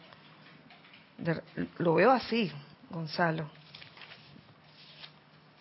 lo 1.78 1.94
veo 1.94 2.10
así, 2.10 2.50
Gonzalo. 2.90 3.48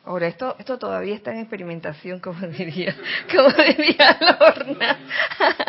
Ahora, 0.03 0.27
esto, 0.27 0.55
esto 0.57 0.79
todavía 0.79 1.15
está 1.15 1.31
en 1.31 1.39
experimentación, 1.39 2.19
como 2.19 2.39
diría, 2.47 2.95
como 3.31 3.49
diría 3.49 4.17
Lorna. 4.39 4.97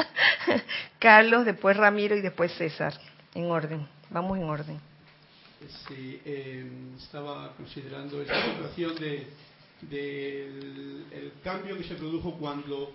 Carlos, 0.99 1.45
después 1.45 1.77
Ramiro 1.77 2.17
y 2.17 2.23
después 2.23 2.53
César. 2.53 2.95
En 3.35 3.51
orden, 3.51 3.87
vamos 4.11 4.39
en 4.39 4.45
orden. 4.45 4.92
Sí, 5.87 6.21
em, 6.25 6.97
estaba 6.97 7.55
considerando 7.57 8.21
esa 8.23 8.53
situación 8.53 8.95
de, 8.97 9.27
del 9.83 11.07
el 11.13 11.33
cambio 11.43 11.77
que 11.77 11.85
se 11.85 11.95
produjo 11.95 12.33
cuando, 12.39 12.93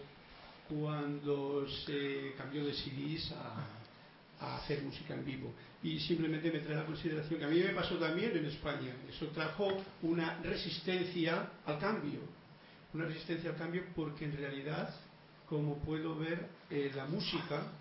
cuando 0.70 1.68
se 1.86 2.34
cambió 2.38 2.66
de 2.66 2.74
CDs 2.74 3.32
a, 3.32 4.46
a 4.46 4.58
hacer 4.58 4.84
música 4.84 5.14
en 5.14 5.26
vivo 5.26 5.54
y 5.84 6.00
simplemente 6.00 6.52
me 6.52 6.60
trae 6.60 6.76
la 6.76 6.86
consideración 6.86 7.40
que 7.40 7.46
a 7.46 7.50
mí 7.50 7.60
me 7.60 7.74
pasó 7.74 7.96
también 7.98 8.36
en 8.36 8.46
España. 8.46 8.94
Eso 9.10 9.28
trajo 9.28 9.70
una 10.02 10.42
resistencia 10.42 11.52
al 11.66 11.80
cambio. 11.80 12.20
Una 12.94 13.06
resistencia 13.06 13.52
al 13.52 13.58
cambio 13.58 13.84
porque 13.96 14.26
en 14.26 14.36
realidad, 14.36 14.94
como 15.48 15.78
puedo 15.80 16.18
ver, 16.18 16.48
eh, 16.70 16.92
la 16.96 17.06
música 17.06 17.72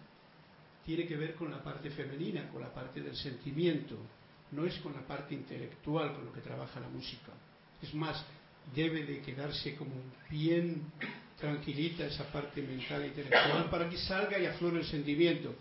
tiene 0.84 1.06
que 1.06 1.16
ver 1.16 1.34
con 1.34 1.50
la 1.50 1.62
parte 1.62 1.90
femenina, 1.90 2.48
con 2.50 2.60
la 2.60 2.72
parte 2.72 3.00
del 3.00 3.16
sentimiento. 3.16 3.96
No 4.52 4.64
es 4.64 4.76
con 4.78 4.92
la 4.94 5.00
parte 5.00 5.34
intelectual 5.34 6.14
con 6.14 6.24
lo 6.24 6.32
que 6.32 6.40
trabaja 6.40 6.80
la 6.80 6.88
música. 6.88 7.32
Es 7.82 7.92
más, 7.94 8.24
debe 8.74 9.04
de 9.04 9.20
quedarse 9.20 9.74
como 9.76 9.94
bien 10.30 10.82
tranquilita 11.38 12.06
esa 12.06 12.24
parte 12.32 12.62
mental 12.62 13.02
e 13.02 13.08
intelectual 13.08 13.68
para 13.70 13.88
que 13.88 13.98
salga 13.98 14.38
y 14.38 14.46
aflore 14.46 14.78
el 14.78 14.86
sentimiento 14.86 15.54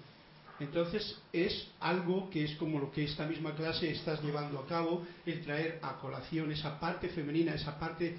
entonces 0.59 1.17
es 1.33 1.67
algo 1.81 2.29
que 2.29 2.45
es 2.45 2.55
como 2.55 2.79
lo 2.79 2.91
que 2.91 3.03
esta 3.03 3.25
misma 3.25 3.53
clase 3.55 3.91
estás 3.91 4.23
llevando 4.23 4.59
a 4.59 4.67
cabo, 4.67 5.05
el 5.25 5.41
traer 5.41 5.79
a 5.81 5.97
colación 5.97 6.51
esa 6.51 6.79
parte 6.79 7.09
femenina, 7.09 7.53
esa 7.53 7.77
parte 7.77 8.15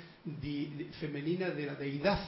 femenina 1.01 1.51
de 1.51 1.67
la 1.67 1.75
deidad 1.75 2.21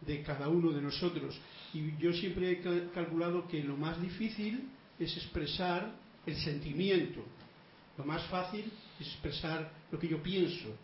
de 0.00 0.22
cada 0.22 0.48
uno 0.48 0.70
de 0.70 0.80
nosotros. 0.80 1.36
Y 1.74 1.96
yo 1.98 2.12
siempre 2.12 2.52
he 2.52 2.90
calculado 2.90 3.48
que 3.48 3.62
lo 3.64 3.76
más 3.76 4.00
difícil 4.00 4.68
es 5.00 5.16
expresar 5.16 5.90
el 6.26 6.36
sentimiento. 6.36 7.24
Lo 7.98 8.04
más 8.04 8.22
fácil 8.26 8.70
es 9.00 9.06
expresar 9.06 9.70
lo 9.90 9.98
que 9.98 10.08
yo 10.08 10.22
pienso, 10.22 10.74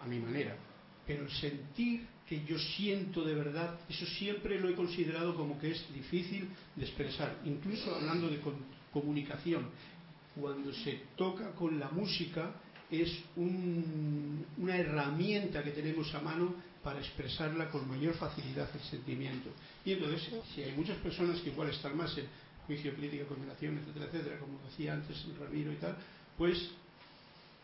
a 0.00 0.06
mi 0.06 0.18
manera. 0.18 0.56
Pero 1.06 1.24
el 1.24 1.30
sentir 1.30 2.06
que 2.28 2.44
yo 2.44 2.58
siento 2.58 3.24
de 3.24 3.34
verdad, 3.34 3.78
eso 3.88 4.04
siempre 4.04 4.60
lo 4.60 4.68
he 4.68 4.74
considerado 4.74 5.34
como 5.34 5.58
que 5.58 5.70
es 5.70 5.94
difícil 5.94 6.48
de 6.76 6.84
expresar, 6.84 7.38
incluso 7.44 7.94
hablando 7.94 8.28
de 8.28 8.40
comunicación. 8.92 9.70
Cuando 10.38 10.72
se 10.72 11.00
toca 11.16 11.52
con 11.52 11.80
la 11.80 11.88
música 11.88 12.54
es 12.90 13.10
una 13.36 14.76
herramienta 14.76 15.62
que 15.62 15.70
tenemos 15.70 16.14
a 16.14 16.20
mano 16.20 16.54
para 16.82 17.00
expresarla 17.00 17.70
con 17.70 17.88
mayor 17.88 18.14
facilidad 18.14 18.68
el 18.74 18.80
sentimiento. 18.82 19.50
Y 19.84 19.92
entonces, 19.92 20.30
si 20.54 20.62
hay 20.62 20.72
muchas 20.72 20.96
personas 20.98 21.40
que 21.40 21.50
igual 21.50 21.70
están 21.70 21.96
más 21.96 22.16
juicio, 22.68 22.94
crítica, 22.94 23.24
condenación, 23.24 23.78
etcétera, 23.78 24.06
etcétera, 24.06 24.38
como 24.38 24.60
decía 24.68 24.92
antes 24.92 25.16
Ramiro 25.40 25.72
y 25.72 25.76
tal, 25.76 25.96
pues 26.36 26.70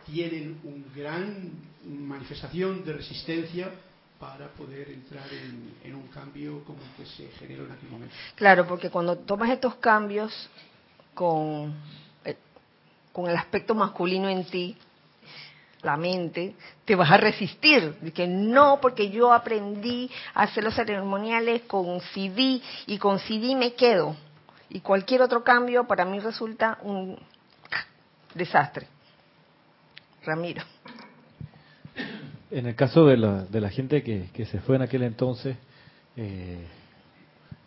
tienen 0.07 0.59
una 0.64 0.84
gran 0.96 1.52
manifestación 1.86 2.84
de 2.84 2.94
resistencia 2.94 3.70
para 4.18 4.48
poder 4.48 4.90
entrar 4.90 5.26
en, 5.84 5.94
un 5.94 6.09
cambio 6.09 6.64
como 6.64 6.78
el 6.80 6.90
que 6.96 7.07
se 7.07 7.28
generó 7.38 7.66
en 7.66 7.72
aquel 7.72 7.90
momento. 7.90 8.14
Claro, 8.34 8.66
porque 8.66 8.88
cuando 8.90 9.18
tomas 9.18 9.50
estos 9.50 9.74
cambios 9.76 10.32
con, 11.12 11.74
eh, 12.24 12.36
con 13.12 13.28
el 13.28 13.36
aspecto 13.36 13.74
masculino 13.74 14.28
en 14.28 14.46
ti, 14.46 14.76
la 15.82 15.98
mente, 15.98 16.55
te 16.86 16.94
vas 16.94 17.11
a 17.11 17.18
resistir. 17.18 17.96
Que 18.14 18.26
no, 18.26 18.78
porque 18.80 19.11
yo 19.11 19.32
aprendí 19.32 20.11
a 20.32 20.44
hacer 20.44 20.64
los 20.64 20.74
ceremoniales 20.74 21.62
con 21.62 22.00
CD 22.14 22.62
y 22.86 22.96
con 22.96 23.18
CD 23.18 23.55
me 23.55 23.74
quedo. 23.74 24.16
Y 24.70 24.80
cualquier 24.80 25.22
otro 25.22 25.44
cambio 25.44 25.84
para 25.84 26.04
mí 26.04 26.18
resulta 26.20 26.78
un 26.82 27.18
desastre. 28.34 28.86
Ramiro. 30.24 30.62
En 32.50 32.66
el 32.66 32.74
caso 32.74 33.06
de 33.06 33.16
la, 33.16 33.44
de 33.44 33.60
la 33.60 33.70
gente 33.70 34.02
que, 34.02 34.30
que 34.32 34.46
se 34.46 34.60
fue 34.60 34.76
en 34.76 34.82
aquel 34.82 35.02
entonces, 35.02 35.56
eh, 36.16 36.66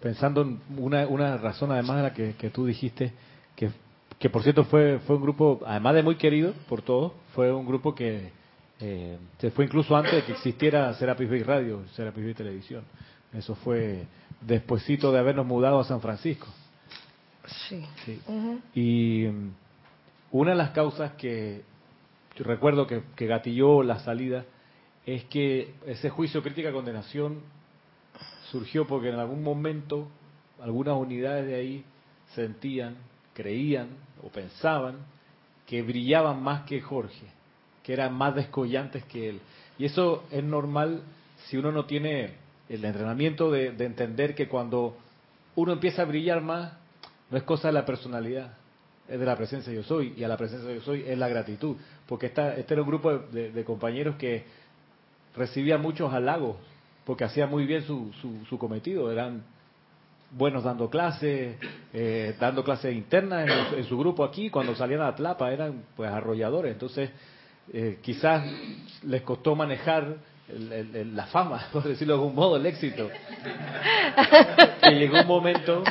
pensando 0.01 0.41
en 0.41 0.59
una, 0.77 1.07
una 1.07 1.37
razón 1.37 1.71
además 1.71 1.97
de 1.97 2.03
la 2.03 2.13
que, 2.13 2.49
tú 2.49 2.65
dijiste, 2.65 3.13
que 3.55 3.71
que 4.19 4.29
por 4.29 4.41
cierto 4.41 4.63
fue, 4.63 4.99
fue 5.05 5.17
un 5.17 5.21
grupo, 5.21 5.61
además 5.65 5.95
de 5.95 6.03
muy 6.03 6.15
querido 6.15 6.53
por 6.67 6.81
todos, 6.81 7.13
fue 7.35 7.53
un 7.53 7.67
grupo 7.67 7.93
que 7.93 8.31
eh, 8.79 9.17
se 9.37 9.51
fue 9.51 9.65
incluso 9.65 9.95
antes 9.95 10.13
de 10.13 10.23
que 10.23 10.31
existiera 10.31 10.93
Serapis 10.95 11.29
Bay 11.29 11.43
Radio, 11.43 11.83
Serapis 11.95 12.23
Bay 12.23 12.33
Televisión. 12.33 12.83
Eso 13.33 13.55
fue 13.55 14.05
despuesito 14.41 15.11
de 15.11 15.19
habernos 15.19 15.45
mudado 15.45 15.79
a 15.79 15.83
San 15.83 16.01
Francisco. 16.01 16.47
Sí. 17.47 17.83
Y 18.73 19.27
mm, 19.27 19.51
una 20.31 20.51
de 20.51 20.57
las 20.57 20.71
causas 20.71 21.13
que 21.13 21.63
yo 22.35 22.43
recuerdo 22.43 22.85
que, 22.85 23.03
que 23.15 23.25
gatilló 23.25 23.83
la 23.83 23.99
salida 23.99 24.45
es 25.05 25.23
que 25.25 25.73
ese 25.85 26.09
juicio 26.09 26.43
crítica 26.43 26.71
condenación 26.71 27.41
surgió 28.51 28.85
porque 28.85 29.09
en 29.09 29.15
algún 29.15 29.43
momento 29.43 30.07
algunas 30.61 30.95
unidades 30.95 31.45
de 31.45 31.55
ahí 31.55 31.85
sentían, 32.33 32.97
creían 33.33 33.89
o 34.23 34.29
pensaban 34.29 34.97
que 35.65 35.81
brillaban 35.81 36.41
más 36.41 36.63
que 36.63 36.81
Jorge, 36.81 37.27
que 37.83 37.93
eran 37.93 38.13
más 38.13 38.35
descollantes 38.35 39.03
que 39.05 39.29
él. 39.29 39.39
Y 39.77 39.85
eso 39.85 40.23
es 40.31 40.43
normal 40.43 41.03
si 41.45 41.57
uno 41.57 41.71
no 41.71 41.85
tiene 41.85 42.31
el 42.69 42.83
entrenamiento 42.83 43.51
de, 43.51 43.67
entender 43.67 44.35
que 44.35 44.47
cuando 44.47 44.97
uno 45.55 45.73
empieza 45.73 46.01
a 46.01 46.05
brillar 46.05 46.41
más, 46.41 46.73
no 47.29 47.37
es 47.37 47.43
cosa 47.43 47.69
de 47.69 47.73
la 47.73 47.85
personalidad, 47.85 48.53
es 49.07 49.19
de 49.19 49.25
la 49.25 49.35
presencia 49.35 49.71
de 49.71 49.77
yo 49.77 49.83
soy, 49.83 50.13
y 50.17 50.23
a 50.23 50.27
la 50.27 50.37
presencia 50.37 50.67
de 50.67 50.75
yo 50.75 50.81
soy 50.81 51.03
es 51.07 51.17
la 51.17 51.27
gratitud, 51.27 51.75
porque 52.05 52.27
esta, 52.27 52.55
este 52.55 52.73
era 52.73 52.83
un 52.83 52.89
grupo 52.89 53.17
de, 53.17 53.51
de 53.51 53.63
compañeros 53.63 54.15
que 54.15 54.45
recibía 55.35 55.77
muchos 55.77 56.13
halagos, 56.13 56.57
porque 57.05 57.23
hacía 57.23 57.47
muy 57.47 57.65
bien 57.65 57.83
su, 57.83 58.11
su, 58.21 58.45
su 58.45 58.57
cometido, 58.57 59.11
eran 59.11 59.43
buenos 60.31 60.63
dando 60.63 60.89
clases, 60.89 61.55
eh, 61.93 62.35
dando 62.39 62.63
clases 62.63 62.93
internas 62.93 63.49
en, 63.73 63.83
su 63.85 63.97
grupo 63.97 64.23
aquí, 64.23 64.49
cuando 64.49 64.75
salían 64.75 65.01
a 65.01 65.15
Tlapa 65.15 65.51
eran 65.51 65.83
pues 65.95 66.11
arrolladores, 66.11 66.73
entonces 66.73 67.09
eh, 67.71 67.99
quizás 68.01 68.45
les 69.03 69.21
costó 69.21 69.55
manejar 69.55 70.17
la 70.49 71.25
fama, 71.27 71.67
por 71.73 71.83
decirlo 71.83 72.15
de 72.15 72.19
algún 72.19 72.35
modo, 72.35 72.57
el 72.57 72.65
éxito. 72.65 73.09
que 74.81 74.91
llegó 74.91 75.21
un 75.21 75.27
momento, 75.27 75.83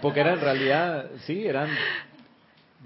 porque 0.00 0.20
eran 0.20 0.34
en 0.34 0.40
realidad, 0.40 1.10
sí, 1.26 1.46
eran 1.46 1.68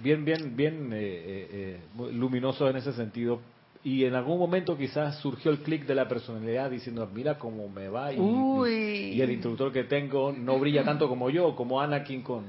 bien, 0.02 0.24
bien, 0.24 0.56
bien 0.56 0.90
eh, 0.92 1.80
luminosos 2.12 2.70
en 2.70 2.76
ese 2.76 2.92
sentido, 2.92 3.40
y 3.84 4.04
en 4.04 4.14
algún 4.14 4.38
momento 4.38 4.76
quizás 4.78 5.18
surgió 5.18 5.50
el 5.50 5.58
clic 5.58 5.86
de 5.86 5.94
la 5.94 6.06
personalidad 6.06 6.70
diciendo, 6.70 7.08
mira 7.12 7.38
cómo 7.38 7.68
me 7.68 7.88
va 7.88 8.12
y, 8.12 9.20
el 9.20 9.30
instructor 9.30 9.72
que 9.72 9.84
tengo 9.84 10.32
no 10.32 10.58
brilla 10.58 10.84
tanto 10.84 11.08
como 11.08 11.30
yo, 11.30 11.56
como 11.56 11.80
Anakin 11.80 12.22
con, 12.22 12.44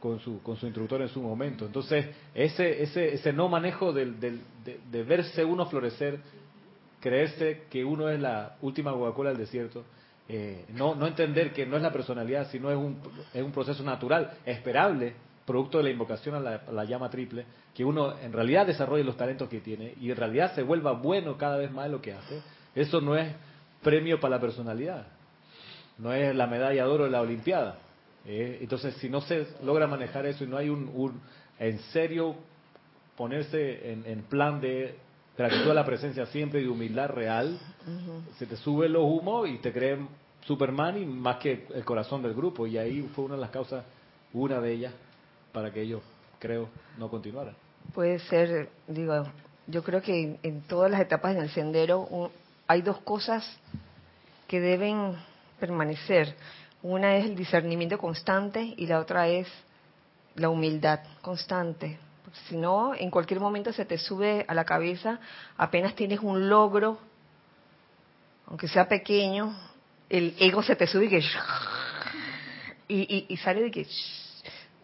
con, 0.00 0.18
su, 0.20 0.42
con 0.42 0.56
su 0.56 0.64
instructor 0.64 1.02
en 1.02 1.08
su 1.08 1.20
momento. 1.20 1.66
Entonces, 1.66 2.06
ese, 2.34 2.82
ese, 2.82 3.14
ese 3.14 3.32
no 3.34 3.48
manejo 3.48 3.92
de, 3.92 4.10
verse 5.06 5.44
uno 5.44 5.66
florecer, 5.66 6.20
creerse 7.00 7.64
que 7.70 7.84
uno 7.84 8.08
es 8.08 8.18
la 8.18 8.56
última 8.62 8.92
Coca-Cola 8.92 9.30
del 9.30 9.38
desierto, 9.38 9.84
eh, 10.28 10.66
no, 10.74 10.94
no 10.94 11.06
entender 11.06 11.52
que 11.52 11.64
no 11.64 11.76
es 11.76 11.82
la 11.82 11.92
personalidad, 11.92 12.50
sino 12.50 12.70
es 12.70 12.76
un, 12.76 12.98
es 13.32 13.42
un 13.42 13.52
proceso 13.52 13.82
natural, 13.82 14.32
esperable, 14.44 15.14
producto 15.48 15.78
de 15.78 15.84
la 15.84 15.90
invocación 15.90 16.34
a 16.34 16.60
la, 16.70 16.84
llama 16.84 17.08
triple, 17.08 17.46
que 17.74 17.82
uno 17.82 18.18
en 18.18 18.34
realidad 18.34 18.66
desarrolle 18.66 19.02
los 19.02 19.16
talentos 19.16 19.48
que 19.48 19.60
tiene 19.60 19.94
y 19.98 20.10
en 20.10 20.16
realidad 20.18 20.54
se 20.54 20.62
vuelva 20.62 20.92
bueno 20.92 21.38
cada 21.38 21.56
vez 21.56 21.70
más 21.70 21.86
en 21.86 21.92
lo 21.92 22.02
que 22.02 22.12
hace, 22.12 22.42
eso 22.74 23.00
no 23.00 23.16
es 23.16 23.32
premio 23.82 24.20
para 24.20 24.36
la 24.36 24.40
personalidad, 24.42 25.06
no 25.96 26.12
es 26.12 26.36
la 26.36 26.46
medalla 26.46 26.84
de 26.84 26.90
oro 26.90 27.04
de 27.04 27.10
la 27.10 27.22
Olimpiada. 27.22 27.78
¿eh? 28.26 28.58
entonces, 28.60 28.94
si 28.96 29.08
no 29.08 29.22
se 29.22 29.46
logra 29.64 29.86
manejar 29.86 30.26
eso 30.26 30.44
y 30.44 30.46
no 30.46 30.58
hay 30.58 30.68
un, 30.68 31.18
en 31.58 31.78
serio 31.92 32.36
ponerse 33.16 33.90
en, 33.90 34.22
plan 34.24 34.60
de 34.60 34.96
gratitud 35.44 35.70
a 35.70 35.74
la 35.74 35.84
presencia 35.84 36.26
siempre 36.26 36.60
y 36.60 36.64
de 36.64 36.68
humildad 36.68 37.08
real, 37.10 37.58
se 38.38 38.46
te 38.46 38.56
sube 38.56 38.88
los 38.88 39.04
humos 39.04 39.48
y 39.48 39.58
te 39.58 39.72
creen 39.72 40.08
Superman 40.44 41.00
y 41.00 41.06
más 41.06 41.36
que 41.36 41.66
el 41.74 41.84
corazón 41.84 42.22
del 42.22 42.34
grupo. 42.34 42.66
Y 42.66 42.76
ahí 42.78 43.02
fue 43.14 43.26
una 43.26 43.34
de 43.34 43.40
las 43.40 43.50
causas, 43.50 43.84
una 44.32 44.60
de 44.60 44.72
ellas, 44.72 44.92
para 45.52 45.72
que 45.72 45.82
ellos, 45.82 46.02
creo, 46.38 46.68
no 46.98 47.08
continuaran. 47.08 47.54
Puede 47.94 48.18
ser, 48.18 48.68
digo, 48.86 49.24
yo 49.66 49.82
creo 49.82 50.02
que 50.02 50.38
en 50.42 50.62
todas 50.62 50.90
las 50.90 51.00
etapas 51.00 51.36
en 51.36 51.42
el 51.42 51.50
sendero 51.50 52.30
hay 52.66 52.82
dos 52.82 52.98
cosas 52.98 53.44
que 54.46 54.60
deben 54.60 55.14
permanecer. 55.60 56.34
Una 56.82 57.16
es 57.16 57.26
el 57.26 57.36
discernimiento 57.36 57.98
constante 57.98 58.74
y 58.76 58.86
la 58.86 59.00
otra 59.00 59.28
es 59.28 59.46
la 60.36 60.48
humildad 60.48 61.00
constante. 61.20 61.98
Si 62.46 62.56
no, 62.56 62.94
en 62.94 63.10
cualquier 63.10 63.40
momento 63.40 63.72
se 63.72 63.84
te 63.84 63.98
sube 63.98 64.44
a 64.48 64.54
la 64.54 64.64
cabeza, 64.64 65.18
apenas 65.56 65.94
tienes 65.94 66.20
un 66.20 66.48
logro, 66.48 66.98
aunque 68.46 68.68
sea 68.68 68.88
pequeño, 68.88 69.54
el 70.08 70.34
ego 70.38 70.62
se 70.62 70.76
te 70.76 70.86
sube 70.86 71.06
y 71.06 71.08
que... 71.08 71.22
Y, 72.90 73.26
y 73.28 73.36
sale 73.36 73.60
de 73.60 73.70
que 73.70 73.86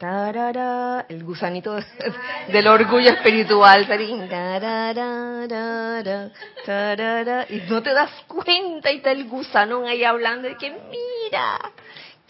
el 1.08 1.24
gusanito 1.24 1.76
del 2.52 2.66
orgullo 2.66 3.10
espiritual. 3.10 3.86
y 7.48 7.60
no 7.70 7.82
te 7.82 7.94
das 7.94 8.10
cuenta 8.26 8.92
y 8.92 8.96
está 8.96 9.12
el 9.12 9.28
gusanón 9.28 9.86
ahí 9.86 10.04
hablando 10.04 10.48
de 10.48 10.56
que 10.56 10.70
mira, 10.70 11.58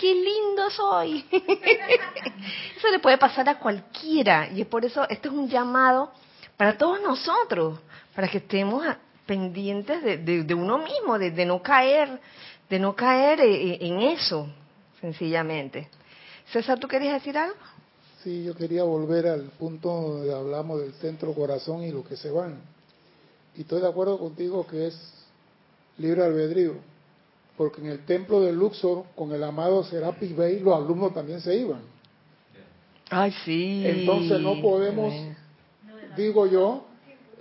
qué 0.04 0.14
lindo 0.14 0.70
soy. 0.70 1.24
Eso 2.76 2.88
le 2.90 2.98
puede 2.98 3.16
pasar 3.16 3.48
a 3.48 3.58
cualquiera 3.58 4.50
y 4.50 4.60
es 4.60 4.66
por 4.66 4.84
eso 4.84 5.08
este 5.08 5.28
es 5.28 5.34
un 5.34 5.48
llamado 5.48 6.12
para 6.58 6.76
todos 6.76 7.00
nosotros, 7.00 7.80
para 8.14 8.28
que 8.28 8.38
estemos 8.38 8.84
pendientes 9.24 10.02
de, 10.26 10.54
uno 10.54 10.76
mismo, 10.76 11.18
de, 11.18 11.30
de, 11.30 11.46
no 11.46 11.62
caer, 11.62 12.20
de 12.68 12.78
no 12.78 12.94
caer 12.94 13.40
eh, 13.40 13.72
eh, 13.72 13.78
en 13.80 14.02
eso, 14.02 14.46
sencillamente. 15.00 15.88
César, 16.52 16.78
¿tú 16.78 16.86
querías 16.86 17.14
decir 17.14 17.38
algo? 17.38 17.56
Sí, 18.22 18.44
yo 18.44 18.54
quería 18.54 18.84
volver 18.84 19.26
al 19.26 19.44
punto 19.58 19.88
donde 19.88 20.34
hablamos 20.34 20.82
del 20.82 20.92
centro 20.94 21.32
corazón 21.32 21.82
y 21.82 21.90
lo 21.90 22.04
que 22.04 22.16
se 22.16 22.30
van. 22.30 22.60
Y 23.56 23.62
estoy 23.62 23.80
de 23.80 23.88
acuerdo 23.88 24.18
contigo 24.18 24.66
que 24.66 24.88
es 24.88 25.14
libre 25.96 26.22
albedrío, 26.22 26.74
porque 27.56 27.80
en 27.80 27.88
el 27.88 28.04
templo 28.04 28.40
de 28.40 28.52
Luxor, 28.52 29.04
con 29.14 29.32
el 29.32 29.42
amado 29.42 29.84
Serapis 29.84 30.36
Bey, 30.36 30.60
los 30.60 30.76
alumnos 30.76 31.14
también 31.14 31.40
se 31.40 31.56
iban. 31.56 31.82
Ay, 33.10 33.32
sí. 33.44 33.82
Entonces 33.84 34.40
no 34.40 34.60
podemos, 34.60 35.12
digo 36.16 36.46
yo, 36.46 36.84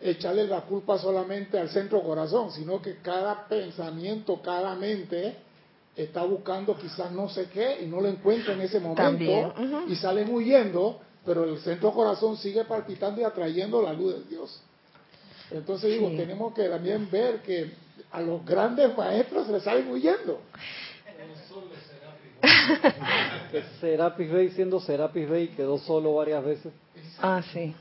echarle 0.01 0.45
la 0.45 0.61
culpa 0.61 0.97
solamente 0.97 1.57
al 1.57 1.69
centro 1.69 2.01
corazón, 2.03 2.51
sino 2.51 2.81
que 2.81 2.97
cada 2.97 3.47
pensamiento, 3.47 4.41
cada 4.41 4.75
mente 4.75 5.35
está 5.95 6.23
buscando 6.23 6.75
quizás 6.75 7.11
no 7.11 7.29
sé 7.29 7.47
qué 7.53 7.83
y 7.83 7.85
no 7.85 8.01
lo 8.01 8.07
encuentra 8.09 8.53
en 8.53 8.61
ese 8.61 8.79
momento 8.79 9.53
y 9.87 9.95
salen 9.95 10.29
huyendo, 10.33 10.99
pero 11.25 11.45
el 11.45 11.59
centro 11.59 11.91
corazón 11.91 12.35
sigue 12.37 12.65
palpitando 12.65 13.21
y 13.21 13.23
atrayendo 13.23 13.81
la 13.81 13.93
luz 13.93 14.15
de 14.15 14.29
Dios. 14.29 14.61
Entonces 15.53 15.91
digo, 15.91 16.09
tenemos 16.09 16.53
que 16.53 16.67
también 16.67 17.09
ver 17.11 17.41
que 17.41 17.71
a 18.11 18.21
los 18.21 18.43
grandes 18.45 18.95
maestros 18.97 19.45
se 19.45 19.53
les 19.53 19.63
salen 19.63 19.87
huyendo. 19.87 20.41
que 23.51 23.63
Serapis 23.79 24.31
Bey 24.31 24.49
siendo 24.49 24.79
Serapis 24.79 25.29
Bey 25.29 25.47
quedó 25.49 25.77
solo 25.77 26.15
varias 26.15 26.43
veces. 26.43 26.73
Ah, 27.21 27.41
sí. 27.53 27.75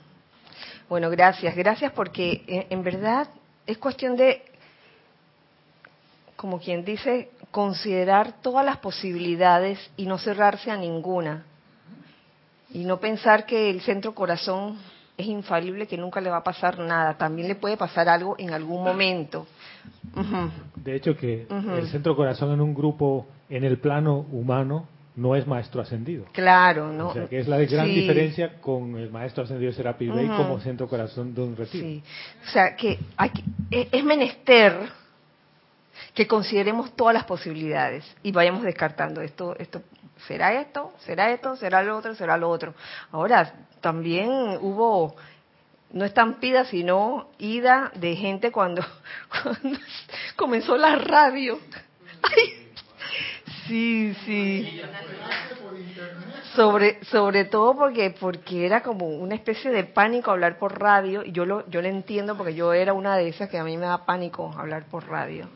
Bueno, 0.88 1.08
gracias, 1.10 1.56
gracias 1.56 1.92
porque 1.92 2.44
en, 2.46 2.66
en 2.68 2.82
verdad 2.82 3.28
es 3.66 3.78
cuestión 3.78 4.16
de, 4.16 4.42
como 6.36 6.60
quien 6.60 6.84
dice, 6.84 7.30
considerar 7.50 8.42
todas 8.42 8.66
las 8.66 8.76
posibilidades 8.78 9.78
y 9.96 10.06
no 10.06 10.18
cerrarse 10.18 10.70
a 10.70 10.76
ninguna. 10.76 11.46
Y 12.70 12.84
no 12.84 13.00
pensar 13.00 13.46
que 13.46 13.70
el 13.70 13.80
centro 13.82 14.14
corazón 14.14 14.78
es 15.16 15.26
infalible, 15.26 15.86
que 15.86 15.96
nunca 15.96 16.20
le 16.20 16.30
va 16.30 16.38
a 16.38 16.44
pasar 16.44 16.78
nada. 16.78 17.16
También 17.16 17.48
le 17.48 17.54
puede 17.54 17.76
pasar 17.76 18.08
algo 18.08 18.34
en 18.38 18.50
algún 18.52 18.82
momento. 18.82 19.46
Ujú. 20.16 20.50
De 20.76 20.96
hecho, 20.96 21.16
que 21.16 21.46
el 21.76 21.88
centro 21.88 22.16
corazón 22.16 22.52
en 22.52 22.60
un 22.60 22.74
grupo 22.74 23.26
en 23.48 23.64
el 23.64 23.78
plano 23.78 24.26
humano 24.32 24.86
no 25.14 25.36
es 25.36 25.46
maestro 25.46 25.82
ascendido. 25.82 26.24
Claro, 26.32 26.90
¿no? 26.92 27.08
O 27.08 27.12
sea, 27.12 27.26
que 27.26 27.38
es 27.38 27.46
la 27.46 27.58
gran 27.58 27.86
Sí, 27.86 27.94
diferencia 27.94 28.60
con 28.60 28.96
el 28.96 29.10
maestro 29.10 29.44
ascendido 29.44 29.70
Bey 29.98 30.26
Ujú. 30.26 30.36
como 30.36 30.60
centro 30.60 30.88
corazón 30.88 31.34
de 31.34 31.42
un 31.42 31.56
retiro. 31.56 31.86
Sí. 31.86 32.02
O 32.46 32.50
sea, 32.50 32.76
que 32.76 32.98
es 33.70 33.88
es 33.92 34.04
menester 34.04 35.01
que 36.14 36.26
consideremos 36.26 36.94
todas 36.96 37.14
las 37.14 37.24
posibilidades 37.24 38.04
y 38.22 38.32
vayamos 38.32 38.62
descartando 38.62 39.20
esto, 39.20 39.56
esto, 39.58 39.82
será 40.26 40.60
esto, 40.60 40.92
será 40.98 41.30
esto, 41.30 41.56
será 41.56 41.82
lo 41.82 41.96
otro, 41.96 42.14
será 42.14 42.36
lo 42.36 42.50
otro. 42.50 42.74
Ahora, 43.10 43.52
también 43.80 44.30
hubo, 44.60 45.16
no 45.90 46.04
estampida, 46.04 46.64
sino 46.64 47.30
ida 47.38 47.92
de 47.94 48.16
gente 48.16 48.52
cuando, 48.52 48.82
cuando 49.42 49.78
comenzó 50.36 50.76
la 50.76 50.96
radio. 50.96 51.58
Sí, 53.66 54.14
sí. 54.24 54.80
Sobre, 56.54 57.02
sobre 57.04 57.46
todo 57.46 57.74
porque, 57.74 58.14
porque 58.18 58.66
era 58.66 58.82
como 58.82 59.08
una 59.08 59.34
especie 59.34 59.70
de 59.70 59.84
pánico 59.84 60.30
hablar 60.30 60.58
por 60.58 60.78
radio, 60.78 61.24
y 61.24 61.32
yo 61.32 61.46
lo, 61.46 61.68
yo 61.70 61.80
lo 61.80 61.88
entiendo 61.88 62.36
porque 62.36 62.54
yo 62.54 62.74
era 62.74 62.92
una 62.92 63.16
de 63.16 63.28
esas 63.28 63.48
que 63.48 63.58
a 63.58 63.64
mí 63.64 63.76
me 63.78 63.86
da 63.86 64.04
pánico 64.04 64.52
hablar 64.56 64.84
por 64.84 65.08
radio. 65.08 65.48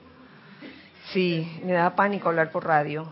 Sí, 1.12 1.60
me 1.64 1.72
da 1.72 1.94
pánico 1.94 2.28
hablar 2.28 2.50
por 2.50 2.66
radio, 2.66 3.06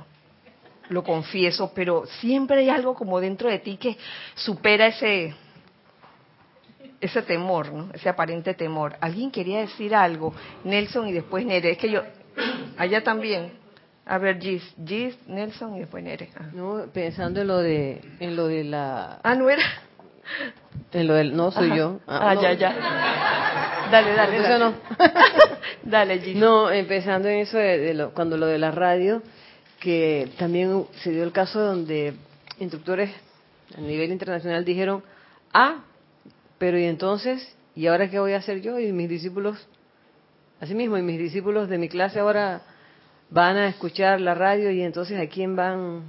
lo 0.89 1.03
confieso, 1.03 1.73
pero 1.75 2.07
siempre 2.21 2.59
hay 2.59 2.71
algo 2.71 2.95
como 2.95 3.21
dentro 3.21 3.49
de 3.49 3.59
ti 3.59 3.77
que 3.77 3.97
supera 4.35 4.87
ese, 4.89 5.35
ese 7.01 7.23
temor, 7.23 7.73
¿no? 7.73 7.91
Ese 7.93 8.09
aparente 8.09 8.55
temor. 8.55 8.97
Alguien 9.01 9.31
quería 9.31 9.61
decir 9.61 9.95
algo, 9.95 10.35
Nelson 10.65 11.09
y 11.09 11.13
después 11.13 11.47
Nere. 11.47 11.73
Es 11.73 11.79
que 11.79 11.91
yo, 11.91 12.03
allá 12.77 13.03
también. 13.03 13.53
A 14.07 14.19
ver, 14.19 14.39
Gis, 14.39 14.63
Gis, 14.85 15.17
Nelson 15.27 15.77
y 15.77 15.81
después 15.81 16.05
Nere. 16.05 16.31
Ah. 16.37 16.51
No, 16.53 16.85
pensando 16.93 17.41
en 17.41 17.47
lo 17.47 17.59
de 17.59 18.03
en 18.21 18.37
lo 18.37 18.49
de 18.49 18.65
la 18.65 19.21
Ah, 19.23 19.35
no 19.35 19.49
era. 19.49 19.63
En 20.93 21.07
lo 21.07 21.15
del 21.15 21.37
no 21.37 21.51
soy 21.51 21.69
Ajá. 21.69 21.77
yo. 21.77 22.01
Ah, 22.07 22.35
no. 22.35 22.43
ya, 22.43 22.53
ya. 22.53 22.75
Dale, 23.91 24.15
dale. 24.15 24.37
Eso 24.39 24.59
no. 24.59 24.75
dale, 25.83 26.19
Gis. 26.21 26.37
No, 26.37 26.71
empezando 26.71 27.29
en 27.29 27.41
eso 27.41 27.59
de, 27.59 27.79
de 27.79 27.95
lo, 27.95 28.13
cuando 28.13 28.37
lo 28.37 28.47
de 28.47 28.59
la 28.59 28.71
radio, 28.71 29.23
que 29.81 30.31
también 30.39 30.87
se 31.03 31.11
dio 31.11 31.25
el 31.25 31.33
caso 31.33 31.61
donde 31.61 32.15
instructores 32.59 33.11
a 33.77 33.81
nivel 33.81 34.11
internacional 34.11 34.65
dijeron, 34.65 35.03
ah, 35.53 35.85
pero 36.59 36.79
y 36.79 36.85
entonces, 36.85 37.57
¿y 37.75 37.87
ahora 37.87 38.09
qué 38.09 38.19
voy 38.19 38.33
a 38.33 38.39
hacer 38.39 38.61
yo? 38.61 38.79
Y 38.79 38.93
mis 38.93 39.09
discípulos, 39.09 39.67
así 40.61 40.75
mismo, 40.75 40.97
y 40.97 41.03
mis 41.03 41.19
discípulos 41.19 41.69
de 41.69 41.79
mi 41.79 41.89
clase 41.89 42.21
ahora 42.21 42.63
van 43.31 43.57
a 43.57 43.69
escuchar 43.69 44.21
la 44.21 44.35
radio 44.35 44.71
y 44.71 44.83
entonces 44.83 45.19
a 45.21 45.29
quién 45.29 45.57
van 45.57 46.03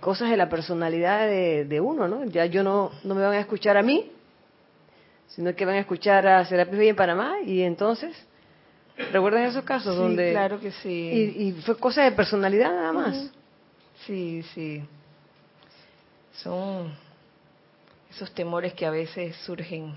cosas 0.00 0.30
de 0.30 0.36
la 0.36 0.48
personalidad 0.48 1.26
de, 1.26 1.64
de 1.64 1.80
uno, 1.80 2.08
¿no? 2.08 2.24
Ya 2.24 2.46
yo 2.46 2.62
no, 2.62 2.90
no 3.04 3.14
me 3.14 3.22
van 3.22 3.32
a 3.34 3.40
escuchar 3.40 3.76
a 3.76 3.82
mí, 3.82 4.10
sino 5.28 5.54
que 5.54 5.64
van 5.64 5.76
a 5.76 5.80
escuchar 5.80 6.26
a 6.26 6.44
Serapis 6.44 6.78
Bey 6.78 6.88
en 6.88 6.96
Panamá 6.96 7.40
y 7.44 7.62
entonces, 7.62 8.14
¿recuerdas 9.12 9.50
esos 9.50 9.64
casos 9.64 9.94
Sí, 9.94 10.00
donde 10.02 10.30
claro 10.32 10.60
que 10.60 10.70
sí. 10.70 11.34
y, 11.36 11.42
y 11.48 11.52
fue 11.62 11.76
cosa 11.78 12.02
de 12.02 12.12
personalidad 12.12 12.70
nada 12.72 12.92
más? 12.92 13.30
Sí, 14.06 14.42
sí. 14.54 14.82
Son 16.34 16.92
esos 18.10 18.32
temores 18.32 18.74
que 18.74 18.86
a 18.86 18.90
veces 18.90 19.34
surgen 19.44 19.94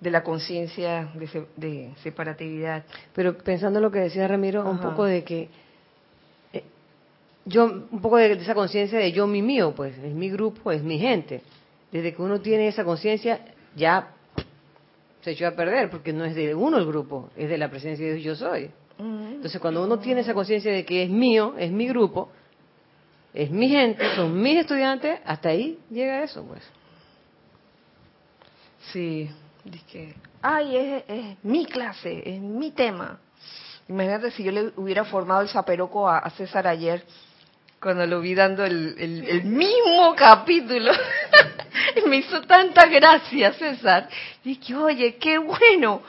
de 0.00 0.10
la 0.10 0.22
conciencia 0.22 1.08
de, 1.14 1.26
se- 1.26 1.46
de 1.56 1.92
separatividad. 2.02 2.84
Pero 3.14 3.36
pensando 3.38 3.78
en 3.78 3.84
lo 3.84 3.90
que 3.90 4.00
decía 4.00 4.28
Ramiro, 4.28 4.68
un 4.68 4.78
poco 4.80 5.04
de 5.04 5.24
que 5.24 5.42
eh, 5.42 5.48
yo, 7.46 7.64
un 7.64 8.00
poco 8.02 8.18
de, 8.18 8.36
de 8.36 8.42
esa 8.42 8.54
conciencia 8.54 8.98
de 8.98 9.12
yo, 9.12 9.26
mi 9.26 9.40
mío, 9.40 9.72
pues 9.74 9.96
es 9.98 10.12
mi 10.12 10.28
grupo, 10.28 10.72
es 10.72 10.82
mi 10.82 10.98
gente. 10.98 11.42
Desde 11.90 12.14
que 12.14 12.20
uno 12.20 12.40
tiene 12.40 12.68
esa 12.68 12.84
conciencia, 12.84 13.40
ya 13.74 14.12
se 15.22 15.30
echó 15.30 15.46
a 15.46 15.52
perder, 15.52 15.88
porque 15.88 16.12
no 16.12 16.24
es 16.24 16.34
de 16.34 16.54
uno 16.54 16.78
el 16.78 16.86
grupo, 16.86 17.30
es 17.36 17.48
de 17.48 17.56
la 17.56 17.70
presencia 17.70 18.04
de 18.04 18.14
Dios 18.14 18.38
yo 18.38 18.46
soy. 18.46 18.70
Entonces, 18.98 19.60
cuando 19.60 19.84
uno 19.84 19.98
tiene 19.98 20.22
esa 20.22 20.34
conciencia 20.34 20.72
de 20.72 20.84
que 20.84 21.02
es 21.02 21.10
mío, 21.10 21.54
es 21.58 21.70
mi 21.70 21.86
grupo, 21.86 22.30
es 23.34 23.50
mi 23.50 23.68
gente, 23.68 24.02
son 24.14 24.40
mis 24.40 24.58
estudiantes, 24.58 25.20
hasta 25.24 25.50
ahí 25.50 25.78
llega 25.90 26.22
eso, 26.22 26.44
pues. 26.44 26.62
Sí, 28.92 29.28
que 29.90 30.14
ay, 30.40 30.76
es, 30.76 31.04
es 31.08 31.44
mi 31.44 31.66
clase, 31.66 32.22
es 32.24 32.40
mi 32.40 32.70
tema. 32.70 33.18
Imagínate 33.88 34.30
si 34.30 34.42
yo 34.42 34.52
le 34.52 34.72
hubiera 34.76 35.04
formado 35.04 35.42
el 35.42 35.48
zaperoco 35.48 36.08
a, 36.08 36.18
a 36.18 36.30
César 36.30 36.66
ayer, 36.66 37.04
cuando 37.86 38.04
lo 38.04 38.20
vi 38.20 38.34
dando 38.34 38.64
el, 38.64 38.96
el- 38.98 39.28
el 39.28 39.44
mismo 39.44 40.12
capítulo. 40.16 40.90
Y 41.94 42.08
Me 42.08 42.16
hizo 42.16 42.40
tanta 42.42 42.86
gracia, 42.86 43.52
César. 43.52 44.08
Dije, 44.42 44.74
oye, 44.74 45.16
qué 45.18 45.38
bueno. 45.38 46.02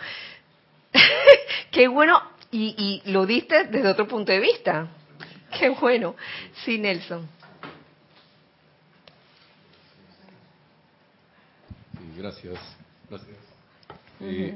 qué 1.71 1.87
bueno. 1.87 2.19
Y, 2.49 2.73
y 3.05 3.11
lo 3.11 3.27
diste 3.27 3.65
desde 3.65 3.89
otro 3.89 4.07
punto 4.07 4.31
de 4.31 4.39
vista. 4.39 4.87
Qué 5.59 5.69
bueno. 5.69 6.15
Sí, 6.65 6.79
Nelson. 6.79 7.29
Sí, 11.93 12.13
gracias. 12.17 12.59
gracias. 13.07 13.37
Eh, 14.21 14.55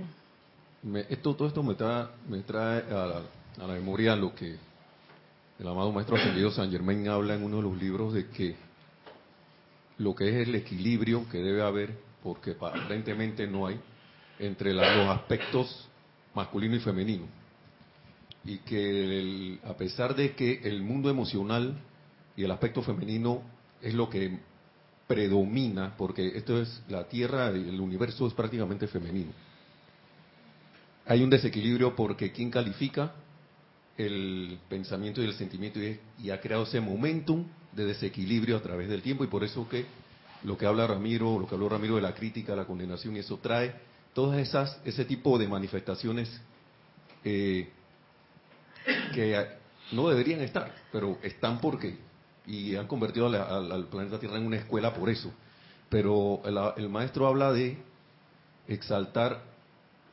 me- 0.81 1.05
esto, 1.07 1.35
todo 1.35 1.47
esto 1.49 1.61
me 1.61 1.75
trae, 1.75 2.07
me 2.27 2.39
trae 2.39 2.79
a, 2.89 3.05
la, 3.05 3.21
a 3.63 3.67
la 3.67 3.73
memoria 3.73 4.15
lo 4.15 4.33
que 4.33 4.55
el 5.61 5.67
amado 5.67 5.91
Maestro 5.91 6.17
Ascendido 6.17 6.49
San 6.49 6.71
Germain 6.71 7.07
habla 7.07 7.35
en 7.35 7.43
uno 7.43 7.57
de 7.57 7.61
los 7.61 7.79
libros 7.79 8.13
de 8.15 8.27
que 8.29 8.55
lo 9.99 10.15
que 10.15 10.27
es 10.27 10.47
el 10.47 10.55
equilibrio 10.55 11.29
que 11.29 11.37
debe 11.37 11.61
haber, 11.61 11.95
porque 12.23 12.51
aparentemente 12.51 13.45
no 13.45 13.67
hay, 13.67 13.79
entre 14.39 14.73
la- 14.73 14.95
los 14.95 15.07
aspectos 15.09 15.87
masculino 16.33 16.75
y 16.75 16.79
femenino. 16.79 17.25
Y 18.43 18.57
que 18.59 19.59
a 19.63 19.73
pesar 19.73 20.15
de 20.15 20.33
que 20.33 20.61
el 20.63 20.81
mundo 20.81 21.11
emocional 21.11 21.75
y 22.35 22.43
el 22.43 22.49
aspecto 22.49 22.81
femenino 22.81 23.43
es 23.83 23.93
lo 23.93 24.09
que 24.09 24.39
predomina, 25.05 25.95
porque 25.95 26.35
esto 26.35 26.59
es 26.59 26.81
la 26.89 27.03
Tierra 27.03 27.51
y 27.55 27.69
el 27.69 27.79
universo 27.79 28.25
es 28.25 28.33
prácticamente 28.33 28.87
femenino. 28.87 29.31
Hay 31.05 31.21
un 31.21 31.29
desequilibrio 31.29 31.95
porque 31.95 32.31
quien 32.31 32.49
califica 32.49 33.11
el 34.05 34.59
pensamiento 34.69 35.21
y 35.21 35.25
el 35.25 35.33
sentimiento 35.33 35.79
y, 35.79 35.99
y 36.19 36.29
ha 36.29 36.39
creado 36.39 36.63
ese 36.63 36.79
momentum 36.79 37.45
de 37.71 37.85
desequilibrio 37.85 38.57
a 38.57 38.61
través 38.61 38.89
del 38.89 39.01
tiempo 39.01 39.23
y 39.23 39.27
por 39.27 39.43
eso 39.43 39.67
que 39.67 39.85
lo 40.43 40.57
que 40.57 40.65
habla 40.65 40.87
Ramiro, 40.87 41.39
lo 41.39 41.47
que 41.47 41.55
habló 41.55 41.69
Ramiro 41.69 41.95
de 41.95 42.01
la 42.01 42.13
crítica, 42.13 42.55
la 42.55 42.65
condenación 42.65 43.15
y 43.15 43.19
eso 43.19 43.37
trae 43.37 43.73
todas 44.13 44.39
esas 44.39 44.79
ese 44.83 45.05
tipo 45.05 45.37
de 45.37 45.47
manifestaciones 45.47 46.29
eh, 47.23 47.69
que 49.13 49.47
no 49.91 50.09
deberían 50.09 50.41
estar, 50.41 50.73
pero 50.91 51.17
están 51.21 51.59
porque 51.59 51.97
y 52.47 52.75
han 52.75 52.87
convertido 52.87 53.27
al, 53.27 53.85
planeta 53.87 54.19
Tierra 54.19 54.37
en 54.37 54.47
una 54.47 54.57
escuela 54.57 54.93
por 54.93 55.09
eso. 55.09 55.31
Pero 55.89 56.41
el 56.77 56.89
maestro 56.89 57.27
habla 57.27 57.51
de 57.51 57.77
exaltar 58.67 59.43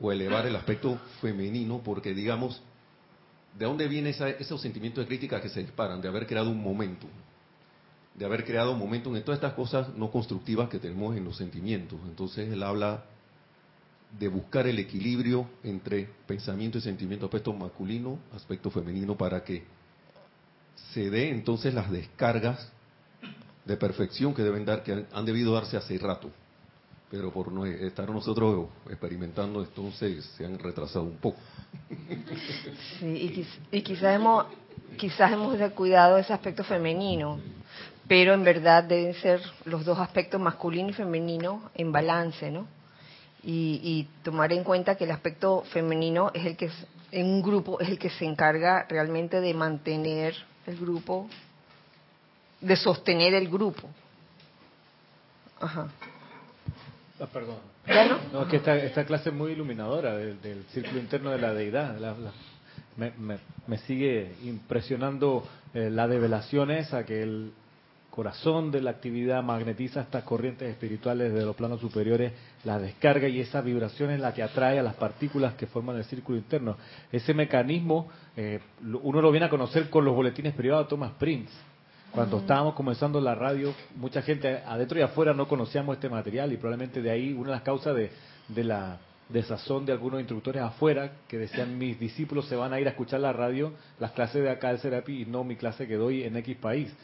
o 0.00 0.12
elevar 0.12 0.46
el 0.46 0.56
aspecto 0.56 0.98
femenino 1.20 1.80
porque 1.84 2.14
digamos 2.14 2.62
¿De 3.56 3.64
dónde 3.64 3.88
viene 3.88 4.10
esa- 4.10 4.30
esos 4.30 4.60
sentimientos 4.60 5.04
de 5.04 5.08
crítica 5.08 5.40
que 5.40 5.48
se 5.48 5.60
disparan? 5.60 6.00
De 6.00 6.08
haber 6.08 6.26
creado 6.26 6.50
un 6.50 6.62
momento. 6.62 7.06
De 8.14 8.24
haber 8.24 8.44
creado 8.44 8.72
un 8.72 8.78
momento 8.78 9.14
en 9.16 9.22
todas 9.22 9.38
estas 9.38 9.54
cosas 9.54 9.88
no 9.94 10.10
constructivas 10.10 10.68
que 10.68 10.78
tenemos 10.78 11.16
en 11.16 11.24
los 11.24 11.36
sentimientos. 11.36 11.98
Entonces 12.06 12.52
él 12.52 12.62
habla 12.62 13.04
de 14.18 14.28
buscar 14.28 14.66
el 14.66 14.78
equilibrio 14.78 15.48
entre 15.62 16.08
pensamiento 16.26 16.78
y 16.78 16.80
sentimiento, 16.80 17.26
aspecto 17.26 17.52
masculino, 17.52 18.18
aspecto 18.34 18.70
femenino, 18.70 19.16
para 19.16 19.44
que 19.44 19.64
se 20.94 21.10
dé 21.10 21.28
entonces 21.30 21.74
las 21.74 21.90
descargas 21.90 22.72
de 23.64 23.76
perfección 23.76 24.32
que 24.34 24.42
deben 24.42 24.64
dar, 24.64 24.82
que 24.82 25.04
han 25.12 25.24
debido 25.26 25.52
darse 25.52 25.76
hace 25.76 25.98
rato. 25.98 26.30
Pero 27.10 27.32
por 27.32 27.50
estar 27.66 28.08
nosotros 28.10 28.68
experimentando, 28.90 29.62
entonces 29.62 30.24
se 30.36 30.44
han 30.44 30.58
retrasado 30.58 31.04
un 31.04 31.16
poco. 31.16 31.38
Sí, 32.98 33.06
y, 33.06 33.28
quiz- 33.30 33.58
y 33.72 33.82
quizás 33.82 34.14
hemos 34.14 34.46
quizás 34.96 35.32
hemos 35.32 35.58
descuidado 35.58 36.18
ese 36.18 36.32
aspecto 36.32 36.64
femenino, 36.64 37.38
pero 38.06 38.32
en 38.34 38.42
verdad 38.44 38.84
deben 38.84 39.14
ser 39.14 39.40
los 39.64 39.84
dos 39.84 39.98
aspectos 39.98 40.40
masculino 40.40 40.90
y 40.90 40.92
femenino 40.92 41.70
en 41.74 41.92
balance, 41.92 42.50
¿no? 42.50 42.66
Y, 43.42 44.06
tomar 44.24 44.52
en 44.52 44.64
cuenta 44.64 44.96
que 44.96 45.04
el 45.04 45.10
aspecto 45.12 45.62
femenino 45.72 46.30
es 46.34 46.44
el 46.44 46.56
que 46.56 46.70
en 47.12 47.26
un 47.26 47.40
grupo 47.40 47.80
es 47.80 47.88
el 47.88 47.98
que 47.98 48.10
se 48.10 48.24
encarga 48.26 48.84
realmente 48.88 49.40
de 49.40 49.54
mantener 49.54 50.34
el 50.66 50.76
grupo, 50.76 51.28
de 52.60 52.76
sostener 52.76 53.32
el 53.34 53.48
grupo. 53.48 53.88
Ajá. 55.60 55.88
Ah, 57.20 57.26
perdón. 57.32 57.56
¿Ya 57.86 58.06
no? 58.08 58.18
No, 58.32 58.42
es 58.42 58.48
que 58.48 58.56
esta, 58.56 58.76
esta 58.76 59.04
clase 59.04 59.30
es 59.30 59.34
muy 59.34 59.52
iluminadora 59.52 60.16
del, 60.16 60.40
del 60.40 60.62
círculo 60.72 60.98
interno 61.00 61.30
de 61.30 61.38
la 61.38 61.52
deidad. 61.52 61.98
La- 61.98 62.12
la- 62.16 62.32
me, 62.96 63.12
me- 63.18 63.38
me 63.66 63.78
sigue 63.78 64.32
impresionando 64.44 65.46
eh, 65.74 65.88
la 65.90 66.06
develación 66.08 66.70
esa 66.70 67.04
que 67.04 67.22
el 67.22 67.52
corazón 68.10 68.72
de 68.72 68.80
la 68.80 68.90
actividad 68.90 69.44
magnetiza 69.44 70.00
estas 70.00 70.24
corrientes 70.24 70.68
espirituales 70.68 71.32
de 71.32 71.44
los 71.44 71.54
planos 71.54 71.80
superiores, 71.80 72.32
las 72.64 72.82
descarga 72.82 73.28
y 73.28 73.38
esa 73.40 73.60
vibración 73.60 74.10
es 74.10 74.18
la 74.18 74.34
que 74.34 74.42
atrae 74.42 74.78
a 74.80 74.82
las 74.82 74.94
partículas 74.94 75.54
que 75.54 75.68
forman 75.68 75.96
el 75.96 76.04
círculo 76.04 76.36
interno. 76.38 76.76
Ese 77.12 77.32
mecanismo 77.34 78.08
eh, 78.36 78.58
uno 79.02 79.20
lo 79.20 79.30
viene 79.30 79.46
a 79.46 79.50
conocer 79.50 79.88
con 79.90 80.04
los 80.04 80.14
boletines 80.16 80.54
privados 80.54 80.86
de 80.86 80.90
Thomas 80.90 81.12
Prince. 81.18 81.52
Cuando 82.12 82.38
estábamos 82.38 82.74
comenzando 82.74 83.20
la 83.20 83.34
radio, 83.34 83.74
mucha 83.96 84.22
gente 84.22 84.62
adentro 84.66 84.98
y 84.98 85.02
afuera 85.02 85.34
no 85.34 85.46
conocíamos 85.46 85.96
este 85.96 86.08
material 86.08 86.52
y 86.52 86.56
probablemente 86.56 87.02
de 87.02 87.10
ahí 87.10 87.32
una 87.32 87.50
de 87.50 87.56
las 87.56 87.62
causas 87.62 87.94
de, 87.94 88.10
de 88.48 88.64
la 88.64 88.98
desazón 89.28 89.84
de 89.84 89.92
algunos 89.92 90.20
instructores 90.20 90.62
afuera 90.62 91.12
que 91.28 91.36
decían 91.36 91.76
mis 91.76 92.00
discípulos 92.00 92.46
se 92.46 92.56
van 92.56 92.72
a 92.72 92.80
ir 92.80 92.86
a 92.86 92.90
escuchar 92.90 93.20
la 93.20 93.32
radio, 93.32 93.72
las 94.00 94.12
clases 94.12 94.42
de 94.42 94.50
acá 94.50 94.68
del 94.68 94.78
Serapi 94.78 95.22
y 95.22 95.26
no 95.26 95.44
mi 95.44 95.56
clase 95.56 95.86
que 95.86 95.96
doy 95.96 96.22
en 96.22 96.36
X 96.36 96.56
país. 96.56 96.94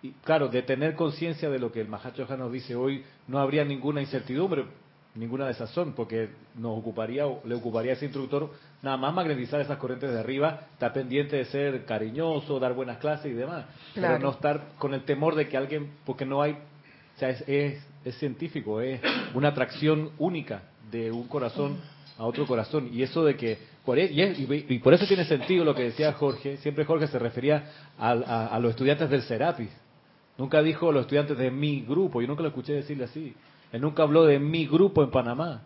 Y 0.00 0.10
claro, 0.24 0.48
de 0.48 0.62
tener 0.62 0.94
conciencia 0.94 1.50
de 1.50 1.58
lo 1.58 1.70
que 1.72 1.80
el 1.80 1.88
Mahacho 1.88 2.26
nos 2.36 2.52
dice 2.52 2.74
hoy, 2.74 3.04
no 3.28 3.38
habría 3.38 3.64
ninguna 3.64 4.00
incertidumbre, 4.00 4.64
ninguna 5.14 5.46
desazón, 5.46 5.92
porque 5.92 6.30
nos 6.56 6.78
ocuparía, 6.78 7.26
o 7.26 7.42
le 7.44 7.54
ocuparía 7.54 7.92
a 7.92 7.94
ese 7.94 8.06
instructor 8.06 8.50
nada 8.82 8.96
más 8.96 9.12
magnetizar 9.14 9.60
esas 9.60 9.76
corrientes 9.78 10.10
de 10.10 10.18
arriba, 10.18 10.62
estar 10.72 10.92
pendiente 10.92 11.36
de 11.36 11.44
ser 11.44 11.84
cariñoso, 11.84 12.58
dar 12.58 12.72
buenas 12.74 12.98
clases 12.98 13.26
y 13.30 13.34
demás, 13.34 13.66
Claro. 13.94 14.14
pero 14.16 14.26
no 14.26 14.30
estar 14.32 14.68
con 14.78 14.94
el 14.94 15.02
temor 15.04 15.34
de 15.34 15.48
que 15.48 15.56
alguien, 15.56 15.90
porque 16.06 16.24
no 16.24 16.40
hay, 16.42 16.52
o 16.52 17.18
sea, 17.18 17.28
es, 17.28 17.44
es, 17.46 17.86
es 18.04 18.14
científico, 18.18 18.80
es 18.80 19.00
una 19.34 19.48
atracción 19.48 20.10
única 20.18 20.62
de 20.90 21.12
un 21.12 21.28
corazón 21.28 21.76
a 22.18 22.24
otro 22.24 22.46
corazón, 22.46 22.88
y 22.92 23.02
eso 23.02 23.24
de 23.24 23.36
que, 23.36 23.58
por, 23.84 23.98
e- 23.98 24.10
y, 24.10 24.22
y- 24.22 24.66
y 24.68 24.78
por 24.78 24.94
eso 24.94 25.06
tiene 25.06 25.24
sentido 25.26 25.64
lo 25.64 25.74
que 25.74 25.82
decía 25.84 26.12
Jorge, 26.14 26.56
siempre 26.58 26.84
Jorge 26.84 27.06
se 27.06 27.18
refería 27.18 27.64
al- 27.98 28.24
a, 28.24 28.46
a 28.46 28.58
los 28.58 28.70
estudiantes 28.70 29.10
del 29.10 29.22
Serapis, 29.22 29.68
Nunca 30.38 30.62
dijo 30.62 30.90
los 30.90 31.02
estudiantes 31.02 31.36
de 31.36 31.50
mi 31.50 31.82
grupo, 31.82 32.22
yo 32.22 32.26
nunca 32.26 32.40
lo 32.42 32.48
escuché 32.48 32.72
decirle 32.72 33.04
así. 33.04 33.34
Él 33.72 33.80
nunca 33.80 34.02
habló 34.02 34.24
de 34.24 34.38
mi 34.38 34.66
grupo 34.66 35.02
en 35.02 35.10
Panamá. 35.10 35.62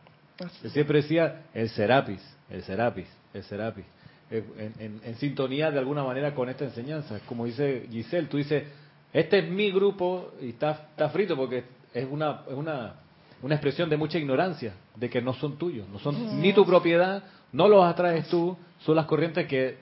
Él 0.64 0.70
siempre 0.70 1.02
decía 1.02 1.42
el 1.54 1.68
Serapis, 1.70 2.20
el 2.50 2.62
Serapis, 2.62 3.08
el 3.34 3.42
Serapis. 3.44 3.84
Eh, 4.30 4.44
En, 4.58 4.72
en- 4.84 5.00
en 5.04 5.14
sintonía 5.16 5.70
de 5.70 5.78
alguna 5.78 6.02
manera 6.04 6.34
con 6.34 6.48
esta 6.48 6.64
enseñanza. 6.64 7.20
Como 7.28 7.44
dice 7.46 7.86
Giselle, 7.90 8.26
tú 8.28 8.36
dices, 8.38 8.64
este 9.12 9.38
es 9.38 9.48
mi 9.50 9.70
grupo 9.70 10.32
y 10.40 10.50
está, 10.50 10.88
está 10.90 11.08
frito 11.10 11.36
porque 11.36 11.64
es 11.94 12.06
una, 12.10 12.42
es 12.48 12.54
una, 12.54 12.94
una 13.42 13.54
expresión 13.54 13.88
de 13.88 13.96
mucha 13.96 14.18
ignorancia, 14.18 14.74
de 14.96 15.08
que 15.08 15.22
no 15.22 15.32
son 15.34 15.56
tuyos, 15.58 15.88
no 15.88 15.98
son 16.00 16.40
ni 16.42 16.52
tu 16.52 16.66
propiedad, 16.66 17.22
no 17.52 17.68
los 17.68 17.84
atraes 17.84 18.28
tú, 18.28 18.56
son 18.80 18.96
las 18.96 19.06
corrientes 19.06 19.46
que 19.46 19.78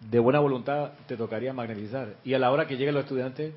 de 0.00 0.18
buena 0.18 0.38
voluntad 0.40 0.92
te 1.06 1.16
tocaría 1.16 1.52
magnetizar. 1.52 2.14
Y 2.24 2.34
a 2.34 2.38
la 2.38 2.50
hora 2.50 2.66
que 2.66 2.76
lleguen 2.76 2.94
los 2.94 3.04
estudiantes, 3.04 3.54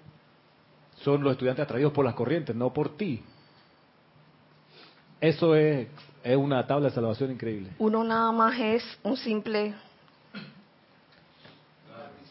son 1.01 1.24
los 1.24 1.34
estudiantes 1.34 1.64
atraídos 1.64 1.91
por 1.93 2.05
las 2.05 2.14
corrientes, 2.16 2.55
no 2.55 2.74
por 2.74 2.95
ti. 2.97 3.22
Eso 5.24 5.55
es, 5.55 5.88
es 6.21 6.36
una 6.36 6.67
tabla 6.67 6.89
de 6.89 6.95
salvación 6.95 7.32
increíble. 7.32 7.69
Uno 7.80 8.03
nada 8.03 8.30
más 8.34 8.59
es 8.59 8.84
un 9.03 9.15
simple, 9.15 9.74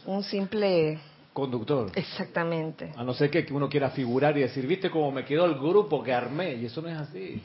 un 0.04 0.22
simple, 0.22 1.00
Conductor. 1.32 1.90
exactamente. 1.94 2.92
A 2.94 3.02
no 3.02 3.14
ser 3.14 3.30
que 3.30 3.50
uno 3.50 3.66
quiera 3.70 3.88
figurar 3.88 4.36
y 4.36 4.42
decir, 4.42 4.66
viste 4.66 4.90
cómo 4.90 5.10
me 5.10 5.24
quedó 5.24 5.46
el 5.46 5.54
grupo 5.54 6.02
que 6.02 6.12
armé, 6.12 6.52
y 6.56 6.66
eso 6.66 6.82
no 6.82 6.88
es 6.88 6.98
así. 6.98 7.42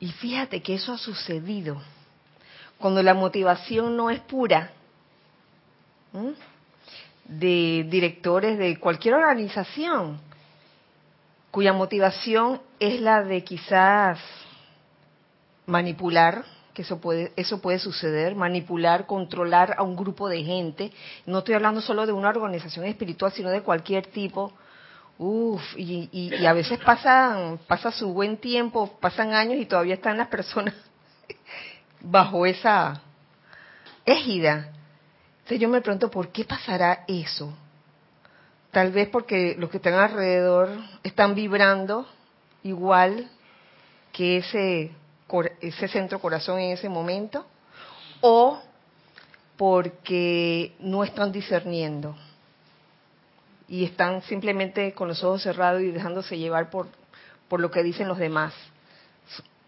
Y 0.00 0.10
fíjate 0.10 0.60
que 0.60 0.74
eso 0.74 0.92
ha 0.92 0.98
sucedido 0.98 1.80
cuando 2.76 3.04
la 3.04 3.14
motivación 3.14 3.96
no 3.96 4.10
es 4.10 4.18
pura. 4.18 4.72
¿m? 6.12 6.34
De 7.24 7.86
directores 7.88 8.58
de 8.58 8.80
cualquier 8.80 9.14
organización, 9.14 10.18
cuya 11.52 11.72
motivación 11.72 12.60
es 12.80 13.00
la 13.00 13.22
de 13.22 13.44
quizás 13.44 14.18
manipular, 15.66 16.44
que 16.74 16.82
eso 16.82 17.00
puede, 17.00 17.32
eso 17.36 17.60
puede 17.60 17.78
suceder, 17.78 18.34
manipular, 18.34 19.06
controlar 19.06 19.74
a 19.78 19.82
un 19.82 19.96
grupo 19.96 20.28
de 20.28 20.42
gente. 20.44 20.92
No 21.26 21.38
estoy 21.38 21.54
hablando 21.54 21.80
solo 21.80 22.06
de 22.06 22.12
una 22.12 22.28
organización 22.28 22.84
espiritual, 22.86 23.32
sino 23.32 23.50
de 23.50 23.62
cualquier 23.62 24.06
tipo. 24.06 24.52
Uf, 25.18 25.62
y, 25.76 26.08
y- 26.12 26.44
a 26.46 26.52
veces 26.52 26.78
pasan, 26.80 27.58
pasa 27.66 27.90
su 27.90 28.12
buen 28.12 28.36
tiempo, 28.36 28.98
pasan 29.00 29.32
años 29.32 29.58
y 29.58 29.64
todavía 29.64 29.94
están 29.94 30.18
las 30.18 30.28
personas 30.28 30.74
bajo 32.00 32.44
esa 32.44 33.00
égida. 34.04 34.68
Entonces 35.38 35.60
yo 35.60 35.68
me 35.68 35.80
pregunto, 35.80 36.10
¿por 36.10 36.28
qué 36.28 36.44
pasará 36.44 37.04
eso? 37.08 37.56
Tal 38.70 38.92
vez 38.92 39.08
porque 39.08 39.56
los 39.58 39.70
que 39.70 39.78
están 39.78 39.94
alrededor 39.94 40.68
están 41.02 41.34
vibrando 41.34 42.06
igual 42.62 43.30
que 44.12 44.38
ese, 44.38 44.90
ese 45.60 45.88
centro 45.88 46.20
corazón 46.20 46.60
en 46.60 46.72
ese 46.72 46.88
momento, 46.88 47.46
o 48.20 48.60
porque 49.56 50.74
no 50.78 51.02
están 51.04 51.32
discerniendo 51.32 52.16
y 53.68 53.84
están 53.84 54.22
simplemente 54.22 54.92
con 54.92 55.08
los 55.08 55.24
ojos 55.24 55.42
cerrados 55.42 55.82
y 55.82 55.90
dejándose 55.90 56.38
llevar 56.38 56.70
por, 56.70 56.88
por 57.48 57.60
lo 57.60 57.70
que 57.70 57.82
dicen 57.82 58.08
los 58.08 58.18
demás. 58.18 58.54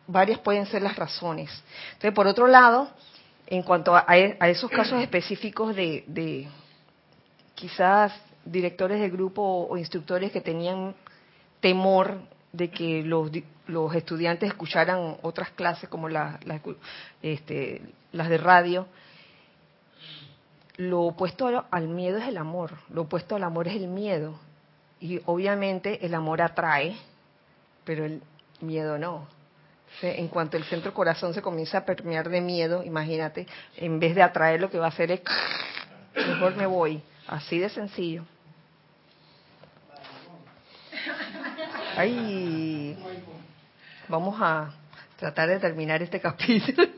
Varias 0.06 0.38
pueden 0.38 0.66
ser 0.66 0.82
las 0.82 0.96
razones. 0.96 1.50
Entonces, 1.88 2.12
por 2.12 2.26
otro 2.26 2.46
lado, 2.46 2.88
en 3.46 3.62
cuanto 3.62 3.96
a, 3.96 4.04
a 4.06 4.48
esos 4.48 4.70
casos 4.70 5.02
específicos 5.02 5.74
de, 5.74 6.04
de 6.06 6.48
quizás 7.54 8.12
directores 8.44 9.00
de 9.00 9.10
grupo 9.10 9.66
o 9.68 9.76
instructores 9.76 10.30
que 10.32 10.40
tenían 10.40 10.94
temor 11.60 12.20
de 12.52 12.70
que 12.70 13.02
los, 13.02 13.30
los 13.68 13.94
estudiantes 13.94 14.48
escucharan 14.48 15.16
otras 15.22 15.50
clases 15.50 15.88
como 15.88 16.08
este, 17.22 17.82
las 18.12 18.28
de 18.28 18.38
radio, 18.38 18.86
lo 20.78 21.02
opuesto 21.02 21.66
al- 21.70 21.88
miedo 21.88 22.18
es 22.18 22.26
el 22.28 22.38
amor, 22.38 22.72
lo 22.90 23.02
opuesto 23.02 23.36
al 23.36 23.44
amor 23.44 23.68
es 23.68 23.74
el 23.76 23.88
miedo. 23.88 24.38
Y 25.00 25.20
obviamente 25.26 26.04
el 26.04 26.14
amor 26.14 26.42
atrae, 26.42 26.96
pero 27.84 28.04
el 28.04 28.22
miedo 28.60 28.98
no. 28.98 29.28
En 30.02 30.28
cuanto 30.28 30.56
el 30.56 30.64
centro 30.64 30.92
corazón 30.92 31.34
se 31.34 31.42
comienza 31.42 31.78
a 31.78 31.84
permear 31.84 32.28
de 32.28 32.40
miedo, 32.40 32.82
imagínate, 32.82 33.46
en 33.76 34.00
vez 34.00 34.14
de 34.14 34.22
atraer 34.22 34.60
lo 34.60 34.70
que 34.70 34.78
va 34.78 34.86
a 34.86 34.90
hacer 34.90 35.10
es, 35.12 35.20
mejor 36.14 36.56
me 36.56 36.66
voy. 36.66 37.02
Así 37.26 37.58
de 37.58 37.68
sencillo. 37.68 38.24
Ay, 41.96 42.67
vamos 44.08 44.36
a 44.40 44.70
tratar 45.18 45.48
de 45.48 45.58
terminar 45.58 46.02
este 46.02 46.20
capítulo. 46.28 46.88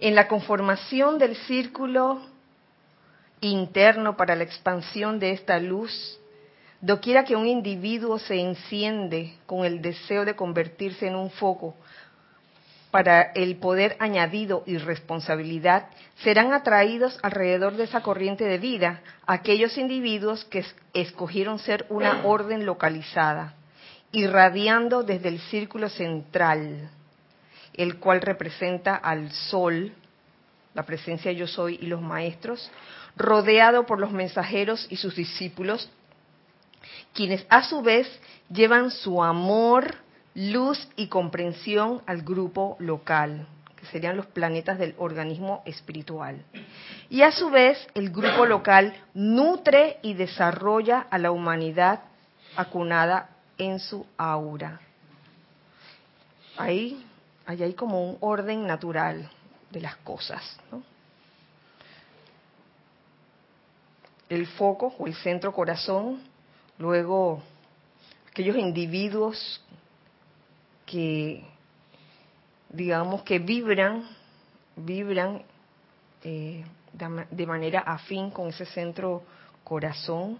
En 0.00 0.14
la 0.14 0.26
conformación 0.26 1.18
del 1.18 1.36
círculo 1.36 2.20
interno 3.40 4.16
para 4.16 4.34
la 4.34 4.42
expansión 4.42 5.18
de 5.18 5.30
esta 5.30 5.58
luz, 5.58 6.18
doquiera 6.80 7.24
que 7.24 7.36
un 7.36 7.46
individuo 7.46 8.18
se 8.18 8.40
enciende 8.40 9.36
con 9.46 9.64
el 9.64 9.80
deseo 9.80 10.24
de 10.24 10.34
convertirse 10.34 11.06
en 11.06 11.14
un 11.14 11.30
foco 11.30 11.76
para 12.92 13.32
el 13.34 13.56
poder 13.56 13.96
añadido 14.00 14.62
y 14.66 14.76
responsabilidad, 14.76 15.88
serán 16.22 16.52
atraídos 16.52 17.18
alrededor 17.22 17.72
de 17.76 17.84
esa 17.84 18.02
corriente 18.02 18.44
de 18.44 18.58
vida 18.58 19.00
aquellos 19.26 19.78
individuos 19.78 20.44
que 20.44 20.58
es- 20.60 20.76
escogieron 20.92 21.58
ser 21.58 21.86
una 21.88 22.20
orden 22.24 22.66
localizada, 22.66 23.54
irradiando 24.12 25.02
desde 25.02 25.30
el 25.30 25.40
círculo 25.40 25.88
central, 25.88 26.90
el 27.72 27.96
cual 27.98 28.20
representa 28.20 28.94
al 28.94 29.32
sol, 29.32 29.94
la 30.74 30.82
presencia 30.82 31.32
yo 31.32 31.46
soy 31.46 31.78
y 31.80 31.86
los 31.86 32.02
maestros, 32.02 32.70
rodeado 33.16 33.86
por 33.86 33.98
los 34.00 34.12
mensajeros 34.12 34.86
y 34.90 34.96
sus 34.96 35.16
discípulos, 35.16 35.90
quienes 37.14 37.46
a 37.48 37.62
su 37.62 37.80
vez 37.80 38.06
llevan 38.50 38.90
su 38.90 39.22
amor, 39.22 39.94
luz 40.34 40.88
y 40.96 41.08
comprensión 41.08 42.02
al 42.06 42.22
grupo 42.22 42.76
local, 42.78 43.46
que 43.76 43.86
serían 43.86 44.16
los 44.16 44.26
planetas 44.26 44.78
del 44.78 44.94
organismo 44.98 45.62
espiritual. 45.66 46.44
Y 47.10 47.22
a 47.22 47.32
su 47.32 47.50
vez 47.50 47.86
el 47.94 48.10
grupo 48.10 48.46
local 48.46 48.94
nutre 49.14 49.98
y 50.02 50.14
desarrolla 50.14 51.06
a 51.10 51.18
la 51.18 51.30
humanidad 51.30 52.00
acunada 52.56 53.30
en 53.58 53.78
su 53.78 54.06
aura. 54.16 54.80
Ahí, 56.56 57.04
hay 57.46 57.74
como 57.74 58.08
un 58.08 58.16
orden 58.20 58.66
natural 58.66 59.28
de 59.70 59.80
las 59.80 59.96
cosas. 59.96 60.58
¿no? 60.70 60.82
El 64.28 64.46
foco 64.46 64.94
o 64.98 65.06
el 65.06 65.14
centro 65.14 65.52
corazón 65.52 66.22
luego 66.78 67.42
aquellos 68.30 68.56
individuos 68.56 69.60
que, 70.92 71.42
digamos, 72.68 73.22
que 73.22 73.38
vibran, 73.38 74.06
vibran 74.76 75.42
eh, 76.22 76.66
de 77.30 77.46
manera 77.46 77.80
afín 77.80 78.30
con 78.30 78.48
ese 78.50 78.66
centro 78.66 79.22
corazón, 79.64 80.38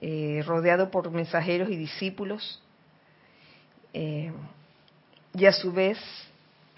eh, 0.00 0.44
rodeado 0.46 0.92
por 0.92 1.10
mensajeros 1.10 1.68
y 1.68 1.76
discípulos, 1.76 2.62
eh, 3.92 4.32
y 5.34 5.46
a 5.46 5.52
su 5.52 5.72
vez 5.72 5.98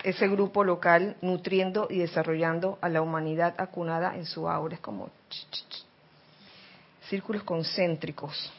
ese 0.02 0.26
grupo 0.28 0.64
local 0.64 1.16
nutriendo 1.20 1.88
y 1.90 1.98
desarrollando 1.98 2.78
a 2.80 2.88
la 2.88 3.02
humanidad 3.02 3.54
acunada 3.58 4.16
en 4.16 4.24
su 4.24 4.48
aura. 4.48 4.76
Es 4.76 4.80
como 4.80 5.10
círculos 7.10 7.42
concéntricos. 7.42 8.50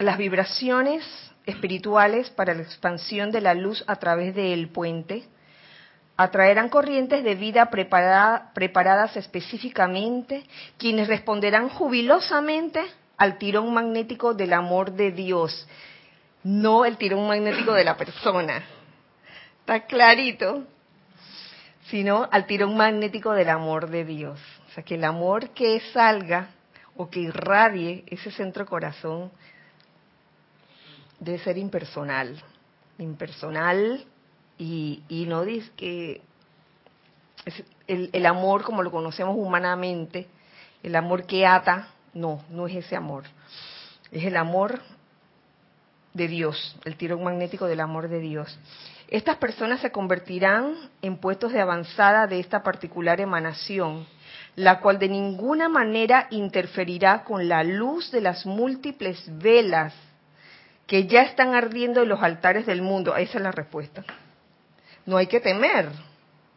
Las 0.00 0.16
vibraciones 0.16 1.04
espirituales 1.44 2.30
para 2.30 2.54
la 2.54 2.62
expansión 2.62 3.30
de 3.30 3.42
la 3.42 3.54
luz 3.54 3.84
a 3.86 3.96
través 3.96 4.34
del 4.34 4.68
puente 4.68 5.24
atraerán 6.16 6.68
corrientes 6.68 7.22
de 7.22 7.34
vida 7.34 7.70
preparadas 7.70 9.16
específicamente, 9.16 10.44
quienes 10.76 11.08
responderán 11.08 11.68
jubilosamente 11.68 12.82
al 13.16 13.38
tirón 13.38 13.72
magnético 13.72 14.34
del 14.34 14.52
amor 14.52 14.92
de 14.92 15.12
Dios, 15.12 15.66
no 16.42 16.84
el 16.84 16.96
tirón 16.96 17.26
magnético 17.26 17.72
de 17.72 17.84
la 17.84 17.96
persona. 17.96 18.62
Está 19.60 19.86
clarito, 19.86 20.64
sino 21.88 22.28
al 22.30 22.46
tirón 22.46 22.76
magnético 22.76 23.32
del 23.32 23.48
amor 23.48 23.88
de 23.88 24.04
Dios. 24.04 24.40
O 24.68 24.72
sea, 24.72 24.82
que 24.82 24.96
el 24.96 25.04
amor 25.04 25.50
que 25.50 25.80
salga 25.92 26.48
o 26.96 27.08
que 27.08 27.20
irradie 27.20 28.04
ese 28.08 28.30
centro 28.30 28.66
corazón 28.66 29.30
debe 31.20 31.38
ser 31.38 31.58
impersonal, 31.58 32.42
impersonal 32.98 34.04
y, 34.58 35.24
no 35.28 35.44
dice 35.44 35.70
que 35.76 36.22
el, 37.86 38.10
el 38.12 38.26
amor 38.26 38.62
como 38.62 38.82
lo 38.82 38.90
conocemos 38.90 39.36
humanamente, 39.38 40.26
el 40.82 40.96
amor 40.96 41.24
que 41.26 41.46
ata, 41.46 41.88
no, 42.14 42.42
no 42.50 42.66
es 42.66 42.76
ese 42.76 42.96
amor. 42.96 43.24
Es 44.10 44.24
el 44.24 44.36
amor 44.36 44.80
de 46.14 46.26
Dios, 46.26 46.76
el 46.84 46.96
tirón 46.96 47.22
magnético 47.22 47.66
del 47.66 47.80
amor 47.80 48.08
de 48.08 48.18
Dios. 48.18 48.58
Estas 49.08 49.36
personas 49.36 49.80
se 49.80 49.92
convertirán 49.92 50.74
en 51.02 51.18
puestos 51.18 51.52
de 51.52 51.60
avanzada 51.60 52.26
de 52.26 52.40
esta 52.40 52.62
particular 52.62 53.20
emanación, 53.20 54.06
la 54.56 54.80
cual 54.80 54.98
de 54.98 55.08
ninguna 55.08 55.68
manera 55.68 56.26
interferirá 56.30 57.24
con 57.24 57.48
la 57.48 57.62
luz 57.62 58.10
de 58.10 58.20
las 58.20 58.46
múltiples 58.46 59.22
velas 59.38 59.94
que 60.90 61.06
ya 61.06 61.22
están 61.22 61.54
ardiendo 61.54 62.02
en 62.02 62.10
los 62.10 62.20
altares 62.20 62.66
del 62.66 62.82
mundo. 62.82 63.16
Esa 63.16 63.38
es 63.38 63.42
la 63.42 63.52
respuesta 63.52 64.04
no 65.06 65.16
hay 65.16 65.26
que 65.26 65.40
temer. 65.40 65.88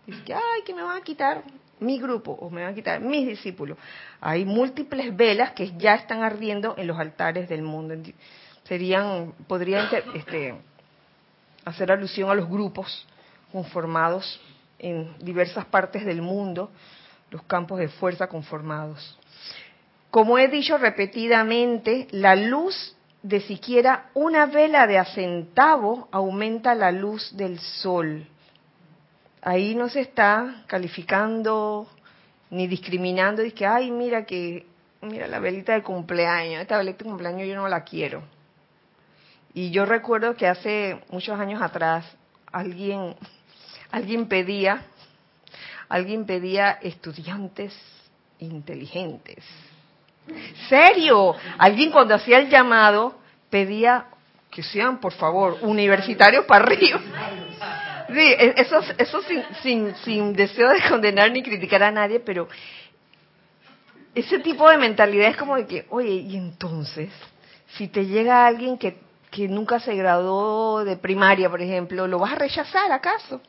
Dice 0.06 0.24
que, 0.24 0.34
ay, 0.34 0.62
que 0.66 0.74
me 0.74 0.84
van 0.84 0.98
a 0.98 1.02
quitar 1.02 1.44
mi 1.80 2.00
grupo 2.00 2.32
o 2.34 2.50
me 2.50 2.64
van 2.64 2.72
a 2.72 2.76
quitar 2.76 3.02
mis 3.02 3.28
discípulos. 3.28 3.78
Hay 4.22 4.46
múltiples 4.46 5.16
velas 5.16 5.52
que 5.52 5.76
ya 5.78 5.96
están 5.96 6.24
ardiendo 6.24 6.76
en 6.78 6.88
los 6.88 6.98
altares 7.00 7.50
del 7.50 7.62
mundo. 7.62 7.96
Serían, 8.66 9.34
podrían 9.48 9.88
este, 10.14 10.56
hacer 11.66 11.92
alusión 11.92 12.30
a 12.30 12.36
los 12.36 12.48
grupos 12.48 13.06
conformados 13.52 14.40
en 14.80 15.18
diversas 15.20 15.66
partes 15.66 16.06
del 16.06 16.22
mundo, 16.22 16.72
los 17.32 17.44
campos 17.44 17.80
de 17.80 17.88
fuerza 17.88 18.28
conformados. 18.28 19.18
Como 20.12 20.38
he 20.38 20.48
dicho 20.48 20.78
repetidamente, 20.78 22.08
la 22.12 22.36
luz 22.36 22.96
de 23.24 23.42
siquiera 23.42 24.12
una 24.14 24.46
vela 24.46 24.86
de 24.86 25.00
a 25.00 25.06
centavo 25.06 26.08
aumenta 26.12 26.76
la 26.76 26.92
luz 26.92 27.36
del 27.36 27.60
sol 27.60 28.28
ahí 29.44 29.76
no 29.76 29.90
se 29.90 30.02
está 30.02 30.64
calificando 30.68 31.88
ni 32.50 32.68
discriminando, 32.68 33.42
dice 33.42 33.56
que, 33.56 33.66
ay, 33.66 33.92
mira 33.92 34.26
que, 34.26 34.66
mira 35.02 35.28
la 35.28 35.40
velita 35.40 35.74
de 35.74 35.84
cumpleaños, 35.84 36.62
esta 36.62 36.78
velita 36.78 37.04
de 37.04 37.10
cumpleaños 37.10 37.48
yo 37.48 37.56
no 37.56 37.68
la 37.68 37.84
quiero. 37.84 38.24
Y 39.54 39.72
yo 39.72 39.86
recuerdo 39.86 40.36
que 40.36 40.48
hace 40.48 41.00
muchos 41.10 41.40
años 41.40 41.62
atrás 41.62 42.06
alguien, 42.52 43.16
alguien 43.92 44.28
pedía, 44.28 44.84
alguien 45.90 46.26
pedía 46.26 46.72
estudiantes 46.72 47.74
inteligentes. 48.40 49.44
¿Serio? 50.70 51.36
Alguien 51.58 51.92
cuando 51.92 52.16
hacía 52.16 52.40
el 52.40 52.50
llamado 52.50 53.16
pedía 53.50 54.06
que 54.50 54.64
sean, 54.64 55.00
por 55.00 55.14
favor, 55.14 55.58
universitarios 55.62 56.46
para 56.46 56.66
arriba. 56.66 57.00
Sí, 58.08 58.20
e, 58.20 58.54
eso, 58.58 58.80
eso 58.98 59.22
sin, 59.62 59.96
sin, 59.96 60.34
deseo 60.34 60.70
de 60.70 60.82
condenar 60.88 61.32
ni 61.32 61.42
criticar 61.42 61.82
a 61.84 61.92
nadie, 61.92 62.20
pero 62.20 62.48
ese 64.14 64.40
tipo 64.40 64.70
de 64.70 64.78
mentalidad 64.78 65.30
es 65.30 65.38
como 65.38 65.56
de 65.56 65.66
que, 65.66 65.88
oye, 65.90 66.14
y 66.14 66.38
entonces, 66.38 67.12
si 67.76 67.88
te 67.88 68.06
llega 68.06 68.46
alguien 68.46 68.78
que, 68.78 69.00
que 69.32 69.48
nunca 69.48 69.80
se 69.80 69.96
graduó 69.96 70.84
de 70.84 70.98
primaria, 70.98 71.50
por 71.50 71.62
ejemplo, 71.62 72.08
¿lo 72.08 72.20
vas 72.20 72.34
a 72.34 72.36
rechazar 72.36 72.92
acaso? 72.92 73.42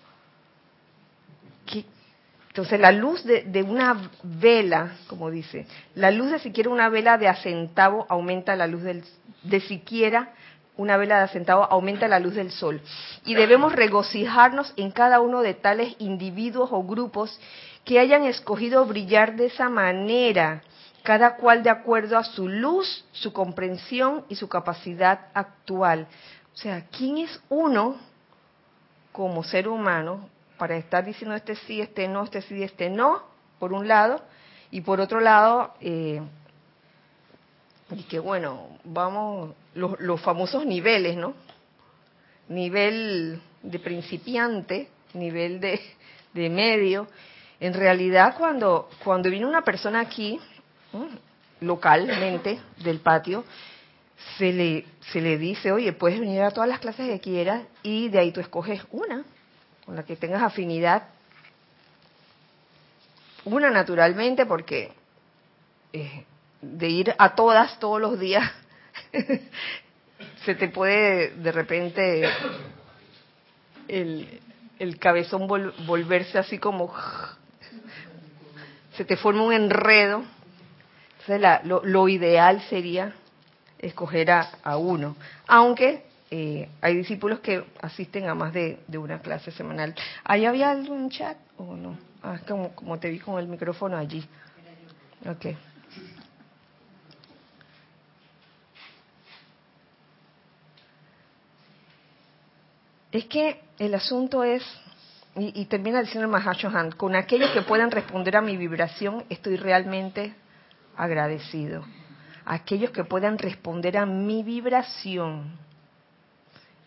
Entonces 2.54 2.78
la 2.78 2.92
luz 2.92 3.24
de, 3.24 3.42
de, 3.42 3.64
una 3.64 4.10
vela, 4.22 4.92
como 5.08 5.28
dice, 5.28 5.66
la 5.96 6.12
luz 6.12 6.30
de 6.30 6.38
siquiera 6.38 6.70
una 6.70 6.88
vela 6.88 7.18
de 7.18 7.26
a 7.26 7.34
centavo 7.34 8.06
aumenta 8.08 8.54
la 8.54 8.68
luz 8.68 8.84
del, 8.84 9.02
de 9.42 9.60
siquiera 9.60 10.32
una 10.76 10.96
vela 10.96 11.20
de 11.20 11.28
centavo 11.28 11.64
aumenta 11.64 12.06
la 12.06 12.20
luz 12.20 12.34
del 12.34 12.52
sol. 12.52 12.80
Y 13.24 13.34
debemos 13.34 13.72
regocijarnos 13.72 14.72
en 14.76 14.92
cada 14.92 15.20
uno 15.20 15.42
de 15.42 15.54
tales 15.54 15.96
individuos 15.98 16.70
o 16.72 16.84
grupos 16.84 17.40
que 17.84 17.98
hayan 17.98 18.24
escogido 18.24 18.84
brillar 18.84 19.34
de 19.34 19.46
esa 19.46 19.68
manera, 19.68 20.62
cada 21.02 21.36
cual 21.36 21.64
de 21.64 21.70
acuerdo 21.70 22.16
a 22.16 22.22
su 22.24 22.48
luz, 22.48 23.04
su 23.10 23.32
comprensión 23.32 24.24
y 24.28 24.36
su 24.36 24.48
capacidad 24.48 25.26
actual. 25.34 26.06
O 26.54 26.56
sea, 26.56 26.86
¿quién 26.96 27.18
es 27.18 27.40
uno 27.48 27.96
como 29.12 29.42
ser 29.42 29.68
humano 29.68 30.28
para 30.58 30.76
estar 30.76 31.04
diciendo 31.04 31.34
este 31.34 31.56
sí, 31.56 31.80
este 31.80 32.08
no, 32.08 32.24
este 32.24 32.42
sí, 32.42 32.62
este 32.62 32.90
no, 32.90 33.22
por 33.58 33.72
un 33.72 33.88
lado, 33.88 34.22
y 34.70 34.80
por 34.80 35.00
otro 35.00 35.20
lado, 35.20 35.74
eh, 35.80 36.20
y 37.90 38.02
que 38.04 38.18
bueno, 38.18 38.78
vamos, 38.84 39.54
los, 39.74 40.20
famosos 40.20 40.66
niveles, 40.66 41.16
¿no? 41.16 41.34
Nivel 42.48 43.40
de 43.62 43.78
principiante, 43.78 44.88
nivel 45.12 45.60
de, 45.60 45.80
de 46.32 46.50
medio. 46.50 47.06
En 47.60 47.72
realidad, 47.74 48.34
cuando, 48.36 48.88
cuando 49.02 49.30
viene 49.30 49.46
una 49.46 49.62
persona 49.62 50.00
aquí, 50.00 50.40
localmente, 51.60 52.60
del 52.82 53.00
patio, 53.00 53.44
se 54.38 54.52
le, 54.52 54.86
se 55.12 55.20
le 55.20 55.38
dice, 55.38 55.72
oye, 55.72 55.92
puedes 55.92 56.18
venir 56.18 56.42
a 56.42 56.50
todas 56.50 56.68
las 56.68 56.80
clases 56.80 57.08
que 57.08 57.20
quieras 57.20 57.62
y 57.82 58.08
de 58.08 58.18
ahí 58.18 58.32
tú 58.32 58.40
escoges 58.40 58.82
una 58.90 59.24
con 59.84 59.96
la 59.96 60.04
que 60.04 60.16
tengas 60.16 60.42
afinidad. 60.42 61.08
Una 63.44 63.70
naturalmente 63.70 64.46
porque 64.46 64.92
eh, 65.92 66.24
de 66.60 66.88
ir 66.88 67.14
a 67.18 67.34
todas 67.34 67.78
todos 67.78 68.00
los 68.00 68.18
días, 68.18 68.50
se 70.44 70.54
te 70.54 70.68
puede 70.68 71.30
de 71.30 71.52
repente 71.52 72.28
el, 73.88 74.40
el 74.78 74.98
cabezón 74.98 75.46
volverse 75.46 76.38
así 76.38 76.58
como 76.58 76.92
se 78.96 79.04
te 79.04 79.16
forma 79.16 79.42
un 79.42 79.52
enredo. 79.52 80.24
Entonces 81.20 81.64
lo, 81.64 81.84
lo, 81.84 82.08
ideal 82.08 82.60
sería 82.68 83.14
escoger 83.78 84.30
a 84.30 84.76
uno, 84.76 85.16
aunque 85.46 86.04
eh, 86.36 86.68
hay 86.80 86.96
discípulos 86.96 87.38
que 87.38 87.62
asisten 87.80 88.28
a 88.28 88.34
más 88.34 88.52
de, 88.52 88.80
una 88.98 89.20
clase 89.20 89.52
semanal. 89.52 89.94
¿Ahí 90.24 90.44
había 90.44 90.72
algún 90.72 91.08
chat 91.08 91.36
o 91.56 91.76
no? 91.76 91.96
Ah, 92.24 92.40
como, 92.48 92.74
como 92.74 92.98
te 92.98 93.08
vi 93.08 93.20
con 93.20 93.38
el 93.38 93.46
micrófono 93.46 93.96
allí. 93.96 94.26
Okay. 95.24 95.56
Es 103.12 103.26
que 103.26 103.60
el 103.78 103.94
asunto 103.94 104.42
es, 104.42 104.64
y, 105.36 105.64
termina 105.66 106.00
diciendo 106.00 106.26
el 106.26 106.32
Mahashohan, 106.32 106.90
con 106.90 107.14
aquellos 107.14 107.52
que 107.52 107.62
puedan 107.62 107.92
responder 107.92 108.36
a 108.36 108.40
mi 108.40 108.56
vibración 108.56 109.22
estoy 109.28 109.54
realmente 109.54 110.34
agradecido. 110.96 111.84
Aquellos 112.44 112.90
que 112.90 113.04
puedan 113.04 113.38
responder 113.38 113.98
a 113.98 114.04
mi 114.04 114.42
vibración 114.42 115.62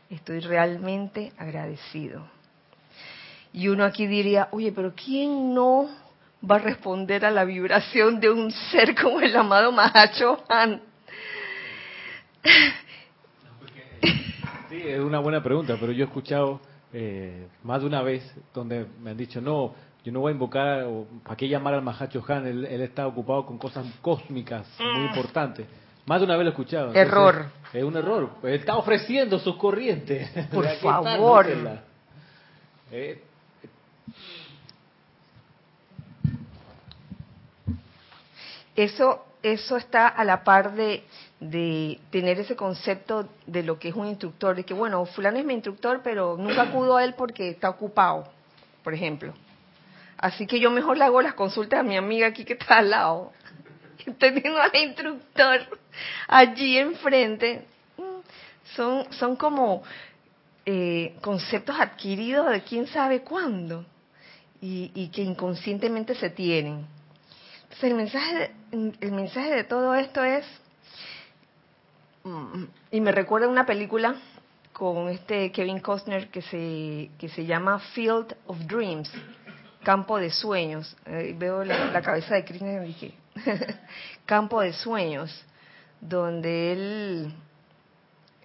estoy 0.10 0.40
realmente 0.40 1.32
agradecido. 1.38 2.28
Y 3.54 3.68
uno 3.70 3.84
aquí 3.86 4.08
diría, 4.08 4.50
oye, 4.52 4.72
pero 4.72 4.94
¿quién 4.94 5.54
no 5.54 5.90
va 6.50 6.58
a 6.58 6.60
responder 6.60 7.26
a 7.26 7.32
la 7.32 7.44
vibración 7.46 8.20
de 8.20 8.30
un 8.30 8.52
ser 8.52 8.94
como 8.96 9.20
el 9.22 9.36
amado 9.36 9.72
Mahacho 9.72 10.44
Han? 10.50 10.82
Sí, 14.70 14.82
es 14.86 15.00
una 15.00 15.20
buena 15.20 15.42
pregunta, 15.42 15.78
pero 15.80 15.92
yo 15.92 16.04
he 16.04 16.08
escuchado 16.08 16.60
eh, 16.94 17.48
más 17.64 17.82
de 17.82 17.88
una 17.88 18.02
vez 18.02 18.24
donde 18.54 18.86
me 19.02 19.12
han 19.12 19.18
dicho, 19.18 19.40
no, 19.42 19.74
yo 20.04 20.12
no 20.12 20.20
voy 20.20 20.32
a 20.32 20.34
invocar, 20.34 20.84
o, 20.84 21.08
¿para 21.24 21.36
qué 21.38 21.48
llamar 21.48 21.74
al 21.74 21.82
Mahacho 21.82 22.24
Han? 22.28 22.46
Él, 22.46 22.66
él 22.66 22.82
está 22.82 23.08
ocupado 23.08 23.46
con 23.46 23.58
cosas 23.58 23.86
cósmicas 24.02 24.68
muy 24.80 25.04
Mm. 25.04 25.06
importantes. 25.06 25.68
Más 26.08 26.20
de 26.22 26.26
una 26.26 26.38
vez 26.38 26.46
lo 26.46 26.50
he 26.50 26.54
escuchado. 26.54 26.94
Error. 26.94 27.52
Es 27.74 27.84
un 27.84 27.96
error. 27.96 28.30
Él 28.44 28.54
está 28.54 28.78
ofreciendo 28.78 29.38
sus 29.40 29.58
corrientes. 29.58 30.30
Por 30.52 30.66
favor. 30.78 31.48
Eh, 32.92 33.22
Eso, 38.78 39.26
eso 39.42 39.76
está 39.76 40.08
a 40.08 40.24
la 40.24 40.44
par 40.44 40.74
de, 40.74 41.04
de 41.40 42.00
tener 42.12 42.40
ese 42.40 42.56
concepto 42.56 43.28
de 43.48 43.64
lo 43.64 43.80
que 43.80 43.90
es 43.90 43.96
un 43.96 44.06
instructor, 44.06 44.56
de 44.56 44.64
que 44.66 44.76
bueno, 44.76 45.04
fulano 45.06 45.40
es 45.40 45.46
mi 45.46 45.56
instructor, 45.56 46.02
pero 46.04 46.38
nunca 46.38 46.62
acudo 46.62 46.96
a 46.96 47.04
él 47.04 47.16
porque 47.16 47.50
está 47.50 47.72
ocupado, 47.72 48.28
por 48.84 48.94
ejemplo. 48.94 49.34
Así 50.20 50.46
que 50.46 50.60
yo 50.60 50.70
mejor 50.70 50.96
le 50.96 51.06
hago 51.06 51.24
las 51.24 51.34
consultas 51.34 51.80
a 51.80 51.84
mi 51.84 51.98
amiga 51.98 52.28
aquí 52.28 52.46
que 52.46 52.54
está 52.54 52.78
al 52.78 52.92
lado. 52.92 53.34
Teniendo 54.20 54.62
al 54.62 54.76
instructor 54.76 55.80
allí 56.28 56.78
enfrente, 56.78 57.66
son, 58.76 59.12
son 59.14 59.36
como 59.36 59.84
eh, 60.66 61.16
conceptos 61.22 61.80
adquiridos 61.80 62.50
de 62.52 62.62
quién 62.62 62.88
sabe 62.88 63.22
cuándo 63.22 63.86
y, 64.62 64.92
y 64.94 65.10
que 65.10 65.22
inconscientemente 65.22 66.16
se 66.16 66.30
tienen. 66.30 66.86
Entonces, 67.64 67.84
el 67.84 67.96
mensaje, 67.96 68.52
el 68.72 69.12
mensaje 69.12 69.56
de 69.56 69.64
todo 69.64 69.94
esto 69.96 70.24
es, 70.24 70.46
mm, 72.24 72.64
y 72.92 73.02
me 73.02 73.12
recuerda 73.12 73.48
una 73.48 73.66
película 73.66 74.16
con 74.74 75.10
este 75.10 75.52
Kevin 75.52 75.80
Costner 75.80 76.30
que 76.30 76.42
se, 76.44 77.10
que 77.18 77.30
se 77.30 77.46
llama 77.46 77.80
Field 77.94 78.36
of 78.46 78.60
Dreams, 78.68 79.12
Campo 79.84 80.18
de 80.18 80.30
Sueños. 80.30 80.96
Veo 81.36 81.64
la, 81.64 82.02
cabeza 82.02 82.36
de 82.36 82.46
Krishna 82.46 82.84
y 82.84 82.88
dije, 82.88 83.14
Campo 84.26 84.62
de 84.62 84.74
Sueños, 84.74 85.44
donde 86.02 86.72
él 86.74 87.34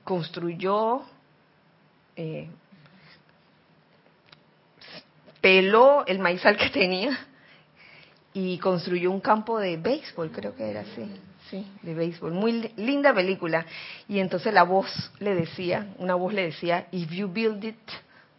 construyó, 0.04 1.02
eh, 2.16 2.48
peló 5.40 6.06
el 6.06 6.18
maizal 6.18 6.56
que 6.56 6.70
tenía 6.70 7.18
y 8.34 8.58
construyó 8.58 9.10
un 9.10 9.20
campo 9.20 9.58
de 9.58 9.76
béisbol, 9.76 10.30
creo 10.30 10.54
que 10.54 10.70
era 10.70 10.80
así, 10.80 11.04
sí, 11.50 11.66
de 11.82 11.94
béisbol. 11.94 12.32
Muy 12.32 12.52
li- 12.52 12.72
linda 12.76 13.12
película. 13.12 13.66
Y 14.08 14.20
entonces 14.20 14.54
la 14.54 14.62
voz 14.62 14.88
le 15.18 15.34
decía, 15.34 15.88
una 15.98 16.14
voz 16.14 16.32
le 16.32 16.44
decía, 16.44 16.86
if 16.92 17.10
you 17.10 17.28
build 17.28 17.62
it, 17.64 17.76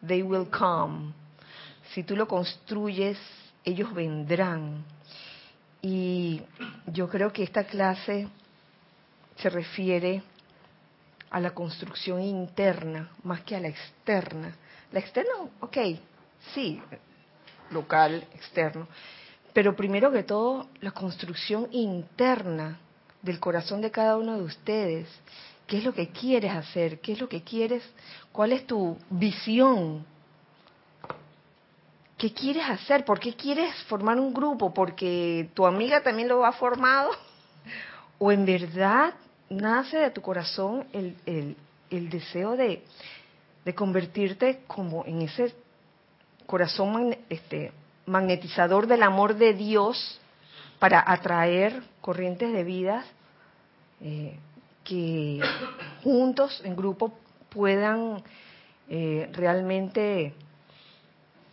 they 0.06 0.24
will 0.24 0.50
come. 0.50 1.14
Si 1.94 2.04
tú 2.04 2.16
lo 2.16 2.28
construyes, 2.28 3.20
ellos 3.64 3.94
vendrán. 3.94 4.84
Y 5.84 6.42
yo 6.88 7.10
creo 7.10 7.34
que 7.34 7.44
esta 7.44 7.66
clase 7.66 8.30
se 9.36 9.50
refiere 9.50 10.24
a 11.30 11.42
la 11.42 11.54
construcción 11.54 12.22
interna 12.22 13.12
más 13.24 13.42
que 13.42 13.58
a 13.58 13.60
la 13.60 13.68
externa. 13.68 14.56
La 14.94 15.00
externa, 15.00 15.32
ok, 15.60 15.78
sí, 16.54 16.82
local, 17.70 18.26
externo, 18.34 18.88
pero 19.52 19.76
primero 19.76 20.10
que 20.10 20.24
todo 20.24 20.70
la 20.80 20.92
construcción 20.92 21.68
interna 21.72 22.80
del 23.22 23.42
corazón 23.42 23.82
de 23.82 23.92
cada 23.92 24.16
uno 24.16 24.38
de 24.38 24.44
ustedes. 24.44 25.10
¿Qué 25.68 25.80
es 25.80 25.84
lo 25.84 25.94
que 25.94 26.10
quieres 26.10 26.52
hacer? 26.52 27.02
¿Qué 27.02 27.12
es 27.12 27.20
lo 27.20 27.28
que 27.28 27.44
quieres? 27.44 27.84
¿Cuál 28.32 28.54
es 28.54 28.66
tu 28.66 28.98
visión? 29.10 30.06
¿Qué 32.24 32.32
quieres 32.32 32.64
hacer? 32.70 33.04
¿Por 33.04 33.20
qué 33.20 33.36
quieres 33.36 33.76
formar 33.90 34.18
un 34.18 34.34
grupo? 34.34 34.74
¿Porque 34.74 35.50
tu 35.54 35.66
amiga 35.66 36.02
también 36.04 36.30
lo 36.30 36.46
ha 36.46 36.54
formado? 36.54 37.10
¿O 38.18 38.32
en 38.32 38.46
verdad 38.46 39.14
nace 39.50 39.98
de 39.98 40.10
tu 40.10 40.22
corazón 40.22 40.88
el, 40.94 41.18
el- 41.26 41.58
el 41.90 42.10
deseo 42.10 42.56
de, 42.56 42.82
de 43.66 43.76
convertirte 43.76 44.62
como 44.68 45.04
en 45.06 45.24
ese 45.24 45.54
corazón 46.46 47.14
este, 47.28 47.74
magnetizador 48.06 48.88
del 48.88 49.04
amor 49.04 49.36
de 49.36 49.54
Dios 49.54 50.18
para 50.80 51.04
atraer 51.06 51.84
corrientes 52.00 52.54
de 52.54 52.64
vidas 52.64 53.06
eh, 54.00 54.40
que 54.86 55.42
juntos, 56.06 56.62
en 56.64 56.78
grupo, 56.78 57.14
puedan 57.50 58.24
eh, 58.88 59.30
realmente 59.34 60.34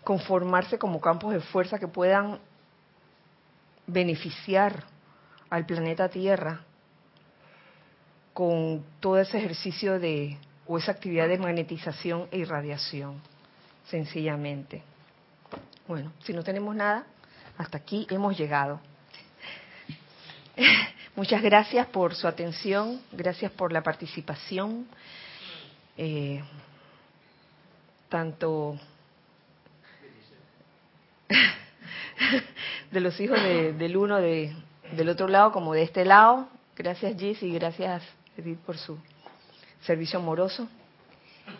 conformarse 0.04 0.78
como 0.78 1.00
campos 1.00 1.32
de 1.34 1.40
fuerza 1.40 1.78
que 1.78 1.88
puedan 1.88 2.38
beneficiar 3.86 4.84
al 5.50 5.66
planeta 5.66 6.08
Tierra 6.08 6.60
con 8.32 8.84
todo 9.00 9.18
ese 9.18 9.38
ejercicio 9.38 9.98
de 9.98 10.38
o 10.66 10.78
esa 10.78 10.92
actividad 10.92 11.28
de 11.28 11.36
magnetización 11.36 12.28
e 12.30 12.38
irradiación, 12.38 13.20
sencillamente. 13.86 14.84
Bueno, 15.88 16.12
si 16.22 16.32
no 16.32 16.44
tenemos 16.44 16.76
nada, 16.76 17.04
hasta 17.58 17.78
aquí 17.78 18.06
hemos 18.08 18.38
llegado. 18.38 18.80
Muchas 21.16 21.42
gracias 21.42 21.88
por 21.88 22.14
su 22.14 22.28
atención, 22.28 23.00
gracias 23.10 23.50
por 23.50 23.72
la 23.72 23.82
participación, 23.82 24.86
eh, 25.96 26.40
tanto 28.08 28.78
de 32.90 33.00
los 33.00 33.18
hijos 33.20 33.40
de- 33.42 33.72
del 33.72 33.96
uno 33.96 34.16
de, 34.18 34.54
del 34.92 35.08
otro 35.08 35.28
lado 35.28 35.52
como 35.52 35.72
de 35.74 35.82
este 35.82 36.04
lado. 36.04 36.48
Gracias 36.76 37.16
Gis 37.18 37.42
y 37.42 37.52
gracias 37.52 38.02
Edith 38.36 38.58
por 38.60 38.76
su 38.76 38.98
servicio 39.82 40.18
amoroso. 40.18 40.68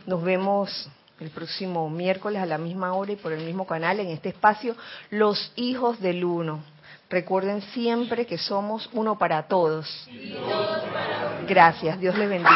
Nos 0.06 0.22
vemos 0.22 0.88
el 1.18 1.30
próximo 1.30 1.90
miércoles 1.90 2.40
a 2.42 2.46
la 2.46 2.58
misma 2.58 2.94
hora 2.94 3.12
y 3.12 3.16
por 3.16 3.32
el 3.32 3.44
mismo 3.44 3.66
canal 3.66 4.00
en 4.00 4.08
este 4.08 4.30
espacio, 4.30 4.74
Los 5.10 5.52
Hijos 5.56 6.00
del 6.00 6.24
Uno. 6.24 6.62
Recuerden 7.10 7.60
siempre 7.60 8.24
que 8.24 8.38
somos 8.38 8.88
uno 8.92 9.18
para 9.18 9.42
todos. 9.48 10.08
Gracias, 11.48 11.98
Dios 11.98 12.16
les 12.16 12.28
bendice. 12.28 12.54